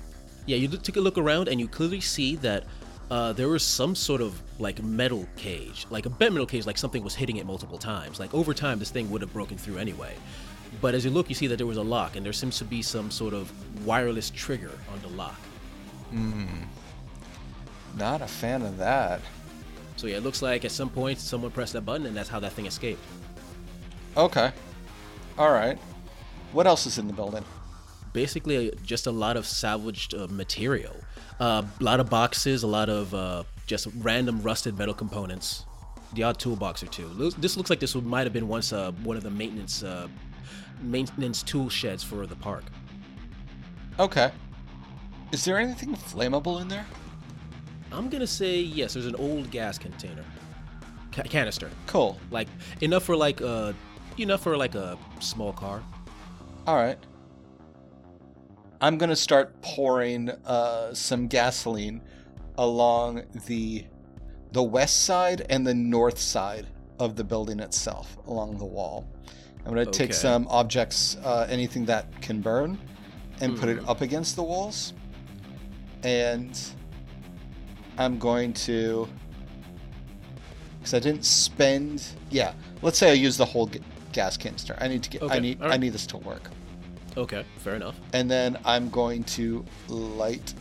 Yeah, 0.47 0.57
you 0.57 0.69
look- 0.69 0.83
take 0.83 0.97
a 0.97 1.01
look 1.01 1.19
around 1.19 1.49
and 1.49 1.61
you 1.61 1.69
clearly 1.69 2.01
see 2.01 2.37
that 2.37 2.65
uh, 3.11 3.35
there 3.35 3.49
was 3.49 3.63
some 3.63 3.95
sort 3.95 4.23
of 4.23 4.41
like 4.59 4.83
metal 4.83 5.27
cage, 5.37 5.87
like 5.91 6.07
a 6.07 6.11
bent 6.11 6.33
metal 6.33 6.47
cage, 6.47 6.65
like 6.65 6.79
something 6.79 7.05
was 7.05 7.15
hitting 7.15 7.37
it 7.37 7.45
multiple 7.45 7.77
times. 7.77 8.19
Like 8.19 8.33
over 8.33 8.55
time, 8.55 8.79
this 8.79 8.91
thing 8.91 9.11
would 9.11 9.21
have 9.21 9.33
broken 9.35 9.59
through 9.59 9.77
anyway. 9.77 10.15
But 10.81 10.95
as 10.95 11.05
you 11.05 11.11
look, 11.11 11.29
you 11.29 11.35
see 11.35 11.47
that 11.49 11.57
there 11.57 11.67
was 11.67 11.77
a 11.77 11.83
lock, 11.83 12.17
and 12.17 12.25
there 12.25 12.33
seems 12.33 12.59
to 12.59 12.65
be 12.65 12.83
some 12.83 13.11
sort 13.11 13.35
of 13.35 13.51
wireless 13.85 14.31
trigger 14.31 14.73
on 14.93 15.01
the 15.03 15.09
lock. 15.09 15.41
Hmm. 16.11 16.47
Not 17.97 18.23
a 18.23 18.27
fan 18.27 18.63
of 18.63 18.79
that. 18.79 19.21
So 19.97 20.07
yeah, 20.07 20.17
it 20.17 20.23
looks 20.23 20.43
like 20.43 20.65
at 20.65 20.71
some 20.71 20.89
point 20.89 21.19
someone 21.19 21.51
pressed 21.51 21.75
that 21.75 21.83
button, 21.83 22.07
and 22.07 22.17
that's 22.17 22.29
how 22.29 22.41
that 22.41 22.53
thing 22.53 22.67
escaped. 22.67 23.03
Okay. 24.17 24.53
All 25.37 25.53
right. 25.53 25.79
What 26.53 26.67
else 26.67 26.87
is 26.87 26.99
in 26.99 27.07
the 27.07 27.13
building? 27.13 27.45
Basically, 28.13 28.73
uh, 28.73 28.75
just 28.83 29.07
a 29.07 29.11
lot 29.11 29.37
of 29.37 29.47
salvaged 29.47 30.15
uh, 30.15 30.27
material, 30.29 30.97
uh, 31.39 31.63
a 31.81 31.85
lot 31.85 32.01
of 32.01 32.11
boxes, 32.11 32.63
a 32.63 32.67
lot 32.67 32.89
of 32.89 33.15
uh, 33.15 33.45
just 33.67 33.87
random 33.99 34.43
rusted 34.43 34.77
metal 34.77 34.95
components, 34.95 35.65
the 36.15 36.25
odd 36.25 36.39
toolbox 36.39 36.83
or 36.83 36.87
two. 36.87 37.09
This 37.39 37.57
looks 37.57 37.71
like 37.71 37.79
this 37.79 37.95
might 37.95 38.25
have 38.25 38.33
been 38.33 38.49
once 38.49 38.73
uh, 38.73 38.91
one 39.05 39.17
of 39.17 39.23
the 39.23 39.31
maintenance 39.31 39.85
uh, 39.85 40.09
maintenance 40.83 41.43
tool 41.43 41.69
sheds 41.69 42.03
for 42.03 42.27
the 42.27 42.37
park. 42.37 42.65
Okay. 43.99 44.31
Is 45.33 45.45
there 45.45 45.59
anything 45.59 45.95
flammable 45.95 46.61
in 46.61 46.69
there? 46.69 46.87
I'm 47.93 48.09
gonna 48.09 48.27
say 48.27 48.61
yes. 48.61 48.95
There's 48.95 49.07
an 49.07 49.17
old 49.17 49.51
gas 49.51 49.79
container, 49.79 50.25
Ca- 51.13 51.23
canister, 51.25 51.71
Cool. 51.87 52.19
like 52.31 52.49
enough 52.81 53.05
for 53.05 53.17
like 53.17 53.41
a 53.41 53.75
enough 54.19 54.43
for 54.43 54.57
like 54.57 54.75
a 54.75 54.97
small 55.21 55.53
car. 55.53 55.83
All 56.67 56.77
right. 56.77 56.99
I'm 58.81 58.97
gonna 58.97 59.17
start 59.17 59.61
pouring 59.61 60.31
uh, 60.31 60.95
some 60.95 61.27
gasoline 61.27 62.01
along 62.59 63.23
the 63.47 63.85
the 64.53 64.63
west 64.63 65.05
side 65.05 65.47
and 65.51 65.67
the 65.67 65.75
north 65.75 66.19
side 66.19 66.67
of 66.99 67.17
the 67.17 67.25
building 67.25 67.61
itself, 67.61 68.17
along 68.27 68.59
the 68.59 68.65
wall. 68.65 69.10
I'm 69.67 69.71
gonna 69.75 69.87
take 69.87 70.13
some 70.15 70.47
objects, 70.49 71.17
uh, 71.25 71.47
anything 71.51 71.85
that 71.87 72.07
can 72.23 72.41
burn, 72.41 72.79
and 73.41 73.59
put 73.59 73.69
it 73.69 73.87
up 73.89 74.01
against 74.01 74.37
the 74.37 74.43
walls. 74.43 74.95
And 76.03 76.59
I'm 77.99 78.19
going 78.19 78.53
to, 78.55 79.07
because 80.79 80.95
I 80.95 80.99
didn't 80.99 81.25
spend. 81.25 82.05
Yeah, 82.31 82.53
let's 82.83 82.99
say 82.99 83.11
I 83.11 83.15
use 83.15 83.37
the 83.37 83.45
whole 83.45 83.67
g- 83.67 83.81
gas 84.13 84.37
canister. 84.37 84.77
I 84.81 84.89
need 84.89 85.03
to 85.03 85.11
get. 85.11 85.23
Okay. 85.23 85.37
I 85.37 85.39
need. 85.41 85.61
all 85.63 85.71
I 85.73 85.77
need 85.77 85.91
this 85.93 86.07
to 86.09 86.17
work. 86.19 86.49
Okay, 87.17 87.45
fair 87.59 87.75
enough. 87.75 87.97
And 88.13 88.31
then 88.31 88.57
I'm 88.65 88.89
going 88.89 89.25
to 89.25 89.65
light. 89.89 90.55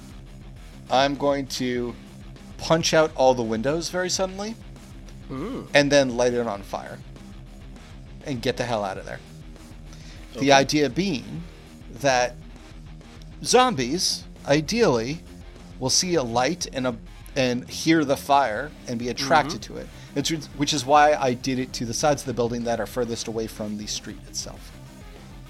I'm 0.91 1.15
going 1.15 1.45
to 1.47 1.95
punch 2.57 2.93
out 2.93 3.11
all 3.15 3.33
the 3.33 3.43
windows 3.43 3.89
very 3.89 4.09
suddenly, 4.09 4.55
Mm. 5.29 5.67
and 5.75 5.91
then 5.91 6.17
light 6.17 6.33
it 6.33 6.45
on 6.47 6.63
fire, 6.63 6.97
and 8.29 8.41
get 8.41 8.57
the 8.57 8.63
hell 8.63 8.83
out 8.83 8.97
of 8.97 9.05
there. 9.05 9.19
The 10.39 10.51
idea 10.51 10.89
being 10.89 11.43
that 12.01 12.35
zombies, 13.43 14.23
ideally, 14.47 15.21
will 15.79 15.89
see 15.89 16.15
a 16.15 16.23
light 16.23 16.67
and 16.73 16.87
a 16.87 16.95
and 17.35 17.69
hear 17.69 18.03
the 18.03 18.17
fire 18.17 18.71
and 18.87 18.97
be 18.99 19.09
attracted 19.09 19.61
to 19.61 19.77
it. 19.77 19.87
It's, 20.15 20.29
which 20.57 20.73
is 20.73 20.85
why 20.85 21.13
I 21.13 21.35
did 21.35 21.59
it 21.59 21.71
to 21.73 21.85
the 21.85 21.93
sides 21.93 22.23
of 22.23 22.25
the 22.25 22.33
building 22.33 22.63
that 22.63 22.79
are 22.79 22.87
furthest 22.87 23.27
away 23.27 23.45
from 23.47 23.77
the 23.77 23.85
street 23.85 24.17
itself. 24.27 24.71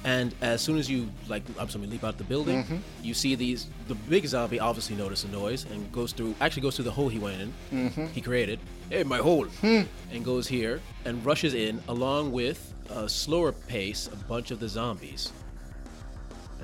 And 0.04 0.36
as 0.42 0.62
soon 0.62 0.78
as 0.78 0.90
you 0.90 1.10
like, 1.28 1.42
I'm 1.58 1.70
sorry, 1.70 1.88
leap 1.88 2.04
out 2.04 2.18
the 2.18 2.24
building, 2.26 2.64
Mm-hmm. 2.64 2.78
you 3.02 3.14
see 3.14 3.36
these. 3.36 3.68
The 3.88 3.96
big 3.96 4.26
zombie 4.28 4.60
obviously 4.60 4.96
notices 4.98 5.30
a 5.30 5.34
noise 5.34 5.66
and 5.72 5.92
goes 5.92 6.12
through. 6.12 6.36
Actually, 6.42 6.64
goes 6.64 6.76
through 6.76 6.86
the 6.86 6.92
hole 6.92 7.10
he 7.10 7.18
went 7.20 7.42
in. 7.42 7.54
Mm-hmm. 7.72 8.06
He 8.08 8.22
created. 8.22 8.60
Hey, 8.90 9.04
my 9.04 9.18
hole. 9.18 9.46
Hmm. 9.46 9.82
And 10.12 10.24
goes 10.24 10.48
here 10.48 10.82
and 11.06 11.26
rushes 11.26 11.54
in 11.54 11.82
along 11.88 12.32
with 12.34 12.69
a 12.90 13.08
slower 13.10 13.52
pace 13.52 14.10
a 14.12 14.16
bunch 14.16 14.52
of 14.52 14.60
the 14.60 14.68
zombies. 14.68 15.32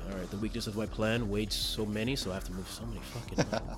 All 0.09 0.17
right, 0.17 0.29
the 0.29 0.37
weakness 0.37 0.67
of 0.67 0.75
my 0.75 0.85
plan 0.85 1.29
weighed 1.29 1.51
so 1.51 1.85
many, 1.85 2.15
so 2.15 2.31
I 2.31 2.35
have 2.35 2.43
to 2.45 2.51
move 2.53 2.69
so 2.69 2.85
many 2.85 2.99
fucking. 3.01 3.45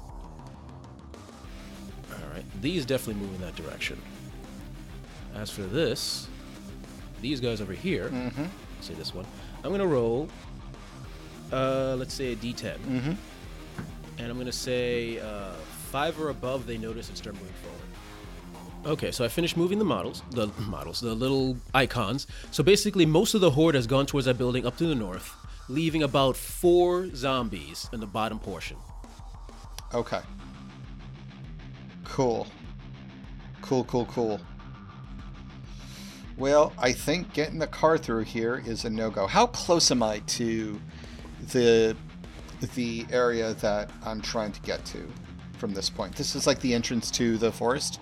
All 2.11 2.29
right, 2.33 2.43
these 2.61 2.85
definitely 2.85 3.21
move 3.21 3.33
in 3.35 3.41
that 3.41 3.55
direction. 3.55 4.01
As 5.35 5.49
for 5.49 5.61
this, 5.63 6.27
these 7.21 7.39
guys 7.39 7.61
over 7.61 7.73
here, 7.73 8.09
Mm-hmm. 8.09 8.45
say 8.81 8.93
this 8.95 9.13
one, 9.13 9.25
I'm 9.63 9.71
gonna 9.71 9.85
roll. 9.87 10.27
Uh, 11.51 11.95
let's 11.97 12.13
say 12.13 12.33
a 12.33 12.35
D10, 12.35 12.77
Mm-hmm. 12.77 13.13
and 14.17 14.29
I'm 14.31 14.37
gonna 14.37 14.51
say 14.51 15.19
uh, 15.19 15.53
five 15.91 16.19
or 16.19 16.29
above. 16.29 16.65
They 16.67 16.77
notice 16.77 17.07
and 17.09 17.17
start 17.17 17.35
moving 17.35 17.53
forward. 17.63 17.81
Okay, 18.87 19.11
so 19.11 19.25
I 19.25 19.27
finished 19.27 19.57
moving 19.57 19.79
the 19.79 19.85
models, 19.85 20.23
the 20.31 20.47
models, 20.59 21.01
the 21.01 21.13
little 21.13 21.57
icons. 21.73 22.25
So 22.51 22.63
basically, 22.63 23.05
most 23.05 23.33
of 23.33 23.41
the 23.41 23.51
horde 23.51 23.75
has 23.75 23.85
gone 23.85 24.05
towards 24.05 24.27
that 24.27 24.37
building 24.37 24.65
up 24.65 24.77
to 24.77 24.87
the 24.87 24.95
north, 24.95 25.35
leaving 25.67 26.03
about 26.03 26.37
four 26.37 27.13
zombies 27.13 27.89
in 27.91 27.99
the 27.99 28.05
bottom 28.05 28.39
portion. 28.39 28.77
Okay. 29.93 30.21
Cool. 32.05 32.47
Cool, 33.61 33.83
cool, 33.83 34.05
cool. 34.05 34.39
Well, 36.37 36.71
I 36.77 36.93
think 36.93 37.33
getting 37.33 37.59
the 37.59 37.67
car 37.67 37.97
through 37.97 38.23
here 38.23 38.63
is 38.65 38.85
a 38.85 38.89
no-go. 38.89 39.27
How 39.27 39.47
close 39.47 39.91
am 39.91 40.01
I 40.01 40.19
to 40.19 40.79
the 41.51 41.97
the 42.73 43.05
area 43.11 43.53
that 43.55 43.91
I'm 44.05 44.21
trying 44.21 44.53
to 44.53 44.61
get 44.61 44.85
to 44.85 45.05
from 45.57 45.73
this 45.73 45.89
point? 45.89 46.15
This 46.15 46.35
is 46.35 46.47
like 46.47 46.61
the 46.61 46.73
entrance 46.73 47.11
to 47.11 47.37
the 47.37 47.51
forest. 47.51 47.99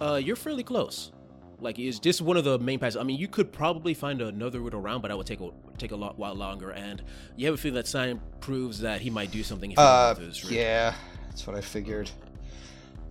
Uh, 0.00 0.20
you're 0.22 0.36
fairly 0.36 0.62
close. 0.62 1.12
Like 1.60 1.78
it's 1.78 1.98
just 1.98 2.20
one 2.22 2.36
of 2.36 2.44
the 2.44 2.58
main 2.58 2.78
paths. 2.78 2.94
I 2.96 3.02
mean, 3.02 3.18
you 3.18 3.26
could 3.26 3.52
probably 3.52 3.92
find 3.92 4.20
another 4.22 4.60
route 4.60 4.74
around, 4.74 5.00
but 5.02 5.08
that 5.08 5.16
would 5.16 5.26
take 5.26 5.40
a 5.40 5.50
take 5.76 5.90
a 5.90 5.96
lot 5.96 6.16
while 6.16 6.34
longer. 6.34 6.70
And 6.70 7.02
you 7.36 7.46
have 7.46 7.54
a 7.54 7.58
feeling 7.58 7.74
that 7.74 7.88
sign 7.88 8.20
proves 8.40 8.78
that 8.80 9.00
he 9.00 9.10
might 9.10 9.32
do 9.32 9.42
something. 9.42 9.72
If 9.72 9.78
Uh, 9.78 10.14
he 10.14 10.20
goes 10.20 10.28
this 10.28 10.44
route. 10.44 10.52
yeah, 10.52 10.94
that's 11.28 11.46
what 11.48 11.56
I 11.56 11.60
figured. 11.60 12.10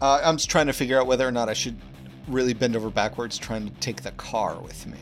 Uh, 0.01 0.21
I'm 0.23 0.37
just 0.37 0.49
trying 0.49 0.67
to 0.67 0.73
figure 0.73 0.97
out 0.99 1.07
whether 1.07 1.27
or 1.27 1.31
not 1.31 1.49
I 1.49 1.53
should 1.53 1.75
really 2.27 2.53
bend 2.53 2.75
over 2.75 2.89
backwards 2.89 3.37
trying 3.37 3.67
to 3.67 3.73
take 3.81 4.03
the 4.03 4.11
car 4.11 4.57
with 4.61 4.85
me. 4.87 4.97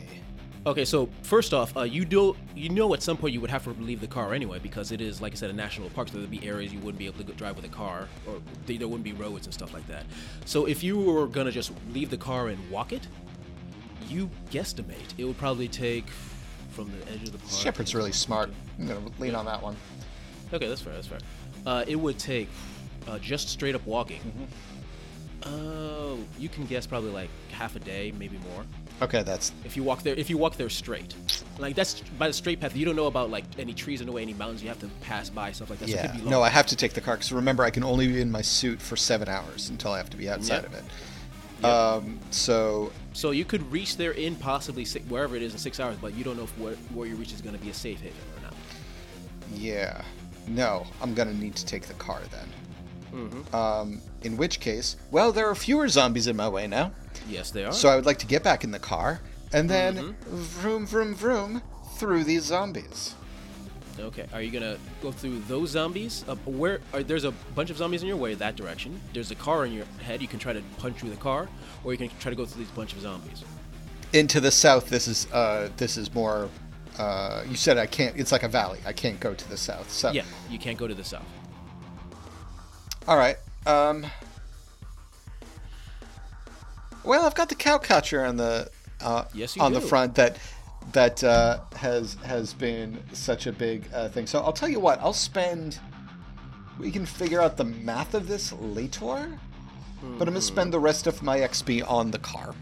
Okay, 0.67 0.83
so 0.83 1.07
first 1.21 1.53
off, 1.53 1.77
uh, 1.77 1.83
you 1.83 2.05
do 2.05 2.35
you 2.55 2.69
know 2.69 2.95
at 2.95 3.03
some 3.03 3.17
point 3.17 3.33
you 3.35 3.41
would 3.41 3.51
have 3.51 3.63
to 3.65 3.69
leave 3.81 4.01
the 4.01 4.07
car 4.07 4.33
anyway 4.33 4.57
because 4.57 4.91
it 4.91 4.99
is 4.99 5.21
like 5.21 5.33
I 5.33 5.35
said 5.35 5.51
a 5.51 5.53
national 5.53 5.91
park, 5.91 6.07
so 6.07 6.17
there'd 6.17 6.31
be 6.31 6.45
areas 6.47 6.73
you 6.73 6.79
wouldn't 6.79 6.97
be 6.97 7.05
able 7.05 7.19
to 7.19 7.23
go 7.23 7.33
drive 7.33 7.55
with 7.55 7.65
a 7.65 7.69
car, 7.69 8.07
or 8.25 8.41
there 8.65 8.77
there 8.79 8.87
wouldn't 8.87 9.03
be 9.03 9.13
roads 9.13 9.45
and 9.45 9.53
stuff 9.53 9.75
like 9.75 9.87
that. 9.87 10.05
So 10.45 10.65
if 10.65 10.83
you 10.83 10.97
were 10.97 11.27
gonna 11.27 11.51
just 11.51 11.71
leave 11.93 12.09
the 12.09 12.17
car 12.17 12.47
and 12.47 12.71
walk 12.71 12.93
it, 12.93 13.07
you 14.07 14.27
guesstimate 14.49 15.13
it 15.19 15.25
would 15.25 15.37
probably 15.37 15.67
take 15.67 16.09
from 16.71 16.91
the 16.99 17.11
edge 17.11 17.23
of 17.23 17.31
the 17.33 17.37
park. 17.37 17.51
Shepard's 17.51 17.93
really 17.93 18.11
smart. 18.11 18.49
I'm 18.79 18.87
gonna 18.87 19.01
lean 19.19 19.35
on 19.35 19.45
that 19.45 19.61
one. 19.61 19.75
Okay, 20.51 20.67
that's 20.67 20.81
fair. 20.81 20.93
That's 20.93 21.07
fair. 21.07 21.19
Uh, 21.67 21.85
it 21.87 21.95
would 21.95 22.17
take 22.17 22.49
uh, 23.07 23.19
just 23.19 23.49
straight 23.49 23.75
up 23.75 23.85
walking. 23.85 24.19
Uh, 25.43 26.15
you 26.39 26.49
can 26.49 26.65
guess 26.65 26.87
probably 26.87 27.11
like 27.11 27.29
half 27.51 27.75
a 27.75 27.79
day, 27.79 28.11
maybe 28.17 28.39
more. 28.51 28.65
Okay, 29.01 29.23
that's 29.23 29.51
If 29.65 29.75
you 29.75 29.83
walk 29.83 30.03
there, 30.03 30.15
if 30.15 30.29
you 30.29 30.37
walk 30.37 30.55
there 30.55 30.69
straight, 30.69 31.13
like 31.59 31.75
that's 31.75 32.01
by 32.17 32.27
the 32.27 32.33
straight 32.33 32.61
path. 32.61 32.75
You 32.75 32.85
don't 32.85 32.95
know 32.95 33.07
about 33.07 33.29
like 33.29 33.43
any 33.59 33.73
trees 33.73 33.99
in 33.99 34.07
the 34.07 34.13
way, 34.13 34.21
any 34.21 34.33
mountains 34.33 34.63
you 34.63 34.69
have 34.69 34.79
to 34.79 34.87
pass 35.01 35.29
by, 35.29 35.51
stuff 35.51 35.69
like 35.69 35.79
that. 35.79 35.89
So 35.89 35.95
it 35.95 35.97
yeah. 35.97 36.11
could 36.11 36.23
be. 36.23 36.29
No, 36.29 36.41
I 36.41 36.49
have 36.49 36.65
to 36.67 36.75
take 36.75 36.93
the 36.93 37.01
car 37.01 37.15
because 37.15 37.31
remember 37.33 37.63
I 37.63 37.71
can 37.71 37.83
only 37.83 38.07
be 38.07 38.21
in 38.21 38.31
my 38.31 38.41
suit 38.41 38.81
for 38.81 38.95
seven 38.95 39.27
hours 39.27 39.69
until 39.69 39.91
I 39.91 39.97
have 39.97 40.09
to 40.11 40.17
be 40.17 40.29
outside 40.29 40.63
Yep. 40.63 40.65
of 40.67 40.73
it. 40.75 41.65
Um, 41.65 42.19
so 42.31 42.91
so 43.13 43.31
you 43.31 43.43
could 43.45 43.69
reach 43.71 43.97
there 43.97 44.11
in 44.11 44.35
possibly 44.35 44.85
six, 44.85 45.05
wherever 45.09 45.35
it 45.35 45.41
is 45.41 45.53
in 45.53 45.57
six 45.59 45.79
hours, 45.79 45.97
but 46.01 46.13
you 46.13 46.23
don't 46.23 46.37
know 46.37 46.43
if 46.43 46.57
where, 46.57 46.75
where 46.93 47.07
you 47.07 47.15
reach 47.15 47.33
is 47.33 47.41
going 47.41 47.55
to 47.57 47.61
be 47.61 47.69
a 47.69 47.73
safe 47.73 48.01
haven 48.01 48.17
or 48.37 48.43
not. 48.43 48.53
yeah, 49.53 50.03
no, 50.47 50.85
I'm 51.01 51.13
gonna 51.13 51.33
need 51.33 51.55
to 51.55 51.65
take 51.65 51.83
the 51.83 51.93
car 51.95 52.21
then. 52.31 52.47
Um, 53.53 54.01
in 54.23 54.37
which 54.37 54.59
case, 54.59 54.95
well, 55.11 55.31
there 55.31 55.47
are 55.49 55.55
fewer 55.55 55.87
zombies 55.87 56.27
in 56.27 56.35
my 56.35 56.49
way 56.49 56.67
now. 56.67 56.91
Yes, 57.29 57.51
they 57.51 57.63
are. 57.63 57.71
So 57.71 57.89
I 57.89 57.95
would 57.95 58.05
like 58.05 58.19
to 58.19 58.25
get 58.25 58.43
back 58.43 58.63
in 58.63 58.71
the 58.71 58.79
car 58.79 59.21
and 59.53 59.69
then 59.69 59.95
Mm-hmm. 59.95 60.35
vroom, 60.37 60.85
vroom, 60.85 61.15
vroom 61.15 61.61
through 61.97 62.23
these 62.25 62.43
zombies. 62.43 63.15
Okay, 63.97 64.25
are 64.33 64.41
you 64.41 64.51
gonna 64.51 64.77
go 65.01 65.11
through 65.13 65.39
those 65.47 65.69
zombies? 65.69 66.25
Uh, 66.27 66.35
where 66.45 66.81
are, 66.93 67.01
there's 67.01 67.23
a 67.23 67.31
bunch 67.31 67.69
of 67.69 67.77
zombies 67.77 68.01
in 68.01 68.09
your 68.09 68.17
way 68.17 68.33
that 68.33 68.57
direction. 68.57 68.99
There's 69.13 69.31
a 69.31 69.35
car 69.35 69.65
in 69.65 69.71
your 69.71 69.85
head. 70.01 70.21
You 70.21 70.27
can 70.27 70.37
try 70.37 70.51
to 70.51 70.61
punch 70.77 70.97
through 70.99 71.11
the 71.11 71.15
car, 71.15 71.47
or 71.85 71.93
you 71.93 71.97
can 71.97 72.09
try 72.19 72.29
to 72.29 72.35
go 72.35 72.45
through 72.45 72.65
these 72.65 72.73
bunch 72.73 72.91
of 72.91 72.99
zombies. 72.99 73.45
Into 74.11 74.41
the 74.41 74.51
south, 74.51 74.89
this 74.89 75.07
is 75.07 75.31
uh, 75.31 75.69
this 75.77 75.95
is 75.95 76.13
more. 76.13 76.49
Uh, 76.99 77.43
you 77.49 77.55
said 77.55 77.77
I 77.77 77.85
can't. 77.85 78.17
It's 78.17 78.33
like 78.33 78.43
a 78.43 78.49
valley. 78.49 78.79
I 78.85 78.91
can't 78.91 79.19
go 79.21 79.33
to 79.33 79.49
the 79.49 79.55
south. 79.57 79.89
So 79.89 80.11
Yeah, 80.11 80.23
you 80.49 80.59
can't 80.59 80.77
go 80.77 80.87
to 80.89 80.93
the 80.93 81.03
south. 81.05 81.25
All 83.07 83.17
right. 83.17 83.37
Um. 83.65 84.05
Well, 87.03 87.25
I've 87.25 87.35
got 87.35 87.49
the 87.49 87.55
cowcatcher 87.55 88.27
on 88.27 88.37
the 88.37 88.69
uh, 89.01 89.25
Yes, 89.33 89.57
on 89.57 89.73
the 89.73 89.81
front 89.81 90.15
that 90.15 90.37
that 90.91 91.23
uh, 91.23 91.59
has 91.75 92.15
has 92.23 92.53
been 92.53 93.01
such 93.13 93.45
a 93.47 93.51
big 93.51 93.87
uh, 93.93 94.09
thing. 94.09 94.25
So 94.25 94.39
I'll 94.39 94.53
tell 94.53 94.69
you 94.69 94.79
what. 94.79 94.99
I'll 95.01 95.13
spend. 95.13 95.79
We 96.79 96.91
can 96.91 97.05
figure 97.05 97.41
out 97.41 97.57
the 97.57 97.63
math 97.63 98.13
of 98.15 98.27
this 98.27 98.51
later, 98.53 99.39
but 100.17 100.27
I'm 100.27 100.33
gonna 100.33 100.41
spend 100.41 100.73
the 100.73 100.79
rest 100.79 101.07
of 101.07 101.21
my 101.23 101.39
XP 101.39 101.89
on 101.89 102.11
the 102.11 102.19
car. 102.19 102.53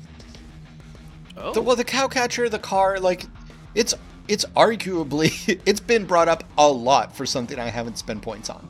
Oh, 1.35 1.51
The, 1.53 1.61
well, 1.61 1.75
the 1.75 1.85
cowcatcher, 1.85 2.49
the 2.51 2.59
car, 2.59 2.99
like 2.99 3.25
it's 3.75 3.95
it's 4.27 4.45
arguably 4.55 5.59
it's 5.65 5.79
been 5.79 6.05
brought 6.05 6.27
up 6.27 6.43
a 6.57 6.69
lot 6.69 7.15
for 7.15 7.25
something 7.25 7.57
I 7.57 7.69
haven't 7.69 7.97
spent 7.97 8.21
points 8.21 8.49
on. 8.49 8.69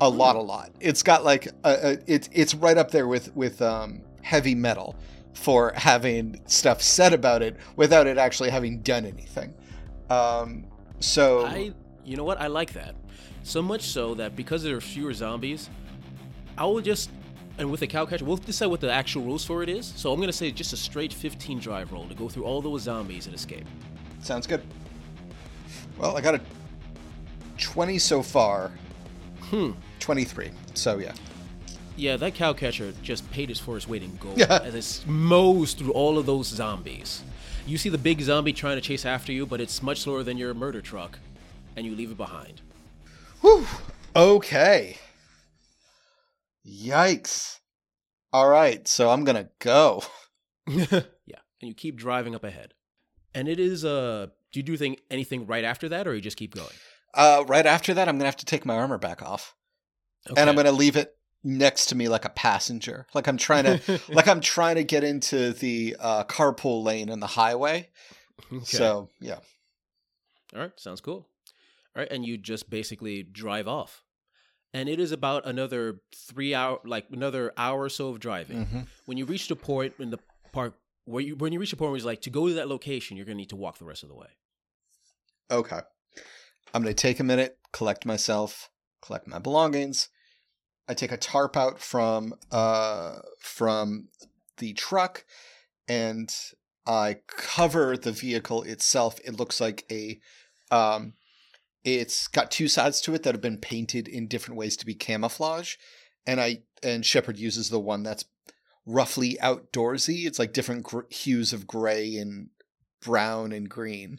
A 0.00 0.08
lot, 0.08 0.36
a 0.36 0.40
lot. 0.40 0.70
It's 0.80 1.02
got 1.02 1.24
like 1.24 1.46
a, 1.64 1.92
a, 1.94 1.98
it's 2.06 2.28
it's 2.32 2.54
right 2.54 2.78
up 2.78 2.90
there 2.92 3.08
with 3.08 3.34
with 3.34 3.60
um, 3.60 4.02
heavy 4.22 4.54
metal 4.54 4.94
for 5.32 5.72
having 5.74 6.40
stuff 6.46 6.80
said 6.80 7.12
about 7.12 7.42
it 7.42 7.56
without 7.74 8.06
it 8.06 8.16
actually 8.16 8.50
having 8.50 8.80
done 8.82 9.04
anything. 9.04 9.52
Um, 10.10 10.64
so 11.00 11.46
I, 11.46 11.72
you 12.04 12.16
know 12.16 12.22
what? 12.24 12.40
I 12.40 12.46
like 12.46 12.72
that. 12.74 12.94
So 13.42 13.60
much 13.60 13.82
so 13.82 14.14
that 14.14 14.36
because 14.36 14.62
there 14.62 14.76
are 14.76 14.80
fewer 14.80 15.12
zombies, 15.12 15.68
I 16.56 16.64
will 16.66 16.80
just, 16.80 17.10
and 17.58 17.70
with 17.70 17.80
the 17.80 17.86
cow 17.86 18.06
catcher, 18.06 18.24
we'll 18.24 18.36
decide 18.36 18.66
what 18.66 18.80
the 18.80 18.92
actual 18.92 19.22
rules 19.24 19.44
for 19.44 19.62
it 19.62 19.68
is. 19.68 19.92
So 19.96 20.12
I'm 20.12 20.20
gonna 20.20 20.32
say 20.32 20.50
just 20.52 20.72
a 20.72 20.76
straight 20.76 21.12
15 21.12 21.58
drive 21.58 21.92
roll 21.92 22.06
to 22.08 22.14
go 22.14 22.28
through 22.28 22.44
all 22.44 22.62
those 22.62 22.82
zombies 22.82 23.26
and 23.26 23.34
escape. 23.34 23.66
sounds 24.22 24.46
good. 24.46 24.62
Well, 25.98 26.16
I 26.16 26.20
got 26.20 26.36
a 26.36 26.40
twenty 27.58 27.98
so 27.98 28.22
far. 28.22 28.70
Hmm. 29.50 29.72
Twenty 30.00 30.24
three. 30.24 30.50
So 30.74 30.98
yeah. 30.98 31.12
Yeah, 31.96 32.16
that 32.16 32.34
cow 32.34 32.52
catcher 32.52 32.92
just 33.02 33.30
paid 33.30 33.48
his 33.50 33.60
for 33.60 33.76
his 33.76 33.86
weight 33.86 34.02
in 34.02 34.16
gold 34.16 34.36
Yeah. 34.38 34.60
as 34.62 34.74
it 34.74 35.06
mows 35.08 35.74
through 35.74 35.92
all 35.92 36.18
of 36.18 36.26
those 36.26 36.48
zombies. 36.48 37.22
You 37.66 37.78
see 37.78 37.88
the 37.88 37.98
big 37.98 38.20
zombie 38.20 38.52
trying 38.52 38.76
to 38.76 38.80
chase 38.80 39.06
after 39.06 39.32
you, 39.32 39.46
but 39.46 39.60
it's 39.60 39.80
much 39.82 40.00
slower 40.00 40.22
than 40.24 40.36
your 40.36 40.52
murder 40.54 40.80
truck, 40.80 41.18
and 41.76 41.86
you 41.86 41.94
leave 41.94 42.10
it 42.10 42.16
behind. 42.16 42.60
Whew. 43.42 43.64
Okay. 44.16 44.98
Yikes. 46.66 47.60
All 48.32 48.48
right, 48.48 48.86
so 48.88 49.10
I'm 49.10 49.24
gonna 49.24 49.48
go. 49.60 50.02
yeah, 50.66 50.88
and 50.90 51.68
you 51.68 51.74
keep 51.74 51.96
driving 51.96 52.34
up 52.34 52.42
ahead. 52.42 52.74
And 53.34 53.48
it 53.48 53.60
is 53.60 53.84
uh 53.84 54.26
do 54.52 54.60
you 54.60 54.62
do 54.62 54.96
anything 55.10 55.46
right 55.46 55.64
after 55.64 55.88
that 55.90 56.06
or 56.06 56.14
you 56.14 56.20
just 56.20 56.36
keep 56.36 56.54
going? 56.54 56.66
Uh, 57.14 57.44
right 57.46 57.66
after 57.66 57.94
that, 57.94 58.08
I'm 58.08 58.16
gonna 58.16 58.26
have 58.26 58.36
to 58.38 58.46
take 58.46 58.64
my 58.66 58.76
armor 58.76 58.98
back 58.98 59.22
off, 59.22 59.54
and 60.36 60.48
I'm 60.50 60.56
gonna 60.56 60.72
leave 60.72 60.96
it 60.96 61.16
next 61.42 61.86
to 61.86 61.94
me 61.94 62.08
like 62.08 62.24
a 62.24 62.30
passenger, 62.30 63.06
like 63.14 63.26
I'm 63.26 63.36
trying 63.36 63.64
to, 63.80 64.00
like 64.08 64.26
I'm 64.28 64.40
trying 64.40 64.76
to 64.76 64.84
get 64.84 65.04
into 65.04 65.52
the 65.52 65.96
uh, 66.00 66.24
carpool 66.24 66.82
lane 66.82 67.08
in 67.08 67.20
the 67.20 67.26
highway. 67.26 67.90
Okay. 68.52 68.64
So 68.64 69.10
yeah, 69.20 69.38
All 70.54 70.60
right, 70.60 70.72
sounds 70.76 71.00
cool. 71.00 71.28
All 71.96 72.00
right, 72.02 72.08
and 72.10 72.24
you 72.26 72.36
just 72.38 72.68
basically 72.70 73.22
drive 73.22 73.68
off. 73.68 74.02
And 74.72 74.88
it 74.88 74.98
is 74.98 75.12
about 75.12 75.46
another 75.46 76.00
3 76.16 76.52
hour 76.52 76.80
like 76.84 77.06
another 77.12 77.52
hour 77.56 77.82
or 77.82 77.88
so 77.88 78.08
of 78.08 78.18
driving. 78.18 78.66
Mhm. 78.66 78.86
When 79.06 79.16
you 79.18 79.24
reach 79.24 79.46
the 79.46 79.54
point 79.54 79.94
in 80.00 80.10
the 80.10 80.18
park 80.52 80.74
where 81.04 81.22
you 81.22 81.36
when 81.36 81.52
you 81.52 81.60
reach 81.60 81.70
the 81.70 81.76
point 81.76 81.90
where 81.90 81.96
it's 81.96 82.04
like 82.04 82.22
to 82.22 82.30
go 82.30 82.48
to 82.48 82.54
that 82.54 82.66
location, 82.66 83.16
you're 83.16 83.26
going 83.26 83.36
to 83.36 83.40
need 83.42 83.50
to 83.50 83.56
walk 83.56 83.78
the 83.78 83.84
rest 83.84 84.02
of 84.02 84.08
the 84.08 84.16
way. 84.16 84.28
okay. 85.50 85.80
I'm 86.74 86.82
gonna 86.82 86.92
take 86.92 87.20
a 87.20 87.24
minute, 87.24 87.56
collect 87.72 88.04
myself, 88.04 88.68
collect 89.00 89.28
my 89.28 89.38
belongings. 89.38 90.08
I 90.88 90.94
take 90.94 91.12
a 91.12 91.16
tarp 91.16 91.56
out 91.56 91.78
from 91.78 92.34
uh 92.50 93.20
from 93.38 94.08
the 94.58 94.72
truck 94.74 95.24
and 95.88 96.34
I 96.84 97.18
cover 97.28 97.96
the 97.96 98.12
vehicle 98.12 98.64
itself. 98.64 99.20
It 99.24 99.38
looks 99.38 99.60
like 99.60 99.86
a 99.90 100.20
um 100.72 101.14
it's 101.84 102.26
got 102.26 102.50
two 102.50 102.66
sides 102.66 103.00
to 103.02 103.14
it 103.14 103.22
that 103.22 103.34
have 103.34 103.42
been 103.42 103.58
painted 103.58 104.08
in 104.08 104.26
different 104.26 104.58
ways 104.58 104.76
to 104.78 104.86
be 104.86 104.94
camouflage. 104.94 105.76
And 106.26 106.40
I 106.40 106.62
and 106.82 107.06
Shepard 107.06 107.38
uses 107.38 107.70
the 107.70 107.78
one 107.78 108.02
that's 108.02 108.24
roughly 108.84 109.38
outdoorsy. 109.40 110.26
It's 110.26 110.40
like 110.40 110.52
different 110.52 110.82
gr- 110.82 111.02
hues 111.08 111.52
of 111.52 111.68
gray 111.68 112.16
and 112.16 112.48
brown 113.00 113.52
and 113.52 113.68
green. 113.68 114.18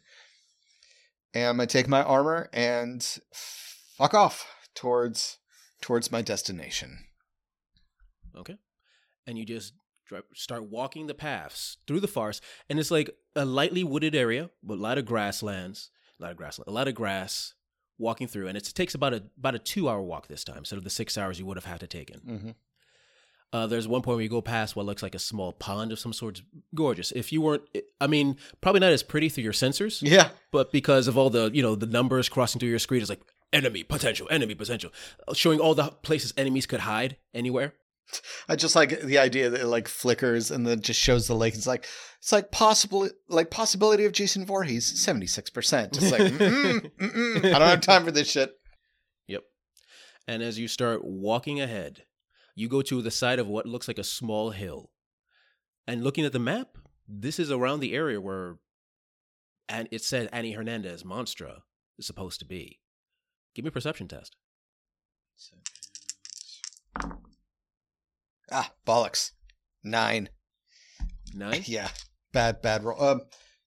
And 1.36 1.46
I'm 1.46 1.58
gonna 1.58 1.68
take 1.68 1.88
my 1.88 2.02
armor 2.02 2.50
and 2.54 3.04
fuck 3.32 4.16
off 4.16 4.48
towards 4.74 5.38
towards 5.82 6.12
my 6.12 6.22
destination. 6.22 6.98
Okay. 8.36 8.58
And 9.28 9.38
you 9.38 9.46
just 9.46 9.74
drive, 10.08 10.24
start 10.34 10.64
walking 10.64 11.06
the 11.08 11.14
paths 11.14 11.78
through 11.86 12.00
the 12.00 12.08
forest, 12.08 12.42
and 12.70 12.80
it's 12.80 12.92
like 12.92 13.12
a 13.36 13.46
lightly 13.46 13.84
wooded 13.84 14.16
area 14.16 14.50
with 14.64 14.80
a 14.80 14.82
lot 14.82 14.98
of 14.98 15.06
grasslands, 15.06 15.92
a 16.20 16.24
lot 16.24 16.32
of 16.32 16.38
grass, 16.38 16.58
a 16.58 16.72
lot 16.72 16.88
of 16.88 16.96
grass. 16.96 17.54
Walking 17.98 18.28
through, 18.28 18.50
and 18.50 18.58
it 18.58 18.66
takes 18.76 18.94
about 18.94 19.14
a 19.14 19.24
about 19.38 19.56
a 19.56 19.60
two 19.60 19.88
hour 19.88 20.02
walk 20.02 20.28
this 20.28 20.44
time, 20.44 20.58
instead 20.58 20.78
of 20.78 20.84
the 20.84 20.90
six 20.90 21.18
hours 21.18 21.40
you 21.40 21.46
would 21.46 21.56
have 21.56 21.64
had 21.64 21.80
to 21.80 21.88
taken. 21.88 22.20
Mm-hmm. 22.20 22.50
Uh, 23.54 23.68
there's 23.68 23.88
one 23.88 24.02
point 24.02 24.16
where 24.18 24.24
you 24.24 24.30
go 24.30 24.42
past 24.42 24.76
what 24.76 24.86
looks 24.86 25.02
like 25.02 25.16
a 25.16 25.20
small 25.20 25.54
pond 25.54 25.92
of 25.92 26.00
some 26.00 26.12
sort. 26.12 26.40
It's 26.40 26.48
gorgeous. 26.74 27.12
If 27.12 27.32
you 27.32 27.42
weren't, 27.42 27.64
I 28.02 28.08
mean, 28.08 28.36
probably 28.60 28.82
not 28.82 28.92
as 28.92 29.02
pretty 29.04 29.30
through 29.30 29.46
your 29.46 29.54
sensors, 29.54 30.02
Yeah. 30.02 30.30
but 30.52 30.72
because 30.74 31.08
of 31.08 31.18
all 31.18 31.30
the 31.30 31.50
you 31.54 31.62
know 31.62 31.76
the 31.76 31.86
numbers 31.86 32.28
crossing 32.28 32.60
through 32.60 32.70
your 32.70 32.80
screen, 32.80 33.02
it's 33.02 33.10
like 33.10 33.22
enemy 33.54 33.84
potential, 33.84 34.28
enemy 34.30 34.56
potential, 34.56 34.92
showing 35.34 35.60
all 35.62 35.74
the 35.74 35.86
places 36.02 36.34
enemies 36.36 36.66
could 36.66 36.82
hide 36.82 37.16
anywhere. 37.34 37.74
I 38.50 38.56
just 38.56 38.76
like 38.76 39.02
the 39.02 39.18
idea 39.18 39.50
that 39.50 39.62
it 39.62 39.68
like 39.68 39.88
flickers 39.88 40.52
and 40.52 40.68
then 40.68 40.82
just 40.82 41.00
shows 41.00 41.28
the 41.28 41.34
lake. 41.36 41.56
It's 41.56 41.66
like 41.66 41.88
it's 42.20 42.32
like 42.32 42.52
possible 42.52 43.10
like 43.30 43.50
possibility 43.52 44.06
of 44.06 44.12
Jason 44.12 44.46
Voorhees 44.46 45.02
seventy 45.02 45.28
six 45.28 45.50
percent. 45.50 45.94
Just 45.94 46.12
like 46.12 46.22
mm-mm, 46.22 46.92
mm-mm, 47.00 47.46
I 47.46 47.60
don't 47.60 47.62
have 47.70 47.82
time 47.82 48.04
for 48.04 48.12
this 48.12 48.30
shit. 48.30 48.52
Yep. 49.28 49.44
And 50.28 50.44
as 50.44 50.60
you 50.60 50.68
start 50.68 51.06
walking 51.06 51.62
ahead, 51.62 52.04
you 52.56 52.70
go 52.70 52.82
to 52.82 53.02
the 53.02 53.12
side 53.12 53.40
of 53.40 53.48
what 53.48 53.66
looks 53.66 53.88
like 53.88 54.00
a 54.00 54.04
small 54.04 54.52
hill. 54.52 54.92
And 55.88 56.04
looking 56.04 56.26
at 56.26 56.32
the 56.32 56.40
map, 56.40 56.78
this 57.08 57.38
is 57.38 57.52
around 57.52 57.82
the 57.82 57.94
area 57.94 58.20
where 58.20 58.58
and 59.68 59.88
it 59.92 60.04
said 60.04 60.30
Annie 60.32 60.54
Hernandez 60.54 61.04
Monstra 61.04 61.60
is 61.98 62.06
supposed 62.06 62.40
to 62.40 62.46
be. 62.46 62.80
Give 63.54 63.66
me 63.66 63.70
a 63.70 63.72
perception 63.72 64.08
test. 64.08 64.36
Ah, 68.52 68.72
bollocks. 68.86 69.32
Nine. 69.84 70.30
Nine? 71.34 71.64
Yeah. 71.66 71.90
Bad, 72.32 72.62
bad 72.62 72.84
roll. 72.84 73.02
Um, 73.02 73.22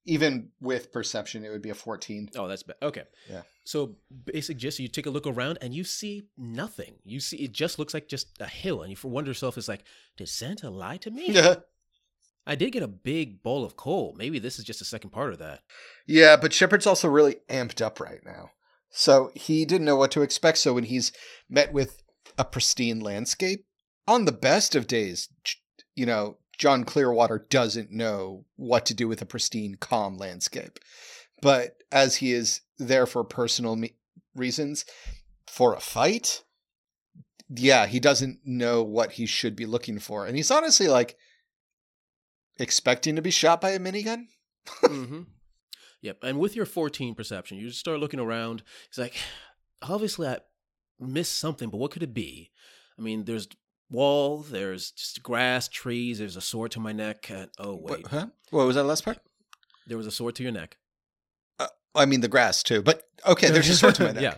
even 0.04 0.50
with 0.60 0.92
perception, 0.92 1.44
it 1.44 1.50
would 1.50 1.62
be 1.62 1.70
a 1.70 1.74
14. 1.74 2.30
Oh, 2.36 2.46
that's 2.46 2.62
bad. 2.62 2.76
Okay. 2.82 3.04
Yeah. 3.30 3.42
So 3.68 3.96
basic 4.24 4.56
gist, 4.56 4.78
you 4.78 4.88
take 4.88 5.04
a 5.04 5.10
look 5.10 5.26
around 5.26 5.58
and 5.60 5.74
you 5.74 5.84
see 5.84 6.22
nothing. 6.38 6.94
You 7.04 7.20
see 7.20 7.36
it 7.36 7.52
just 7.52 7.78
looks 7.78 7.92
like 7.92 8.08
just 8.08 8.28
a 8.40 8.46
hill, 8.46 8.80
and 8.80 8.90
you 8.90 8.96
wonder 9.10 9.28
yourself, 9.30 9.58
is 9.58 9.68
like, 9.68 9.84
did 10.16 10.30
Santa 10.30 10.70
lie 10.70 10.96
to 10.96 11.10
me? 11.10 11.26
Yeah. 11.34 11.56
I 12.46 12.54
did 12.54 12.72
get 12.72 12.82
a 12.82 12.88
big 12.88 13.42
bowl 13.42 13.66
of 13.66 13.76
coal. 13.76 14.14
Maybe 14.16 14.38
this 14.38 14.58
is 14.58 14.64
just 14.64 14.80
a 14.80 14.86
second 14.86 15.10
part 15.10 15.34
of 15.34 15.38
that. 15.40 15.60
Yeah, 16.06 16.38
but 16.38 16.54
Shepard's 16.54 16.86
also 16.86 17.06
really 17.06 17.36
amped 17.50 17.82
up 17.84 18.00
right 18.00 18.24
now. 18.24 18.52
So 18.88 19.30
he 19.34 19.66
didn't 19.66 19.84
know 19.84 19.96
what 19.96 20.12
to 20.12 20.22
expect. 20.22 20.56
So 20.56 20.72
when 20.72 20.84
he's 20.84 21.12
met 21.50 21.70
with 21.70 22.02
a 22.38 22.46
pristine 22.46 23.00
landscape, 23.00 23.66
on 24.06 24.24
the 24.24 24.32
best 24.32 24.74
of 24.74 24.86
days, 24.86 25.28
you 25.94 26.06
know, 26.06 26.38
John 26.56 26.84
Clearwater 26.84 27.46
doesn't 27.50 27.92
know 27.92 28.46
what 28.56 28.86
to 28.86 28.94
do 28.94 29.06
with 29.08 29.20
a 29.20 29.26
pristine, 29.26 29.74
calm 29.74 30.16
landscape. 30.16 30.78
But 31.40 31.76
as 31.92 32.16
he 32.16 32.32
is 32.32 32.60
there 32.78 33.06
for 33.06 33.24
personal 33.24 33.76
me- 33.76 33.96
reasons, 34.34 34.84
for 35.46 35.74
a 35.74 35.80
fight, 35.80 36.42
yeah, 37.48 37.86
he 37.86 38.00
doesn't 38.00 38.40
know 38.44 38.82
what 38.82 39.12
he 39.12 39.26
should 39.26 39.56
be 39.56 39.66
looking 39.66 39.98
for. 39.98 40.26
And 40.26 40.36
he's 40.36 40.50
honestly 40.50 40.88
like 40.88 41.16
expecting 42.58 43.16
to 43.16 43.22
be 43.22 43.30
shot 43.30 43.60
by 43.60 43.70
a 43.70 43.78
minigun. 43.78 44.24
mm-hmm. 44.82 45.22
Yep. 46.02 46.18
And 46.22 46.38
with 46.38 46.54
your 46.54 46.66
14 46.66 47.14
perception, 47.14 47.58
you 47.58 47.68
just 47.68 47.80
start 47.80 48.00
looking 48.00 48.20
around. 48.20 48.62
It's 48.88 48.98
like, 48.98 49.16
obviously, 49.82 50.28
I 50.28 50.38
missed 51.00 51.38
something, 51.38 51.70
but 51.70 51.78
what 51.78 51.90
could 51.90 52.02
it 52.02 52.14
be? 52.14 52.50
I 52.98 53.02
mean, 53.02 53.24
there's 53.24 53.48
wall, 53.90 54.42
there's 54.42 54.90
just 54.92 55.22
grass, 55.22 55.68
trees, 55.68 56.18
there's 56.18 56.36
a 56.36 56.40
sword 56.40 56.72
to 56.72 56.80
my 56.80 56.92
neck. 56.92 57.30
And, 57.30 57.48
oh, 57.58 57.74
wait. 57.74 58.02
What, 58.04 58.12
huh? 58.12 58.26
What 58.50 58.66
was 58.66 58.76
that 58.76 58.84
last 58.84 59.04
part? 59.04 59.18
There 59.86 59.96
was 59.96 60.06
a 60.06 60.12
sword 60.12 60.34
to 60.36 60.42
your 60.42 60.52
neck. 60.52 60.76
I 61.94 62.06
mean 62.06 62.20
the 62.20 62.28
grass 62.28 62.62
too, 62.62 62.82
but 62.82 63.02
okay, 63.26 63.50
there's 63.50 63.68
a 63.68 63.76
sword 63.76 63.94
to 63.96 64.04
my 64.04 64.12
neck. 64.12 64.22
yeah. 64.22 64.36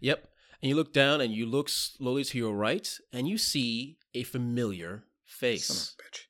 Yep. 0.00 0.28
And 0.62 0.68
you 0.68 0.76
look 0.76 0.92
down 0.92 1.20
and 1.20 1.32
you 1.32 1.46
look 1.46 1.68
slowly 1.68 2.24
to 2.24 2.38
your 2.38 2.54
right 2.54 2.88
and 3.12 3.28
you 3.28 3.36
see 3.38 3.98
a 4.14 4.22
familiar 4.22 5.04
face. 5.24 5.66
Son 5.66 5.76
of 5.76 6.04
a 6.04 6.16
bitch. 6.16 6.20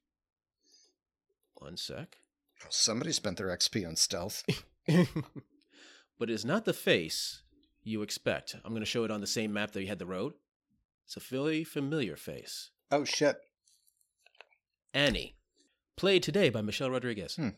One 1.55 1.77
sec. 1.77 2.17
Well, 2.63 2.71
somebody 2.71 3.13
spent 3.13 3.37
their 3.39 3.49
XP 3.49 3.87
on 3.87 3.97
stealth. 3.97 4.43
but 6.19 6.31
it's 6.31 6.45
not 6.45 6.65
the 6.65 6.73
face 6.73 7.43
you 7.85 8.03
expect. 8.03 8.57
I'm 8.65 8.73
going 8.73 8.81
to 8.83 8.87
show 8.87 9.05
it 9.05 9.11
on 9.11 9.21
the 9.21 9.27
same 9.27 9.53
map 9.53 9.73
that 9.73 9.83
you 9.83 9.89
had 9.89 9.99
the 9.99 10.07
road. 10.07 10.35
It's 11.07 11.17
a 11.17 11.21
very 11.21 11.65
familiar 11.65 12.17
face. 12.17 12.71
Oh 12.91 13.05
shit. 13.05 13.37
Annie. 14.95 15.37
Played 15.97 16.23
today 16.23 16.49
by 16.49 16.63
Michelle 16.63 16.91
Rodriguez. 16.91 17.37
Hmm. 17.37 17.51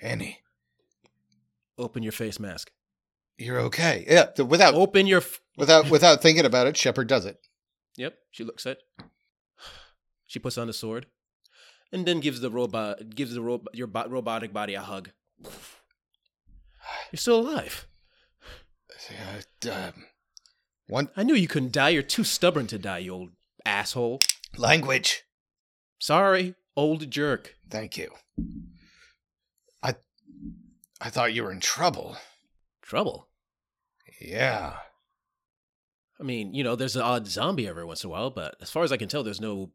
Annie, 0.00 0.38
Open 1.80 2.02
your 2.02 2.12
face 2.12 2.38
mask. 2.38 2.70
you're 3.38 3.58
okay. 3.60 4.04
Yeah, 4.08 4.26
th- 4.26 4.48
without 4.48 4.74
Open 4.74 5.06
your. 5.06 5.20
F- 5.20 5.40
without 5.56 5.90
without 5.94 6.22
thinking 6.22 6.44
about 6.44 6.66
it, 6.66 6.76
Shepard 6.76 7.08
does 7.08 7.24
it. 7.26 7.38
Yep. 7.96 8.14
She 8.30 8.44
looks 8.44 8.66
at. 8.66 8.78
She 10.26 10.38
puts 10.38 10.56
on 10.58 10.66
the 10.68 10.72
sword, 10.72 11.06
and 11.92 12.06
then 12.06 12.20
gives 12.20 12.40
the 12.40 12.50
robot 12.50 13.10
gives 13.14 13.34
the 13.34 13.40
ro- 13.42 13.64
your 13.72 13.86
bo- 13.88 14.08
robotic 14.08 14.52
body 14.52 14.74
a 14.74 14.80
hug. 14.80 15.10
You're 17.10 17.18
still 17.18 17.40
alive. 17.40 17.86
Uh, 19.10 19.70
um, 19.72 20.04
one 20.86 21.08
I 21.16 21.22
knew 21.24 21.34
you 21.34 21.48
couldn't 21.48 21.72
die. 21.72 21.88
You're 21.90 22.02
too 22.04 22.22
stubborn 22.24 22.66
to 22.68 22.78
die, 22.78 22.98
you 22.98 23.12
old 23.14 23.30
asshole. 23.64 24.20
language. 24.56 25.24
Sorry, 25.98 26.54
old 26.76 27.10
jerk. 27.10 27.56
Thank 27.68 27.96
you. 27.96 28.10
I 31.00 31.10
thought 31.10 31.34
you 31.34 31.44
were 31.44 31.52
in 31.52 31.60
trouble. 31.60 32.16
Trouble. 32.82 33.28
Yeah. 34.20 34.74
I 36.18 36.22
mean, 36.22 36.52
you 36.52 36.62
know, 36.62 36.76
there's 36.76 36.96
an 36.96 37.02
odd 37.02 37.26
zombie 37.26 37.66
every 37.66 37.84
once 37.84 38.04
in 38.04 38.08
a 38.08 38.10
while, 38.10 38.30
but 38.30 38.56
as 38.60 38.70
far 38.70 38.84
as 38.84 38.92
I 38.92 38.98
can 38.98 39.08
tell, 39.08 39.22
there's 39.22 39.40
no. 39.40 39.70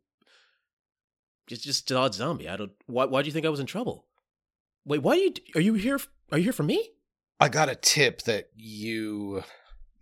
It's 1.49 1.63
just 1.63 1.89
an 1.91 1.97
odd 1.97 2.13
zombie. 2.13 2.47
I 2.47 2.55
don't. 2.55 2.71
Why? 2.85 3.05
Why 3.05 3.21
do 3.21 3.27
you 3.27 3.33
think 3.33 3.45
I 3.45 3.49
was 3.49 3.59
in 3.59 3.65
trouble? 3.65 4.05
Wait, 4.85 5.01
why 5.01 5.13
are 5.13 5.17
you? 5.17 5.33
Are 5.55 5.61
you 5.61 5.73
here? 5.73 5.99
Are 6.31 6.37
you 6.37 6.43
here 6.43 6.53
for 6.53 6.63
me? 6.63 6.89
I 7.39 7.49
got 7.49 7.69
a 7.69 7.75
tip 7.75 8.21
that 8.23 8.49
you 8.55 9.43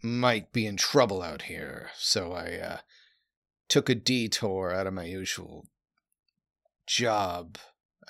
might 0.01 0.51
be 0.51 0.67
in 0.67 0.75
trouble 0.75 1.21
out 1.21 1.43
here, 1.43 1.89
so 1.97 2.33
I 2.33 2.57
uh, 2.57 2.77
took 3.69 3.89
a 3.89 3.95
detour 3.95 4.73
out 4.73 4.85
of 4.85 4.93
my 4.93 5.05
usual 5.05 5.67
job, 6.85 7.57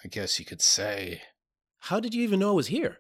I 0.04 0.08
guess 0.08 0.40
you 0.40 0.46
could 0.46 0.62
say. 0.62 1.22
How 1.80 2.00
did 2.00 2.14
you 2.14 2.24
even 2.24 2.40
know 2.40 2.52
I 2.52 2.56
was 2.56 2.68
here? 2.68 2.98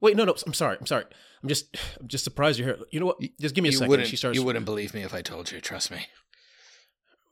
Wait, 0.00 0.16
no, 0.16 0.24
no. 0.24 0.34
I'm 0.46 0.54
sorry. 0.54 0.76
I'm 0.80 0.86
sorry. 0.86 1.04
I'm 1.42 1.48
just. 1.48 1.76
I'm 2.00 2.08
just 2.08 2.24
surprised 2.24 2.58
you're 2.58 2.68
here. 2.76 2.84
You 2.90 3.00
know 3.00 3.06
what? 3.06 3.20
Just 3.40 3.54
give 3.54 3.62
me 3.62 3.68
a 3.68 3.72
you 3.72 3.78
second. 3.78 4.06
She 4.06 4.16
starts. 4.16 4.36
You 4.36 4.44
wouldn't 4.44 4.64
believe 4.64 4.94
me 4.94 5.02
if 5.02 5.12
I 5.14 5.20
told 5.22 5.50
you. 5.52 5.60
Trust 5.60 5.90
me. 5.90 6.06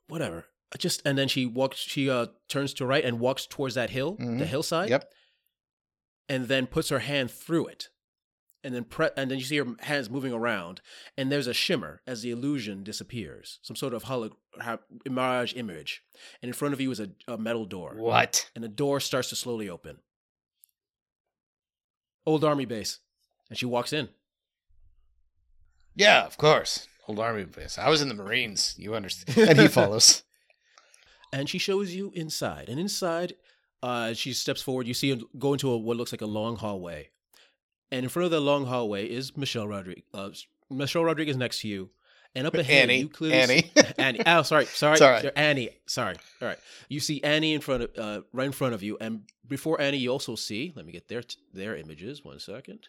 Whatever. 0.08 0.46
I 0.74 0.76
Just 0.78 1.02
and 1.06 1.16
then 1.16 1.28
she 1.28 1.46
walks. 1.46 1.78
She 1.78 2.10
uh 2.10 2.26
turns 2.48 2.74
to 2.74 2.86
right 2.86 3.04
and 3.04 3.20
walks 3.20 3.46
towards 3.46 3.74
that 3.74 3.90
hill, 3.90 4.16
the 4.18 4.24
Mhm. 4.24 4.46
hillside. 4.46 4.90
Yep. 4.90 5.12
and 6.30 6.46
then 6.46 6.66
puts 6.66 6.90
her 6.90 6.98
hand 6.98 7.30
through 7.30 7.66
it. 7.68 7.88
And 8.62 8.74
then 8.74 8.84
pre- 8.84 9.08
and 9.16 9.30
then 9.30 9.38
you 9.38 9.44
see 9.46 9.56
her 9.56 9.66
hands 9.80 10.10
moving 10.10 10.32
around, 10.34 10.82
and 11.16 11.32
there's 11.32 11.46
a 11.46 11.54
shimmer 11.54 12.02
as 12.06 12.20
the 12.20 12.30
illusion 12.30 12.84
disappears, 12.84 13.60
some 13.62 13.76
sort 13.76 13.94
of 13.94 14.02
holo- 14.02 14.36
ha- 14.60 14.80
mirage 15.08 15.54
image. 15.54 16.02
And 16.42 16.50
in 16.50 16.52
front 16.52 16.74
of 16.74 16.80
you 16.82 16.90
is 16.90 17.00
a, 17.00 17.10
a 17.26 17.38
metal 17.38 17.64
door, 17.64 17.94
What? 17.96 18.50
and 18.54 18.62
the 18.62 18.68
door 18.68 19.00
starts 19.00 19.30
to 19.30 19.36
slowly 19.36 19.70
open. 19.70 20.00
Old 22.28 22.44
army 22.44 22.66
base, 22.66 22.98
and 23.48 23.58
she 23.58 23.64
walks 23.64 23.90
in. 23.90 24.10
Yeah, 25.96 26.26
of 26.26 26.36
course. 26.36 26.86
Old 27.08 27.18
army 27.20 27.44
base. 27.44 27.78
I 27.78 27.88
was 27.88 28.02
in 28.02 28.08
the 28.08 28.14
Marines. 28.14 28.74
You 28.76 28.94
understand? 28.94 29.48
And 29.48 29.58
he 29.58 29.68
follows. 29.80 30.24
and 31.32 31.48
she 31.48 31.56
shows 31.56 31.94
you 31.94 32.12
inside. 32.14 32.68
And 32.68 32.78
inside, 32.78 33.32
uh, 33.82 34.12
she 34.12 34.34
steps 34.34 34.60
forward. 34.60 34.86
You 34.86 34.92
see 34.92 35.10
her 35.12 35.16
go 35.38 35.54
into 35.54 35.70
a, 35.70 35.78
what 35.78 35.96
looks 35.96 36.12
like 36.12 36.20
a 36.20 36.26
long 36.26 36.56
hallway, 36.56 37.08
and 37.90 38.04
in 38.04 38.10
front 38.10 38.26
of 38.26 38.30
the 38.30 38.40
long 38.40 38.66
hallway 38.66 39.06
is 39.06 39.34
Michelle 39.34 39.66
Rodriguez. 39.66 40.04
Uh, 40.12 40.28
Michelle 40.70 41.04
Rodriguez 41.04 41.34
is 41.36 41.38
next 41.38 41.60
to 41.62 41.68
you, 41.68 41.88
and 42.34 42.46
up 42.46 42.54
ahead, 42.54 42.84
Annie. 42.90 42.98
you 43.00 43.08
clearly 43.08 43.36
Annie. 43.38 43.72
see, 43.76 43.82
Annie. 43.98 44.20
Oh, 44.26 44.42
sorry, 44.42 44.66
sorry, 44.66 45.00
right. 45.00 45.32
Annie. 45.36 45.70
Sorry. 45.86 46.16
All 46.40 46.48
right. 46.48 46.58
You 46.88 47.00
see 47.00 47.22
Annie 47.22 47.54
in 47.54 47.60
front 47.60 47.82
of, 47.84 47.90
uh, 47.98 48.20
right 48.32 48.46
in 48.46 48.52
front 48.52 48.74
of 48.74 48.82
you, 48.82 48.96
and 49.00 49.22
before 49.46 49.80
Annie, 49.80 49.98
you 49.98 50.10
also 50.10 50.34
see. 50.36 50.72
Let 50.76 50.86
me 50.86 50.92
get 50.92 51.08
their 51.08 51.22
their 51.52 51.76
images. 51.76 52.24
One 52.24 52.38
second. 52.38 52.88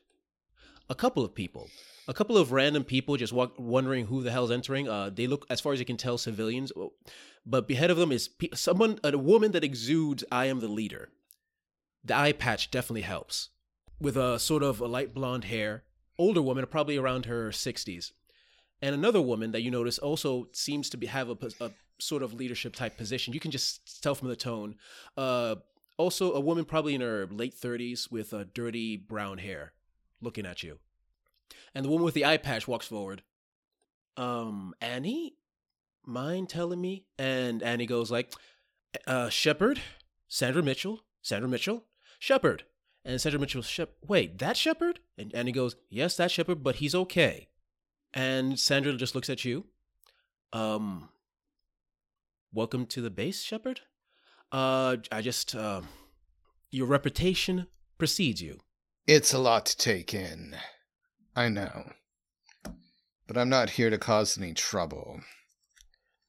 A 0.89 0.95
couple 0.95 1.23
of 1.23 1.35
people. 1.35 1.69
A 2.07 2.13
couple 2.13 2.35
of 2.37 2.51
random 2.51 2.83
people 2.83 3.15
just 3.17 3.31
walk, 3.31 3.53
wondering 3.59 4.07
who 4.07 4.23
the 4.23 4.31
hell's 4.31 4.49
entering. 4.49 4.89
Uh, 4.89 5.11
they 5.13 5.27
look, 5.27 5.45
as 5.51 5.61
far 5.61 5.73
as 5.73 5.79
you 5.79 5.85
can 5.85 5.97
tell, 5.97 6.17
civilians. 6.17 6.71
But 7.45 7.69
ahead 7.69 7.91
of 7.91 7.97
them 7.97 8.11
is 8.11 8.27
pe- 8.27 8.49
someone, 8.55 8.99
a 9.03 9.15
woman 9.17 9.51
that 9.51 9.63
exudes, 9.63 10.23
"I 10.31 10.45
am 10.45 10.59
the 10.59 10.67
leader." 10.67 11.09
The 12.03 12.15
eye 12.15 12.31
patch 12.31 12.71
definitely 12.71 13.01
helps. 13.01 13.49
With 13.99 14.17
a 14.17 14.39
sort 14.39 14.63
of 14.63 14.79
a 14.81 14.87
light 14.87 15.13
blonde 15.13 15.43
hair, 15.43 15.83
older 16.17 16.41
woman, 16.41 16.65
probably 16.65 16.97
around 16.97 17.25
her 17.25 17.51
sixties, 17.51 18.13
and 18.81 18.95
another 18.95 19.21
woman 19.21 19.51
that 19.51 19.61
you 19.61 19.71
notice 19.71 19.97
also 19.99 20.47
seems 20.51 20.89
to 20.89 20.97
be 20.97 21.07
have 21.07 21.29
a, 21.29 21.37
a 21.61 21.71
sort 21.99 22.23
of 22.23 22.33
leadership 22.33 22.75
type 22.75 22.97
position. 22.97 23.33
You 23.33 23.39
can 23.39 23.51
just 23.51 24.01
tell 24.01 24.15
from 24.15 24.29
the 24.29 24.35
tone. 24.35 24.75
Uh, 25.17 25.55
also, 25.97 26.33
a 26.33 26.39
woman 26.39 26.65
probably 26.65 26.95
in 26.95 27.01
her 27.01 27.27
late 27.29 27.53
thirties 27.53 28.09
with 28.09 28.31
a 28.31 28.45
dirty 28.45 28.95
brown 28.95 29.37
hair, 29.37 29.73
looking 30.21 30.45
at 30.45 30.63
you. 30.63 30.79
And 31.75 31.83
the 31.83 31.89
woman 31.89 32.05
with 32.05 32.13
the 32.13 32.25
eye 32.25 32.37
patch 32.37 32.67
walks 32.67 32.87
forward. 32.87 33.21
Um, 34.15 34.73
Annie, 34.81 35.35
mind 36.05 36.49
telling 36.49 36.79
me? 36.79 37.05
And 37.17 37.61
Annie 37.61 37.85
goes 37.85 38.09
like, 38.09 38.33
uh, 39.07 39.29
Sandra 39.29 40.63
Mitchell, 40.63 41.01
Sandra 41.21 41.49
Mitchell, 41.49 41.83
Shepard. 42.17 42.63
And 43.05 43.19
Sandra 43.19 43.39
Mitchell, 43.39 43.61
Shep, 43.61 43.95
wait, 44.05 44.37
that 44.39 44.57
Shepard? 44.57 44.99
And 45.17 45.33
Annie 45.33 45.53
goes, 45.53 45.75
yes, 45.89 46.17
that 46.17 46.31
Shepard, 46.31 46.63
but 46.63 46.75
he's 46.75 46.93
okay. 46.93 47.47
And 48.13 48.59
Sandra 48.59 48.93
just 48.95 49.15
looks 49.15 49.29
at 49.29 49.45
you. 49.45 49.65
Um, 50.51 51.09
welcome 52.51 52.85
to 52.87 53.01
the 53.01 53.09
base, 53.11 53.43
Shepard. 53.43 53.81
Uh, 54.51 54.97
I 55.11 55.21
just, 55.21 55.53
uh, 55.55 55.81
your 56.71 56.87
reputation 56.87 57.67
precedes 57.97 58.41
you. 58.41 58.59
It's 59.05 59.33
a 59.33 59.39
lot 59.39 59.65
to 59.67 59.77
take 59.77 60.13
in. 60.13 60.55
I 61.35 61.49
know. 61.49 61.91
But 63.27 63.37
I'm 63.37 63.49
not 63.49 63.71
here 63.71 63.89
to 63.91 63.97
cause 63.99 64.37
any 64.37 64.53
trouble. 64.53 65.19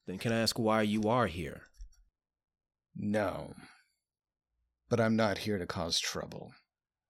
Then 0.05 0.19
can 0.19 0.31
I 0.31 0.39
ask 0.41 0.59
why 0.59 0.83
you 0.83 1.09
are 1.09 1.27
here? 1.27 1.63
No. 2.95 3.53
but 4.89 4.99
I'm 4.99 5.15
not 5.15 5.39
here 5.39 5.57
to 5.57 5.65
cause 5.65 5.99
trouble. 5.99 6.51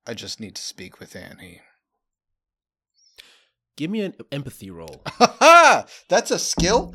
I 0.06 0.14
just 0.14 0.40
need 0.40 0.56
to 0.56 0.62
speak 0.62 1.00
with 1.00 1.16
Annie. 1.16 1.62
Give 3.78 3.90
me 3.90 4.02
an 4.02 4.14
empathy 4.32 4.70
roll. 4.72 5.02
Ha 5.18 5.36
ha! 5.40 5.86
That's 6.10 6.32
a 6.32 6.40
skill? 6.40 6.94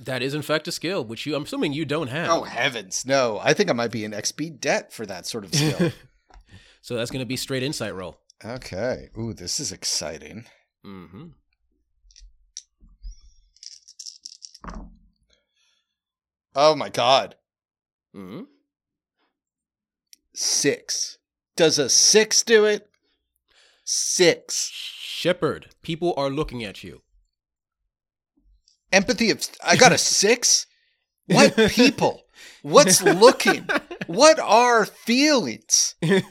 That 0.00 0.22
is 0.22 0.34
in 0.34 0.42
fact 0.42 0.66
a 0.68 0.72
skill, 0.72 1.04
which 1.04 1.26
you 1.26 1.34
I'm 1.34 1.44
assuming 1.44 1.72
you 1.72 1.84
don't 1.84 2.08
have. 2.08 2.28
Oh 2.30 2.42
heavens, 2.42 3.04
no. 3.06 3.38
I 3.42 3.54
think 3.54 3.70
I 3.70 3.72
might 3.72 3.90
be 3.92 4.04
in 4.04 4.10
XP 4.12 4.60
debt 4.60 4.92
for 4.92 5.06
that 5.06 5.26
sort 5.26 5.44
of 5.44 5.54
skill. 5.54 5.92
so 6.82 6.96
that's 6.96 7.10
gonna 7.10 7.24
be 7.26 7.36
straight 7.36 7.62
insight 7.62 7.94
roll. 7.94 8.18
okay. 8.44 9.10
Ooh, 9.18 9.32
this 9.32 9.60
is 9.60 9.70
exciting. 9.72 10.44
Mm-hmm. 10.84 11.28
Oh 16.54 16.74
my 16.74 16.88
god. 16.88 17.36
Mm-hmm. 18.14 18.42
Six. 20.34 21.18
Does 21.56 21.78
a 21.78 21.88
six 21.88 22.42
do 22.42 22.64
it? 22.64 22.88
Six. 23.84 24.70
Shepard, 25.22 25.68
people 25.82 26.14
are 26.16 26.30
looking 26.30 26.64
at 26.64 26.82
you. 26.82 27.02
Empathy 28.90 29.30
of 29.30 29.40
I 29.64 29.76
got 29.76 29.92
a 29.92 29.98
six? 30.18 30.66
What 31.26 31.54
people? 31.70 32.24
What's 32.62 33.00
looking? 33.00 33.68
What 34.08 34.40
are 34.40 34.84
feelings? 34.84 35.94
You 36.02 36.24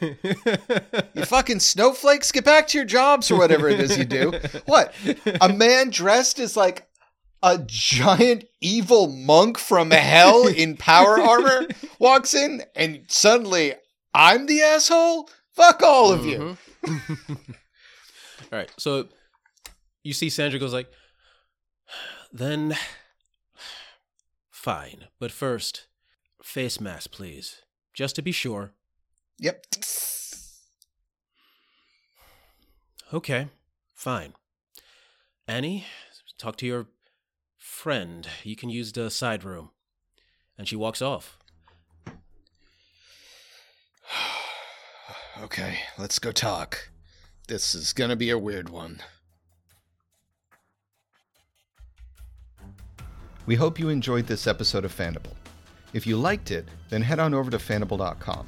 fucking 1.24 1.62
snowflakes, 1.62 2.34
get 2.34 2.44
back 2.44 2.68
to 2.68 2.80
your 2.80 2.86
jobs 2.86 3.32
or 3.32 3.38
whatever 3.38 3.70
it 3.70 3.80
is 3.80 3.98
you 3.98 4.04
do. 4.04 4.34
What? 4.66 4.94
A 5.40 5.48
man 5.48 5.90
dressed 5.90 6.38
as 6.40 6.58
like 6.58 6.86
a 7.42 7.60
giant 7.66 8.44
evil 8.60 9.08
monk 9.08 9.58
from 9.58 9.92
hell 9.92 10.48
in 10.48 10.76
power 10.76 11.18
armor 11.18 11.66
walks 11.98 12.34
in 12.34 12.64
and 12.76 13.06
suddenly 13.08 13.74
I'm 14.14 14.48
the 14.48 14.62
asshole? 14.62 15.30
Fuck 15.54 15.82
all 15.82 16.12
of 16.12 16.26
you. 16.26 16.58
Mhm. 16.84 17.56
All 18.52 18.60
right. 18.60 18.72
So 18.78 19.08
you 20.04 20.14
see 20.14 20.30
Sandra 20.30 20.60
goes 20.60 20.74
like, 20.74 20.92
then 22.32 22.76
fine. 24.50 25.08
But 25.20 25.32
first, 25.32 25.88
face 26.44 26.80
mask, 26.80 27.12
please. 27.12 27.62
Just 27.94 28.16
to 28.16 28.22
be 28.22 28.32
sure. 28.32 28.72
Yep. 29.40 29.66
Okay, 33.14 33.48
fine. 33.94 34.34
Annie, 35.48 35.86
talk 36.38 36.56
to 36.58 36.66
your 36.66 36.88
friend. 37.58 38.28
You 38.44 38.56
can 38.56 38.70
use 38.70 38.94
the 38.94 39.12
side 39.12 39.44
room. 39.44 39.72
And 40.58 40.68
she 40.68 40.76
walks 40.76 41.02
off. 41.02 41.38
Okay, 45.42 45.80
let's 45.98 46.20
go 46.20 46.32
talk. 46.32 46.91
This 47.48 47.76
is 47.76 47.94
gonna 47.94 48.16
be 48.16 48.30
a 48.30 48.38
weird 48.38 48.70
one. 48.70 49.02
We 53.46 53.56
hope 53.56 53.80
you 53.80 53.90
enjoyed 53.90 54.28
this 54.28 54.48
episode 54.48 54.86
of 54.86 54.96
Fandible. 54.96 55.36
If 55.94 56.08
you 56.08 56.16
liked 56.16 56.52
it, 56.52 56.68
then 56.90 57.02
head 57.02 57.20
on 57.20 57.34
over 57.34 57.52
to 57.52 57.58
fandible.com. 57.58 58.48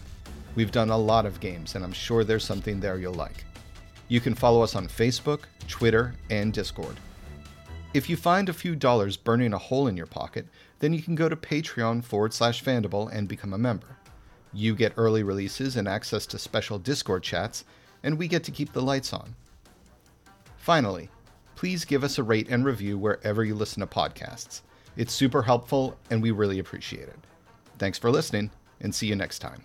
We've 0.55 0.71
done 0.71 0.91
a 0.91 0.97
lot 0.97 1.25
of 1.25 1.39
games, 1.39 1.75
and 1.75 1.83
I'm 1.83 1.91
sure 1.91 2.23
there's 2.23 2.45
something 2.45 2.79
there 2.79 2.97
you'll 2.97 3.13
like. 3.13 3.43
You 4.07 4.21
can 4.21 4.35
follow 4.35 4.61
us 4.61 4.75
on 4.75 4.87
Facebook, 4.87 5.41
Twitter, 5.67 6.13
and 6.29 6.53
Discord. 6.53 6.95
If 7.93 8.09
you 8.09 8.15
find 8.15 8.47
a 8.47 8.53
few 8.53 8.75
dollars 8.75 9.17
burning 9.17 9.53
a 9.53 9.57
hole 9.57 9.87
in 9.87 9.97
your 9.97 10.05
pocket, 10.05 10.47
then 10.79 10.93
you 10.93 11.01
can 11.01 11.15
go 11.15 11.27
to 11.27 11.35
Patreon 11.35 12.03
forward 12.03 12.33
slash 12.33 12.63
Fandible 12.63 13.11
and 13.11 13.27
become 13.27 13.53
a 13.53 13.57
member. 13.57 13.97
You 14.53 14.75
get 14.75 14.93
early 14.95 15.23
releases 15.23 15.75
and 15.75 15.87
access 15.87 16.25
to 16.27 16.39
special 16.39 16.77
Discord 16.77 17.23
chats, 17.23 17.65
and 18.04 18.18
we 18.18 18.28
get 18.28 18.43
to 18.43 18.51
keep 18.51 18.74
the 18.74 18.82
lights 18.82 19.14
on. 19.14 19.36
Finally, 20.58 21.10
please 21.56 21.86
give 21.86 22.04
us 22.04 22.18
a 22.18 22.24
rate 22.24 22.47
and 22.49 22.66
review 22.66 22.97
wherever 22.97 23.43
you 23.43 23.56
listen 23.56 23.82
to 23.82 23.88
podcasts. 23.88 24.62
It's 24.95 25.14
super 25.14 25.41
helpful, 25.41 25.97
and 26.10 26.22
we 26.22 26.32
really 26.32 26.60
appreciate 26.60 27.08
it. 27.08 27.20
Thanks 27.80 27.97
for 27.97 28.12
listening, 28.12 28.51
and 28.82 28.93
see 28.93 29.08
you 29.08 29.16
next 29.16 29.39
time. 29.39 29.64